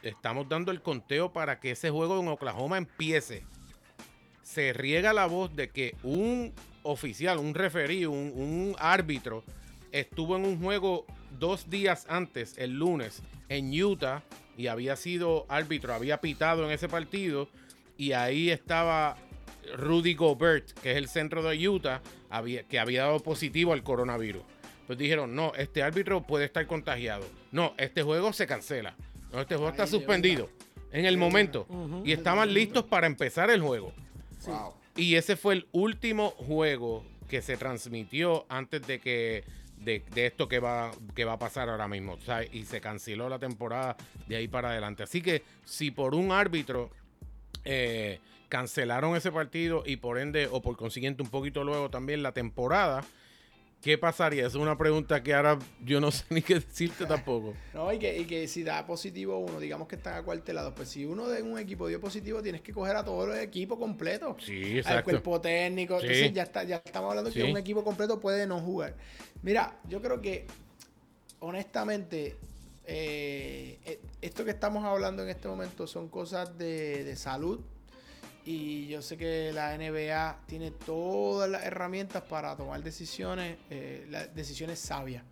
estamos 0.03 0.47
dando 0.47 0.71
el 0.71 0.81
conteo 0.81 1.33
para 1.33 1.59
que 1.59 1.71
ese 1.71 1.89
juego 1.89 2.19
en 2.19 2.27
Oklahoma 2.27 2.77
empiece. 2.77 3.43
Se 4.43 4.73
riega 4.73 5.13
la 5.13 5.25
voz 5.25 5.55
de 5.55 5.69
que 5.69 5.95
un 6.03 6.53
oficial, 6.83 7.37
un 7.37 7.53
referí, 7.53 8.05
un, 8.05 8.33
un 8.35 8.75
árbitro, 8.79 9.43
estuvo 9.91 10.35
en 10.35 10.45
un 10.45 10.59
juego 10.59 11.05
dos 11.39 11.69
días 11.69 12.05
antes, 12.09 12.57
el 12.57 12.71
lunes, 12.71 13.21
en 13.49 13.71
Utah, 13.81 14.23
y 14.57 14.67
había 14.67 14.95
sido 14.95 15.45
árbitro, 15.49 15.93
había 15.93 16.21
pitado 16.21 16.65
en 16.65 16.71
ese 16.71 16.89
partido, 16.89 17.49
y 17.97 18.13
ahí 18.13 18.49
estaba 18.49 19.17
Rudy 19.77 20.13
Gobert, 20.13 20.71
que 20.81 20.91
es 20.91 20.97
el 20.97 21.07
centro 21.07 21.43
de 21.43 21.67
Utah, 21.67 22.01
había, 22.29 22.63
que 22.63 22.79
había 22.79 23.03
dado 23.03 23.19
positivo 23.19 23.73
al 23.73 23.83
coronavirus. 23.83 24.43
Pues 24.87 24.97
dijeron, 24.97 25.35
no, 25.35 25.53
este 25.55 25.83
árbitro 25.83 26.21
puede 26.23 26.45
estar 26.45 26.65
contagiado. 26.67 27.25
No, 27.51 27.73
este 27.77 28.03
juego 28.03 28.33
se 28.33 28.47
cancela. 28.47 28.95
No, 29.31 29.41
este 29.41 29.55
juego 29.55 29.69
está 29.69 29.87
suspendido 29.87 30.49
en 30.91 31.05
el 31.05 31.17
momento. 31.17 31.67
Y 32.03 32.11
estaban 32.11 32.53
listos 32.53 32.83
para 32.85 33.07
empezar 33.07 33.49
el 33.49 33.61
juego. 33.61 33.93
Y 34.95 35.15
ese 35.15 35.35
fue 35.35 35.53
el 35.55 35.67
último 35.71 36.31
juego 36.31 37.05
que 37.29 37.41
se 37.41 37.57
transmitió 37.57 38.45
antes 38.49 38.85
de 38.85 38.99
que 38.99 39.43
de, 39.77 40.03
esto 40.15 40.47
que 40.47 40.59
va, 40.59 40.91
que 41.15 41.25
va 41.25 41.33
a 41.33 41.39
pasar 41.39 41.69
ahora 41.69 41.87
mismo. 41.87 42.17
y 42.51 42.65
se 42.65 42.81
canceló 42.81 43.29
la 43.29 43.39
temporada 43.39 43.95
de 44.27 44.35
ahí 44.35 44.47
para 44.47 44.69
adelante. 44.69 45.03
Así 45.03 45.21
que 45.21 45.43
si 45.65 45.91
por 45.91 46.13
un 46.13 46.31
árbitro 46.31 46.91
eh, 47.63 48.19
cancelaron 48.49 49.15
ese 49.15 49.31
partido 49.31 49.83
y 49.85 49.97
por 49.97 50.19
ende, 50.19 50.47
o 50.51 50.61
por 50.61 50.77
consiguiente 50.77 51.23
un 51.23 51.29
poquito 51.29 51.63
luego 51.63 51.89
también 51.89 52.21
la 52.21 52.33
temporada, 52.33 53.03
¿Qué 53.81 53.97
pasaría? 53.97 54.45
Es 54.45 54.53
una 54.53 54.77
pregunta 54.77 55.23
que 55.23 55.33
ahora 55.33 55.57
yo 55.83 55.99
no 55.99 56.11
sé 56.11 56.23
ni 56.29 56.41
qué 56.41 56.55
decirte 56.55 57.05
tampoco. 57.05 57.55
No, 57.73 57.91
y 57.91 57.97
que, 57.97 58.17
y 58.17 58.25
que 58.25 58.47
si 58.47 58.63
da 58.63 58.85
positivo 58.85 59.39
uno, 59.39 59.59
digamos 59.59 59.87
que 59.87 59.95
están 59.95 60.13
acuartelados, 60.13 60.73
pues 60.75 60.89
si 60.89 61.05
uno 61.05 61.27
de 61.27 61.41
un 61.41 61.57
equipo 61.57 61.87
dio 61.87 61.99
positivo, 61.99 62.43
tienes 62.43 62.61
que 62.61 62.73
coger 62.73 62.95
a 62.95 63.03
todo 63.03 63.33
el 63.33 63.39
equipo 63.39 63.79
completo. 63.79 64.37
Sí, 64.39 64.77
exacto. 64.77 64.97
Al 64.97 65.03
cuerpo 65.03 65.41
técnico. 65.41 65.95
Entonces 65.95 66.31
ya, 66.31 66.43
está, 66.43 66.63
ya 66.63 66.81
estamos 66.85 67.09
hablando 67.09 67.31
que 67.31 67.43
un 67.43 67.57
equipo 67.57 67.83
completo 67.83 68.19
puede 68.19 68.45
no 68.45 68.59
jugar. 68.59 68.95
Mira, 69.41 69.79
yo 69.89 69.99
creo 70.01 70.21
que, 70.21 70.45
honestamente, 71.39 72.37
eh, 72.85 73.79
eh, 73.85 73.99
esto 74.21 74.45
que 74.45 74.51
estamos 74.51 74.83
hablando 74.85 75.23
en 75.23 75.29
este 75.29 75.47
momento 75.47 75.87
son 75.87 76.07
cosas 76.07 76.55
de, 76.57 77.03
de 77.03 77.15
salud 77.15 77.59
y 78.45 78.87
yo 78.87 79.01
sé 79.01 79.17
que 79.17 79.51
la 79.53 79.77
NBA 79.77 80.45
tiene 80.47 80.71
todas 80.71 81.49
las 81.49 81.63
herramientas 81.63 82.23
para 82.23 82.55
tomar 82.55 82.81
decisiones, 82.81 83.57
eh, 83.69 84.29
decisiones 84.33 84.79
sabias, 84.79 85.23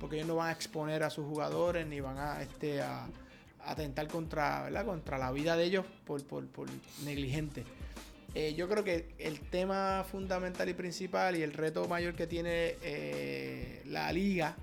porque 0.00 0.16
ellos 0.16 0.28
no 0.28 0.36
van 0.36 0.48
a 0.48 0.52
exponer 0.52 1.02
a 1.02 1.10
sus 1.10 1.26
jugadores 1.26 1.86
ni 1.86 2.00
van 2.00 2.18
a, 2.18 2.42
este, 2.42 2.80
a, 2.80 3.06
atentar 3.64 4.08
contra, 4.08 4.68
contra 4.84 5.18
la 5.18 5.30
vida 5.30 5.56
de 5.56 5.64
ellos 5.64 5.84
por, 6.04 6.24
por, 6.24 6.46
por 6.48 6.68
negligente. 7.04 7.64
Eh, 8.34 8.54
yo 8.54 8.68
creo 8.68 8.84
que 8.84 9.14
el 9.18 9.40
tema 9.40 10.04
fundamental 10.10 10.68
y 10.68 10.74
principal 10.74 11.36
y 11.36 11.42
el 11.42 11.52
reto 11.52 11.86
mayor 11.88 12.14
que 12.14 12.26
tiene 12.26 12.76
eh, 12.82 13.82
la 13.86 14.12
liga 14.12 14.56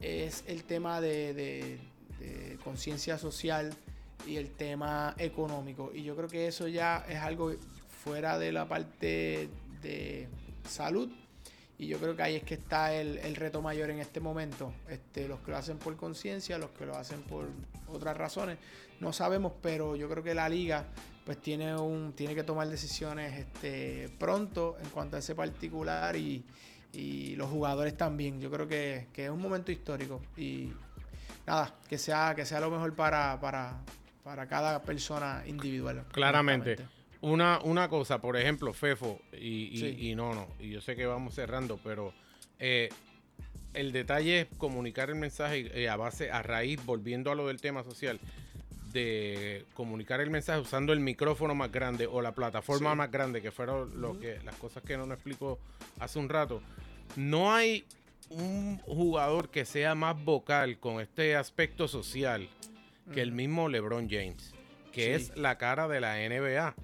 es 0.00 0.44
el 0.46 0.64
tema 0.64 1.00
de, 1.00 1.34
de 1.34 2.58
conciencia 2.64 3.18
social 3.18 3.72
y 4.26 4.36
el 4.36 4.50
tema 4.50 5.14
económico. 5.18 5.90
Y 5.94 6.02
yo 6.02 6.16
creo 6.16 6.28
que 6.28 6.46
eso 6.46 6.68
ya 6.68 7.04
es 7.08 7.18
algo 7.18 7.52
fuera 8.04 8.38
de 8.38 8.52
la 8.52 8.68
parte 8.68 9.48
de 9.82 10.28
salud. 10.68 11.10
Y 11.78 11.86
yo 11.86 11.98
creo 11.98 12.16
que 12.16 12.22
ahí 12.22 12.34
es 12.34 12.42
que 12.42 12.54
está 12.54 12.92
el, 12.92 13.36
reto 13.36 13.62
mayor 13.62 13.90
en 13.90 14.00
este 14.00 14.18
momento. 14.18 14.72
Este, 14.88 15.28
los 15.28 15.38
que 15.40 15.52
lo 15.52 15.56
hacen 15.56 15.78
por 15.78 15.96
conciencia, 15.96 16.58
los 16.58 16.70
que 16.70 16.84
lo 16.86 16.96
hacen 16.96 17.22
por 17.22 17.46
otras 17.86 18.16
razones, 18.16 18.58
no 19.00 19.12
sabemos, 19.12 19.52
pero 19.62 19.94
yo 19.94 20.08
creo 20.08 20.24
que 20.24 20.34
la 20.34 20.48
liga 20.48 20.86
pues 21.24 21.40
tiene 21.40 21.76
un 21.76 22.14
tiene 22.14 22.34
que 22.34 22.42
tomar 22.42 22.68
decisiones 22.68 23.38
este, 23.38 24.08
pronto 24.18 24.78
en 24.82 24.88
cuanto 24.88 25.16
a 25.16 25.18
ese 25.18 25.34
particular 25.34 26.16
y, 26.16 26.44
los 27.36 27.48
jugadores 27.48 27.96
también. 27.96 28.40
Yo 28.40 28.50
creo 28.50 28.66
que, 28.66 29.06
que, 29.12 29.26
es 29.26 29.30
un 29.30 29.40
momento 29.40 29.70
histórico 29.70 30.20
y 30.36 30.72
nada, 31.46 31.72
que 31.88 31.96
sea, 31.96 32.34
que 32.34 32.44
sea 32.44 32.58
lo 32.58 32.70
mejor 32.70 32.92
para, 32.96 33.38
para, 33.40 33.78
para 34.28 34.46
cada 34.46 34.82
persona 34.82 35.42
individual. 35.46 36.04
Claramente. 36.12 36.76
Una, 37.22 37.60
una 37.60 37.88
cosa, 37.88 38.20
por 38.20 38.36
ejemplo, 38.36 38.74
Fefo, 38.74 39.22
y, 39.32 40.12
no, 40.14 40.34
no, 40.34 40.48
y 40.60 40.68
yo 40.68 40.82
sé 40.82 40.94
que 40.96 41.06
vamos 41.06 41.34
cerrando, 41.34 41.80
pero 41.82 42.12
eh, 42.58 42.90
el 43.72 43.90
detalle 43.90 44.42
es 44.42 44.48
comunicar 44.58 45.08
el 45.08 45.14
mensaje 45.14 45.70
eh, 45.72 45.88
a 45.88 45.96
base, 45.96 46.30
a 46.30 46.42
raíz, 46.42 46.78
volviendo 46.84 47.30
a 47.30 47.34
lo 47.34 47.46
del 47.46 47.58
tema 47.62 47.82
social, 47.84 48.20
de 48.92 49.64
comunicar 49.72 50.20
el 50.20 50.28
mensaje 50.28 50.60
usando 50.60 50.92
el 50.92 51.00
micrófono 51.00 51.54
más 51.54 51.72
grande 51.72 52.06
o 52.06 52.20
la 52.20 52.32
plataforma 52.32 52.94
más 52.94 53.10
grande, 53.10 53.40
que 53.40 53.50
fueron 53.50 53.98
lo 53.98 54.20
que, 54.20 54.40
las 54.44 54.56
cosas 54.56 54.82
que 54.82 54.98
no 54.98 55.06
nos 55.06 55.16
explicó 55.16 55.58
hace 56.00 56.18
un 56.18 56.28
rato. 56.28 56.60
No 57.16 57.54
hay 57.54 57.86
un 58.28 58.76
jugador 58.84 59.48
que 59.48 59.64
sea 59.64 59.94
más 59.94 60.22
vocal 60.22 60.78
con 60.78 61.00
este 61.00 61.34
aspecto 61.34 61.88
social 61.88 62.46
que 63.12 63.22
el 63.22 63.32
mismo 63.32 63.68
LeBron 63.68 64.08
James, 64.08 64.52
que 64.92 65.14
es 65.14 65.36
la 65.36 65.58
cara 65.58 65.88
de 65.88 66.00
la 66.00 66.16
NBA. 66.16 66.74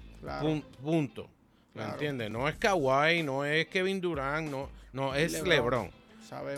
punto. 0.81 1.29
¿Me 1.73 1.83
entiendes? 1.83 2.31
No 2.31 2.47
es 2.47 2.55
Kawhi, 2.55 3.23
no 3.23 3.43
es 3.43 3.67
Kevin 3.67 3.99
Durant, 3.99 4.49
no, 4.49 4.69
no 4.93 5.13
es 5.13 5.43
LeBron. 5.45 5.91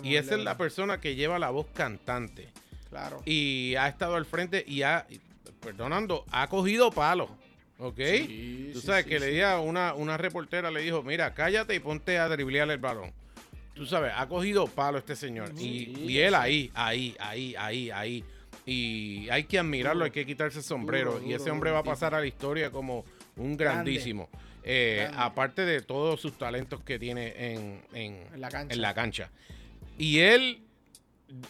y 0.04 0.16
esa 0.16 0.36
es 0.36 0.44
la 0.44 0.58
persona 0.58 1.00
que 1.00 1.16
lleva 1.16 1.40
la 1.40 1.50
voz 1.50 1.68
cantante. 1.74 2.50
Claro. 2.90 3.22
Y 3.26 3.76
ha 3.76 3.88
estado 3.88 4.16
al 4.16 4.26
frente 4.26 4.64
y 4.66 4.84
ha, 4.84 5.06
perdonando, 5.60 6.24
ha 6.32 6.48
cogido 6.48 6.92
palos. 6.92 7.30
¿Ok? 7.80 8.00
Tú 8.74 8.82
sabes 8.82 9.06
que 9.06 9.20
le 9.20 9.28
diga 9.28 9.60
una, 9.60 9.94
una 9.94 10.18
reportera 10.18 10.72
le 10.72 10.82
dijo, 10.82 11.04
mira, 11.04 11.34
cállate 11.34 11.76
y 11.76 11.80
ponte 11.80 12.18
a 12.18 12.28
driblear 12.28 12.70
el 12.72 12.80
balón. 12.80 13.12
Tú 13.76 13.86
sabes, 13.86 14.12
ha 14.16 14.28
cogido 14.28 14.66
palo 14.66 14.98
este 14.98 15.16
señor. 15.16 15.52
y, 15.58 16.06
y 16.08 16.18
él 16.20 16.34
ahí, 16.34 16.72
ahí, 16.74 17.16
ahí, 17.20 17.56
ahí, 17.56 17.92
ahí 17.92 18.24
y 18.68 19.30
hay 19.30 19.46
que 19.46 19.58
admirarlo, 19.58 20.04
hay 20.04 20.12
que 20.12 20.26
quitarse 20.26 20.58
el 20.58 20.64
sombrero. 20.66 21.22
y 21.26 21.34
ese 21.34 21.50
hombre 21.50 21.72
va 21.72 21.80
a 21.80 21.84
pasar 21.84 22.14
a 22.14 22.20
la 22.20 22.28
historia 22.28 22.70
como 22.70 23.06
un 23.38 23.56
grandísimo. 23.56 24.30
Eh, 24.62 25.10
aparte 25.16 25.64
de 25.64 25.82
todos 25.82 26.20
sus 26.20 26.38
talentos 26.38 26.84
que 26.84 27.00
tiene 27.00 27.54
en, 27.54 27.82
en, 27.94 28.42
la, 28.42 28.94
cancha. 28.94 29.32
Y 29.98 30.20
él, 30.20 30.62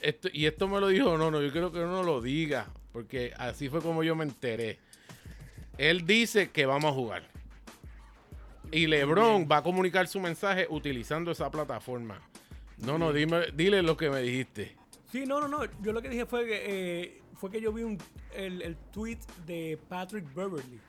esto, 0.01 0.29
y 0.31 0.45
esto 0.45 0.67
me 0.67 0.79
lo 0.79 0.89
dijo, 0.89 1.17
no, 1.17 1.31
no, 1.31 1.41
yo 1.41 1.51
creo 1.51 1.71
que 1.71 1.79
no 1.79 2.03
lo 2.03 2.21
diga, 2.21 2.67
porque 2.93 3.33
así 3.39 3.67
fue 3.67 3.81
como 3.81 4.03
yo 4.03 4.15
me 4.15 4.23
enteré. 4.23 4.77
Él 5.79 6.05
dice 6.05 6.51
que 6.51 6.67
vamos 6.67 6.91
a 6.91 6.93
jugar. 6.93 7.23
Y 8.71 8.85
LeBron 8.85 9.47
va 9.51 9.57
a 9.57 9.63
comunicar 9.63 10.07
su 10.07 10.19
mensaje 10.19 10.67
utilizando 10.69 11.31
esa 11.31 11.49
plataforma. 11.49 12.21
No, 12.77 12.99
no, 12.99 13.11
dime, 13.11 13.47
dile 13.55 13.81
lo 13.81 13.97
que 13.97 14.11
me 14.11 14.21
dijiste. 14.21 14.75
Sí, 15.17 15.25
no, 15.25 15.39
no, 15.39 15.47
no. 15.47 15.65
Yo 15.81 15.93
lo 15.93 16.01
que 16.03 16.09
dije 16.09 16.27
fue 16.27 16.45
que, 16.45 16.61
eh, 16.63 17.21
fue 17.33 17.49
que 17.49 17.59
yo 17.59 17.73
vi 17.73 17.81
un, 17.81 17.97
el, 18.35 18.61
el, 18.61 18.75
tweet 18.93 19.17
de 19.47 19.79
Patrick 19.89 20.31
Beverly, 20.35 20.79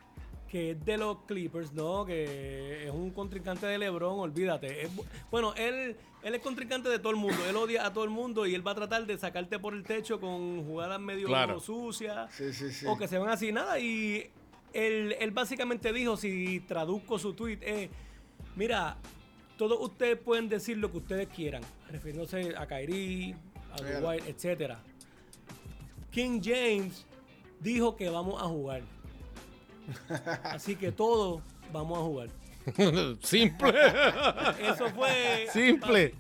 que 0.47 0.73
es 0.73 0.85
de 0.85 0.99
los 0.99 1.21
Clippers, 1.25 1.73
¿no? 1.73 2.05
Que 2.05 2.85
es 2.85 2.91
un 2.91 3.11
contrincante 3.11 3.65
de 3.65 3.79
LeBron, 3.79 4.21
olvídate. 4.21 4.87
bueno, 5.31 5.55
él, 5.55 5.97
él 6.23 6.35
es 6.35 6.43
contrincante 6.43 6.91
de 6.91 6.99
todo 6.99 7.09
el 7.09 7.17
mundo. 7.17 7.39
Él 7.49 7.57
odia 7.57 7.87
a 7.87 7.93
todo 7.95 8.05
el 8.05 8.11
mundo 8.11 8.47
y 8.47 8.55
él 8.55 8.67
va 8.67 8.73
a 8.73 8.75
tratar 8.75 9.07
de 9.07 9.17
sacarte 9.17 9.59
por 9.59 9.73
el 9.73 9.83
techo 9.83 10.21
con 10.21 10.63
jugadas 10.63 11.01
medio 11.01 11.59
sucias 11.59 12.31
sí, 12.35 12.53
sí, 12.53 12.71
sí. 12.71 12.85
o 12.87 12.99
que 12.99 13.09
se 13.09 13.17
van 13.17 13.31
así, 13.31 13.51
nada. 13.51 13.81
Y 13.81 14.31
él, 14.75 15.17
él 15.19 15.31
básicamente 15.31 15.91
dijo, 15.91 16.19
si 16.19 16.61
traduzco 16.69 17.19
su 17.19 17.33
tweet, 17.33 17.61
es, 17.63 17.89
mira, 18.57 18.99
todos 19.57 19.79
ustedes 19.81 20.19
pueden 20.19 20.51
decir 20.51 20.77
lo 20.79 20.91
que 20.91 20.99
ustedes 20.99 21.29
quieran, 21.29 21.63
refiriéndose 21.91 22.55
a 22.57 22.67
Uruguay, 23.81 24.21
etcétera. 24.27 24.81
King 26.11 26.41
James 26.43 27.05
dijo 27.61 27.97
que 27.97 28.09
vamos 28.09 28.41
a 28.43 28.47
jugar. 28.47 28.83
Así 30.45 30.77
que 30.77 30.93
todos 30.93 31.43
vamos 31.73 31.99
a 31.99 32.03
jugar. 32.03 32.29
Simple. 33.23 33.75
Eso 34.61 34.89
fue. 34.91 35.47
Simple. 35.53 36.15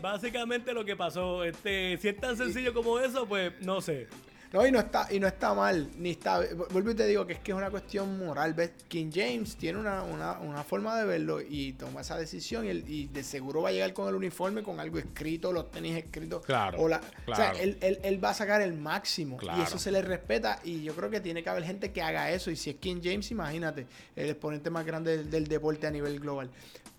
Básicamente 0.00 0.72
lo 0.72 0.84
que 0.84 0.96
pasó. 0.96 1.44
Este, 1.44 1.96
si 1.98 2.08
es 2.08 2.16
tan 2.18 2.36
sencillo 2.36 2.74
como 2.74 2.98
eso, 2.98 3.26
pues 3.26 3.52
no 3.60 3.80
sé. 3.80 4.08
No, 4.52 4.66
y 4.66 4.70
no 4.70 4.80
está, 4.80 5.08
y 5.10 5.18
no 5.18 5.26
está 5.26 5.54
mal, 5.54 5.90
ni 5.96 6.10
está. 6.10 6.40
Vuelvo 6.70 6.90
y 6.90 6.94
te 6.94 7.06
digo 7.06 7.26
que 7.26 7.34
es 7.34 7.38
que 7.38 7.52
es 7.52 7.56
una 7.56 7.70
cuestión 7.70 8.18
moral. 8.18 8.52
¿ves? 8.52 8.72
King 8.86 9.10
James 9.12 9.56
tiene 9.56 9.78
una, 9.78 10.02
una, 10.02 10.38
una 10.40 10.62
forma 10.62 10.98
de 10.98 11.06
verlo 11.06 11.40
y 11.40 11.72
toma 11.72 12.02
esa 12.02 12.18
decisión 12.18 12.66
y, 12.66 12.70
y, 12.70 13.06
de 13.06 13.24
seguro 13.24 13.62
va 13.62 13.70
a 13.70 13.72
llegar 13.72 13.94
con 13.94 14.08
el 14.08 14.14
uniforme, 14.14 14.62
con 14.62 14.78
algo 14.78 14.98
escrito, 14.98 15.52
los 15.52 15.70
tenis 15.70 15.96
escritos. 15.96 16.44
Claro. 16.44 16.82
O, 16.82 17.34
sea, 17.34 17.52
él, 17.52 17.78
él, 17.80 17.98
él, 18.02 18.22
va 18.22 18.30
a 18.30 18.34
sacar 18.34 18.60
el 18.60 18.74
máximo. 18.74 19.38
Y 19.56 19.62
eso 19.62 19.78
se 19.78 19.90
le 19.90 20.02
respeta. 20.02 20.60
Y 20.64 20.82
yo 20.82 20.94
creo 20.94 21.08
que 21.08 21.20
tiene 21.20 21.42
que 21.42 21.48
haber 21.48 21.64
gente 21.64 21.90
que 21.90 22.02
haga 22.02 22.30
eso. 22.30 22.50
Y 22.50 22.56
si 22.56 22.70
es 22.70 22.76
King 22.76 23.00
James, 23.02 23.30
imagínate, 23.30 23.86
el 24.16 24.30
exponente 24.30 24.68
más 24.68 24.84
grande 24.84 25.16
del, 25.16 25.30
del 25.30 25.46
deporte 25.46 25.86
a 25.86 25.90
nivel 25.90 26.20
global. 26.20 26.50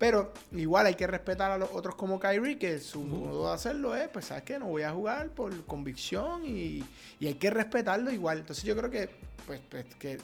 Pero 0.04 0.34
igual 0.52 0.86
hay 0.86 0.96
que 0.96 1.08
respetar 1.08 1.50
a 1.50 1.58
los 1.58 1.70
otros 1.72 1.96
como 1.96 2.20
Kyrie, 2.20 2.58
que 2.58 2.78
su 2.80 3.04
modo 3.04 3.48
de 3.48 3.54
hacerlo 3.54 3.96
es, 3.96 4.10
pues, 4.10 4.26
¿sabes 4.26 4.44
qué? 4.44 4.60
No 4.60 4.66
voy 4.66 4.82
a 4.82 4.92
jugar 4.92 5.30
por 5.30 5.64
convicción 5.64 6.46
y, 6.46 6.84
y 7.22 7.28
hay 7.28 7.36
que 7.36 7.50
respetarlo 7.50 8.12
igual. 8.12 8.40
Entonces 8.40 8.66
yo 8.66 8.76
creo 8.76 8.90
que, 8.90 9.10
pues, 9.48 9.62
pues 9.70 9.86
que 9.98 10.18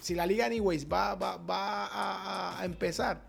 si 0.00 0.14
la 0.14 0.24
liga 0.24 0.46
anyways 0.46 0.90
va, 0.90 1.14
va, 1.14 1.36
va 1.36 2.58
a, 2.58 2.64
empezar, 2.64 3.20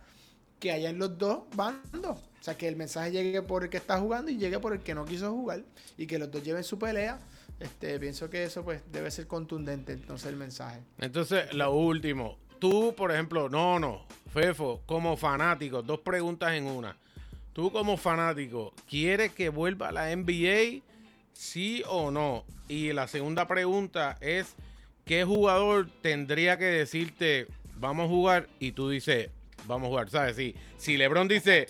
que 0.57 0.71
haya 0.71 0.89
en 0.89 0.99
los 0.99 1.17
dos 1.17 1.41
bandos. 1.53 2.17
O 2.17 2.43
sea, 2.43 2.55
que 2.55 2.69
el 2.69 2.77
mensaje 2.77 3.11
llegue 3.11 3.41
por 3.41 3.65
el 3.65 3.69
que 3.69 3.75
está 3.75 3.99
jugando 3.99 4.31
y 4.31 4.37
llegue 4.37 4.57
por 4.57 4.71
el 4.71 4.79
que 4.79 4.95
no 4.95 5.03
quiso 5.03 5.29
jugar 5.33 5.65
y 5.97 6.07
que 6.07 6.17
los 6.17 6.31
dos 6.31 6.41
lleven 6.41 6.63
su 6.63 6.79
pelea. 6.79 7.19
Este, 7.59 7.99
pienso 7.99 8.29
que 8.29 8.45
eso 8.45 8.63
pues 8.63 8.83
debe 8.89 9.11
ser 9.11 9.27
contundente 9.27 9.91
entonces 9.91 10.29
el 10.29 10.37
mensaje. 10.37 10.79
Entonces, 10.97 11.53
lo 11.53 11.73
último, 11.73 12.37
tú, 12.59 12.93
por 12.95 13.11
ejemplo, 13.11 13.49
no, 13.49 13.79
no, 13.79 14.05
Fefo, 14.33 14.81
como 14.85 15.17
fanático, 15.17 15.81
dos 15.81 15.99
preguntas 16.01 16.53
en 16.53 16.65
una. 16.65 16.95
Tú 17.53 17.71
como 17.71 17.97
fanático, 17.97 18.73
¿quieres 18.87 19.33
que 19.33 19.49
vuelva 19.49 19.89
a 19.89 19.91
la 19.91 20.15
NBA? 20.15 20.81
Sí 21.33 21.83
o 21.87 22.11
no. 22.11 22.45
Y 22.67 22.93
la 22.93 23.07
segunda 23.07 23.47
pregunta 23.47 24.17
es, 24.21 24.55
¿qué 25.05 25.23
jugador 25.23 25.89
tendría 26.01 26.57
que 26.57 26.65
decirte, 26.65 27.47
vamos 27.77 28.05
a 28.05 28.09
jugar? 28.09 28.47
Y 28.59 28.73
tú 28.73 28.89
dices, 28.89 29.29
vamos 29.65 29.87
a 29.87 29.89
jugar, 29.89 30.09
¿sabes? 30.09 30.35
Si, 30.35 30.55
si 30.77 30.97
Lebron 30.97 31.27
dice, 31.27 31.67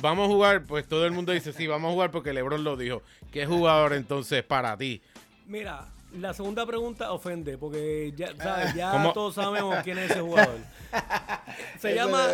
vamos 0.00 0.28
a 0.28 0.32
jugar, 0.32 0.64
pues 0.64 0.86
todo 0.86 1.06
el 1.06 1.12
mundo 1.12 1.32
dice, 1.32 1.52
sí, 1.52 1.66
vamos 1.66 1.90
a 1.90 1.92
jugar 1.92 2.10
porque 2.10 2.32
Lebron 2.32 2.64
lo 2.64 2.76
dijo. 2.76 3.02
¿Qué 3.32 3.46
jugador 3.46 3.94
entonces 3.94 4.42
para 4.42 4.76
ti? 4.76 5.00
Mira, 5.46 5.88
la 6.18 6.34
segunda 6.34 6.66
pregunta 6.66 7.12
ofende, 7.12 7.56
porque 7.56 8.12
ya, 8.16 8.34
ya 8.74 9.12
todos 9.12 9.34
sabemos 9.34 9.76
quién 9.82 9.98
es 9.98 10.10
ese 10.10 10.20
jugador. 10.20 10.58
Se 11.78 11.94
llama 11.94 12.28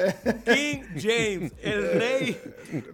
King 0.45 0.83
James, 0.97 1.53
el 1.63 1.93
rey. 1.93 2.41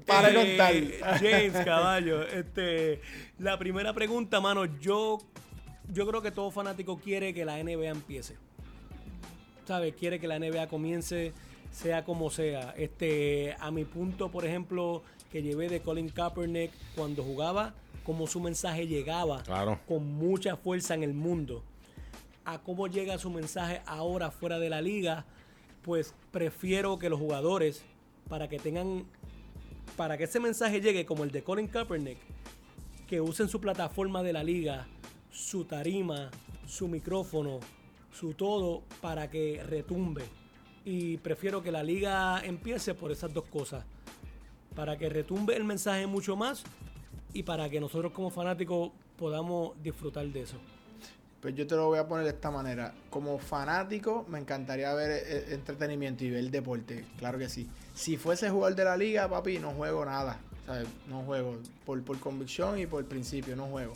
Para 0.07 0.31
eh. 0.31 1.01
James, 1.21 1.65
caballo. 1.65 2.23
Este, 2.23 3.01
la 3.39 3.59
primera 3.59 3.93
pregunta, 3.93 4.41
mano, 4.41 4.65
yo, 4.81 5.19
yo 5.93 6.07
creo 6.07 6.23
que 6.23 6.31
todo 6.31 6.51
fanático 6.51 6.99
quiere 6.99 7.33
que 7.33 7.45
la 7.45 7.63
NBA 7.63 7.89
empiece. 7.89 8.37
¿Sabes? 9.67 9.95
Quiere 9.95 10.21
que 10.21 10.29
la 10.29 10.39
NBA 10.39 10.69
comience, 10.69 11.33
sea 11.73 12.05
como 12.05 12.31
sea. 12.31 12.75
Este, 12.77 13.57
a 13.59 13.71
mi 13.71 13.85
punto, 13.85 14.31
por 14.31 14.45
ejemplo, 14.45 15.03
que 15.33 15.43
llevé 15.43 15.69
de 15.69 15.81
Colin 15.81 16.11
Kaepernick 16.11 16.71
cuando 16.95 17.23
jugaba 17.23 17.75
cómo 18.05 18.27
su 18.27 18.39
mensaje 18.39 18.87
llegaba 18.87 19.43
con 19.89 20.13
mucha 20.13 20.57
fuerza 20.57 20.95
en 20.95 21.03
el 21.03 21.15
mundo. 21.15 21.65
A 22.45 22.59
cómo 22.59 22.87
llega 22.87 23.19
su 23.19 23.31
mensaje 23.31 23.81
ahora 23.87 24.31
fuera 24.31 24.59
de 24.59 24.69
la 24.69 24.83
liga, 24.83 25.25
pues 25.83 26.15
prefiero 26.31 26.99
que 26.99 27.09
los 27.09 27.19
jugadores, 27.19 27.83
para 28.29 28.49
que 28.49 28.59
tengan, 28.59 29.07
para 29.97 30.19
que 30.19 30.25
ese 30.25 30.39
mensaje 30.39 30.81
llegue 30.81 31.07
como 31.07 31.25
el 31.25 31.31
de 31.31 31.43
Colin 31.43 31.67
Kaepernick, 31.67 32.19
que 33.09 33.21
usen 33.21 33.49
su 33.49 33.61
plataforma 33.61 34.23
de 34.23 34.35
la 34.35 34.45
liga, 34.45 34.87
su 35.31 35.65
tarima, 35.65 36.31
su 36.67 36.87
micrófono, 36.87 37.61
su 38.13 38.35
todo, 38.35 38.83
para 39.01 39.31
que 39.31 39.63
retumbe. 39.67 40.25
Y 40.85 41.17
prefiero 41.17 41.63
que 41.63 41.73
la 41.73 41.83
liga 41.83 42.41
empiece 42.45 42.93
por 42.95 43.11
esas 43.11 43.33
dos 43.33 43.45
cosas. 43.47 43.85
Para 44.77 44.99
que 44.99 45.09
retumbe 45.09 45.57
el 45.57 45.65
mensaje 45.65 46.07
mucho 46.07 46.37
más 46.37 46.65
y 47.35 47.43
para 47.43 47.69
que 47.69 47.81
nosotros 47.81 48.13
como 48.13 48.31
fanáticos 48.31 48.93
podamos 49.19 49.73
disfrutar 49.83 50.25
de 50.27 50.43
eso. 50.43 50.57
Pues 51.43 51.55
yo 51.55 51.67
te 51.67 51.75
lo 51.75 51.89
voy 51.89 51.99
a 51.99 52.09
poner 52.09 52.25
de 52.25 52.31
esta 52.31 52.51
manera. 52.51 52.95
Como 53.11 53.39
fanático, 53.39 54.25
me 54.31 54.39
encantaría 54.39 54.95
ver 54.95 55.11
eh, 55.11 55.47
entretenimiento 55.51 56.25
y 56.25 56.31
ver 56.31 56.51
deporte. 56.51 57.05
Claro 57.19 57.39
que 57.39 57.51
sí. 57.51 57.69
Si 57.93 58.17
fuese 58.17 58.49
jugador 58.49 58.77
de 58.77 58.85
la 58.85 58.97
liga, 58.97 59.29
papi, 59.29 59.59
no 59.59 59.73
juego 59.73 60.07
nada. 60.07 60.39
No 61.07 61.23
juego. 61.25 61.59
Por, 61.85 62.03
por 62.03 62.19
convicción 62.19 62.79
y 62.79 62.87
por 62.87 63.05
principio, 63.05 63.55
no 63.57 63.67
juego. 63.67 63.95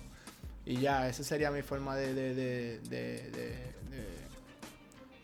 Y 0.67 0.77
ya, 0.81 1.09
esa 1.09 1.25
sería 1.25 1.51
mi 1.51 1.63
forma 1.63 1.97
de, 1.97 2.13
de, 2.13 2.35
de, 2.35 2.81
de 2.91 3.75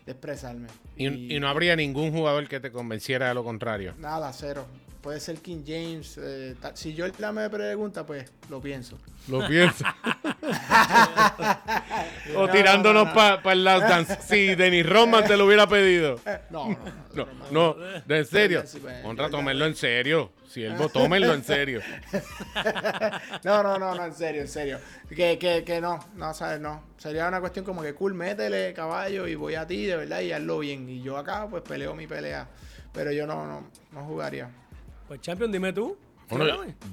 expresarme. 0.07 0.67
¿Y, 0.95 1.35
y, 1.35 1.39
no 1.39 1.47
habría 1.47 1.75
ningún 1.75 2.11
jugador 2.11 2.47
que 2.47 2.59
te 2.59 2.71
convenciera 2.71 3.27
de 3.27 3.35
lo 3.35 3.43
contrario? 3.43 3.93
Nada, 3.99 4.33
cero 4.33 4.65
puede 5.05 5.19
ser 5.19 5.37
King 5.37 5.61
James. 5.63 6.19
Eh, 6.19 6.55
si 6.73 6.95
yo 6.95 7.05
la 7.19 7.31
me 7.31 7.47
pregunta, 7.47 8.03
pues 8.03 8.25
lo 8.49 8.59
pienso. 8.59 8.97
Lo 9.27 9.47
pienso. 9.47 9.85
o 12.35 12.49
tirándonos 12.49 13.13
para 13.13 13.51
el 13.51 13.63
last 13.63 13.87
dance. 13.87 14.17
Si 14.23 14.55
Denis 14.55 14.83
Roman 14.83 15.23
te 15.23 15.37
lo 15.37 15.45
hubiera 15.45 15.67
pedido. 15.67 16.19
No, 16.49 16.69
no, 17.13 17.27
no. 17.51 17.51
No, 17.51 17.75
no, 18.05 18.15
en 18.15 18.25
serio. 18.25 18.63
Contra, 19.03 19.29
tómenlo 19.29 19.65
en 19.65 19.75
serio. 19.75 20.31
Si 20.49 20.63
él 20.63 20.75
tómenlo 20.91 21.33
en 21.33 21.43
serio. 21.43 21.81
no, 23.43 23.61
no, 23.61 23.77
no, 23.77 23.93
no, 23.93 24.05
en 24.05 24.13
serio, 24.13 24.41
en 24.41 24.47
serio. 24.47 24.79
Que, 25.09 25.37
que, 25.37 25.63
que 25.63 25.81
no, 25.81 25.99
no, 26.15 26.33
sabes, 26.33 26.59
no. 26.59 26.81
Sería 26.97 27.27
una 27.27 27.41
cuestión 27.41 27.63
como 27.63 27.83
que 27.83 27.93
cool, 27.93 28.15
métele 28.15 28.73
caballo 28.73 29.27
y 29.27 29.35
voy 29.35 29.55
a 29.55 29.67
ti, 29.67 29.85
de 29.85 29.97
verdad, 29.97 30.21
y 30.21 30.31
hazlo 30.31 30.59
bien. 30.59 30.89
Y 30.89 31.03
yo 31.03 31.17
acá, 31.17 31.47
pues 31.47 31.61
peleo 31.61 31.93
mi 31.93 32.07
pelea. 32.07 32.47
Pero 32.91 33.11
yo 33.11 33.27
no, 33.27 33.45
no, 33.45 33.69
no 33.91 34.05
jugaría. 34.05 34.49
Pues 35.07 35.21
Champion, 35.21 35.51
dime 35.51 35.71
tú. 35.73 35.97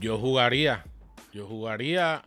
yo 0.00 0.18
jugaría. 0.18 0.84
Yo 1.32 1.46
jugaría. 1.46 2.22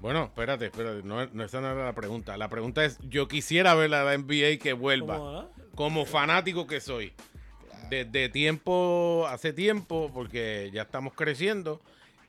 Bueno, 0.00 0.24
espérate, 0.24 0.66
espérate. 0.66 1.02
No, 1.02 1.22
esa 1.22 1.60
no 1.60 1.72
era 1.72 1.84
la 1.84 1.94
pregunta. 1.94 2.36
La 2.36 2.48
pregunta 2.48 2.84
es: 2.84 2.98
yo 3.02 3.28
quisiera 3.28 3.74
ver 3.74 3.90
la 3.90 4.16
NBA 4.16 4.58
que 4.62 4.72
vuelva. 4.72 5.48
Como 5.74 6.04
fanático 6.04 6.66
que 6.66 6.80
soy. 6.80 7.12
Desde 7.88 8.28
tiempo, 8.28 9.26
hace 9.28 9.52
tiempo, 9.52 10.10
porque 10.14 10.70
ya 10.72 10.82
estamos 10.82 11.14
creciendo. 11.14 11.80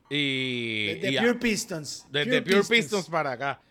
Y. 0.10 0.88
Desde 0.96 1.20
Pure 1.20 1.36
Pistons. 1.36 2.08
Desde 2.12 2.42
Pure, 2.42 2.64
Pistons. 2.64 3.10
para 3.10 3.34
acá. 3.34 3.62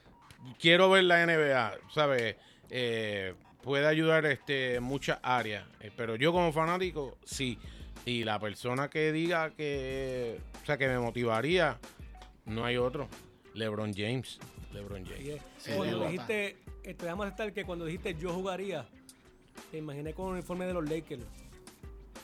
Quiero 0.59 0.89
ver 0.89 1.05
la 1.05 1.27
NBA, 1.27 1.79
¿sabes? 1.93 2.37
Eh, 2.71 3.35
puede 3.63 3.87
ayudar 3.87 4.25
este, 4.27 4.81
muchas 4.81 5.19
áreas. 5.23 5.67
Eh, 5.81 5.91
pero 5.95 6.17
yo 6.17 6.33
como 6.33 6.53
fanático, 6.53 7.19
sí. 7.25 7.59
Y 8.05 8.25
la 8.25 8.39
persona 8.39 8.89
que 8.89 9.13
diga 9.13 9.51
que, 9.51 10.39
o 10.63 10.67
sea, 10.67 10.79
que 10.79 10.89
me 10.89 10.99
motivaría, 10.99 11.79
no 12.47 12.65
hay 12.65 12.77
otro. 12.77 13.09
LeBron 13.55 13.93
James. 13.95 14.39
LeBron 14.73 15.05
James. 15.05 15.43
cuando 15.77 16.05
dijiste, 16.07 16.57
este, 16.83 17.09
a 17.09 17.29
estar 17.29 17.53
que 17.53 17.65
cuando 17.65 17.85
dijiste 17.85 18.15
yo 18.15 18.33
jugaría, 18.33 18.87
te 19.71 19.79
imaginé 19.79 20.15
con 20.15 20.29
el 20.29 20.33
uniforme 20.35 20.67
de 20.67 20.75
los 20.75 20.89
Lakers. 20.89 21.23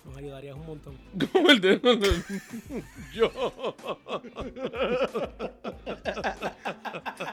Nos 0.05 0.17
ayudarías 0.17 0.55
un 0.55 0.67
montón. 0.67 0.97
¿Cómo 1.33 1.51
el 1.51 1.61
de 1.61 1.81
yo. 3.13 3.31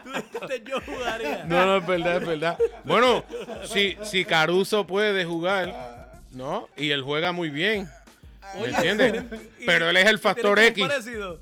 Tú 0.03 0.11
dijiste 0.11 0.63
yo 0.65 0.81
jugaría. 0.81 1.45
No, 1.45 1.65
no, 1.65 1.77
es 1.77 1.85
verdad, 1.85 2.17
es 2.17 2.27
verdad. 2.27 2.57
Bueno, 2.83 3.23
si, 3.65 3.95
si 4.01 4.25
Caruso 4.25 4.87
puede 4.87 5.23
jugar, 5.23 6.21
¿no? 6.31 6.67
Y 6.75 6.89
él 6.89 7.03
juega 7.03 7.31
muy 7.31 7.51
bien. 7.51 7.87
¿Me 8.59 8.67
entiendes? 8.67 9.23
Pero 9.65 9.89
él 9.89 9.97
es 9.97 10.05
el 10.05 10.19
factor 10.19 10.59
X. 10.59 10.87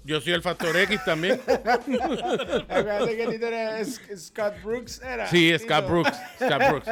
Yo 0.04 0.22
soy 0.22 0.34
el 0.34 0.42
factor 0.42 0.76
X 0.76 1.00
también. 1.06 1.42
Acuérdate 1.48 3.18
que 3.18 3.28
Tito 3.28 3.48
era 3.48 3.84
Scott 3.84 4.62
Brooks. 4.64 5.02
Era, 5.02 5.28
sí, 5.28 5.54
Scott 5.60 5.88
Brooks, 5.88 6.18
Scott 6.36 6.70
Brooks. 6.70 6.88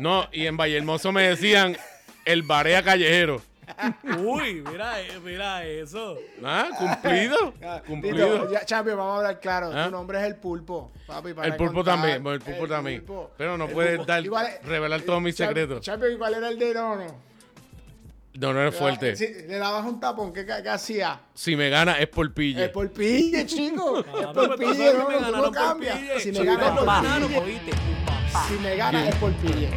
No, 0.00 0.28
y 0.32 0.46
en 0.46 0.56
Valle 0.56 0.76
Hermoso 0.76 1.12
me 1.12 1.28
decían 1.28 1.76
el 2.24 2.42
barea 2.42 2.82
callejero. 2.82 3.40
Uy, 4.18 4.62
mira, 4.70 4.96
mira 5.22 5.64
eso. 5.64 6.18
Ah, 6.42 6.68
cumplido. 6.76 7.54
cumplido. 7.86 8.50
ya, 8.66 8.82
vamos 8.82 9.14
a 9.14 9.16
hablar 9.16 9.40
claro. 9.40 9.70
Tu 9.70 9.78
¿Ah? 9.78 9.88
nombre 9.90 10.18
es 10.18 10.24
el 10.24 10.36
pulpo, 10.36 10.92
papi. 11.06 11.34
el 11.42 11.56
pulpo 11.56 11.82
también, 11.82 12.26
el 12.26 12.40
pulpo 12.40 12.68
también. 12.68 13.04
Pero 13.36 13.56
no 13.56 13.68
puedes 13.68 14.04
dar, 14.06 14.22
revelar 14.64 15.02
todos 15.02 15.20
mis 15.22 15.36
secretos. 15.36 15.80
Champion, 15.80 16.12
¿y 16.12 16.16
cuál 16.16 16.34
era 16.34 16.48
el 16.48 16.58
de 16.58 16.74
no? 16.74 17.33
No, 18.34 18.52
no 18.52 18.66
es 18.66 18.74
fuerte. 18.74 19.14
Si 19.14 19.26
le 19.26 19.58
dabas 19.58 19.84
un 19.86 20.00
tapón, 20.00 20.32
¿qué, 20.32 20.44
qué, 20.44 20.68
hacía? 20.68 21.20
Si 21.34 21.54
me 21.54 21.68
gana, 21.70 21.98
es 22.00 22.08
por 22.08 22.32
pille. 22.34 22.64
Es 22.64 22.70
por 22.70 22.90
pille, 22.90 23.46
chico. 23.46 24.00
es 24.00 24.26
por 24.26 24.58
pille, 24.58 24.92
no, 24.92 25.08
no, 25.08 25.30
no, 25.30 25.42
no 25.42 25.52
cambia. 25.52 25.96
Si 26.18 26.32
me 26.32 26.44
gana, 26.44 26.68
es 26.68 26.74
por 27.32 27.44
pille. 27.44 27.72
Si 28.48 28.54
me 28.54 28.76
gana, 28.76 29.08
es 29.08 29.14
por 29.16 29.32
pille. 29.34 29.70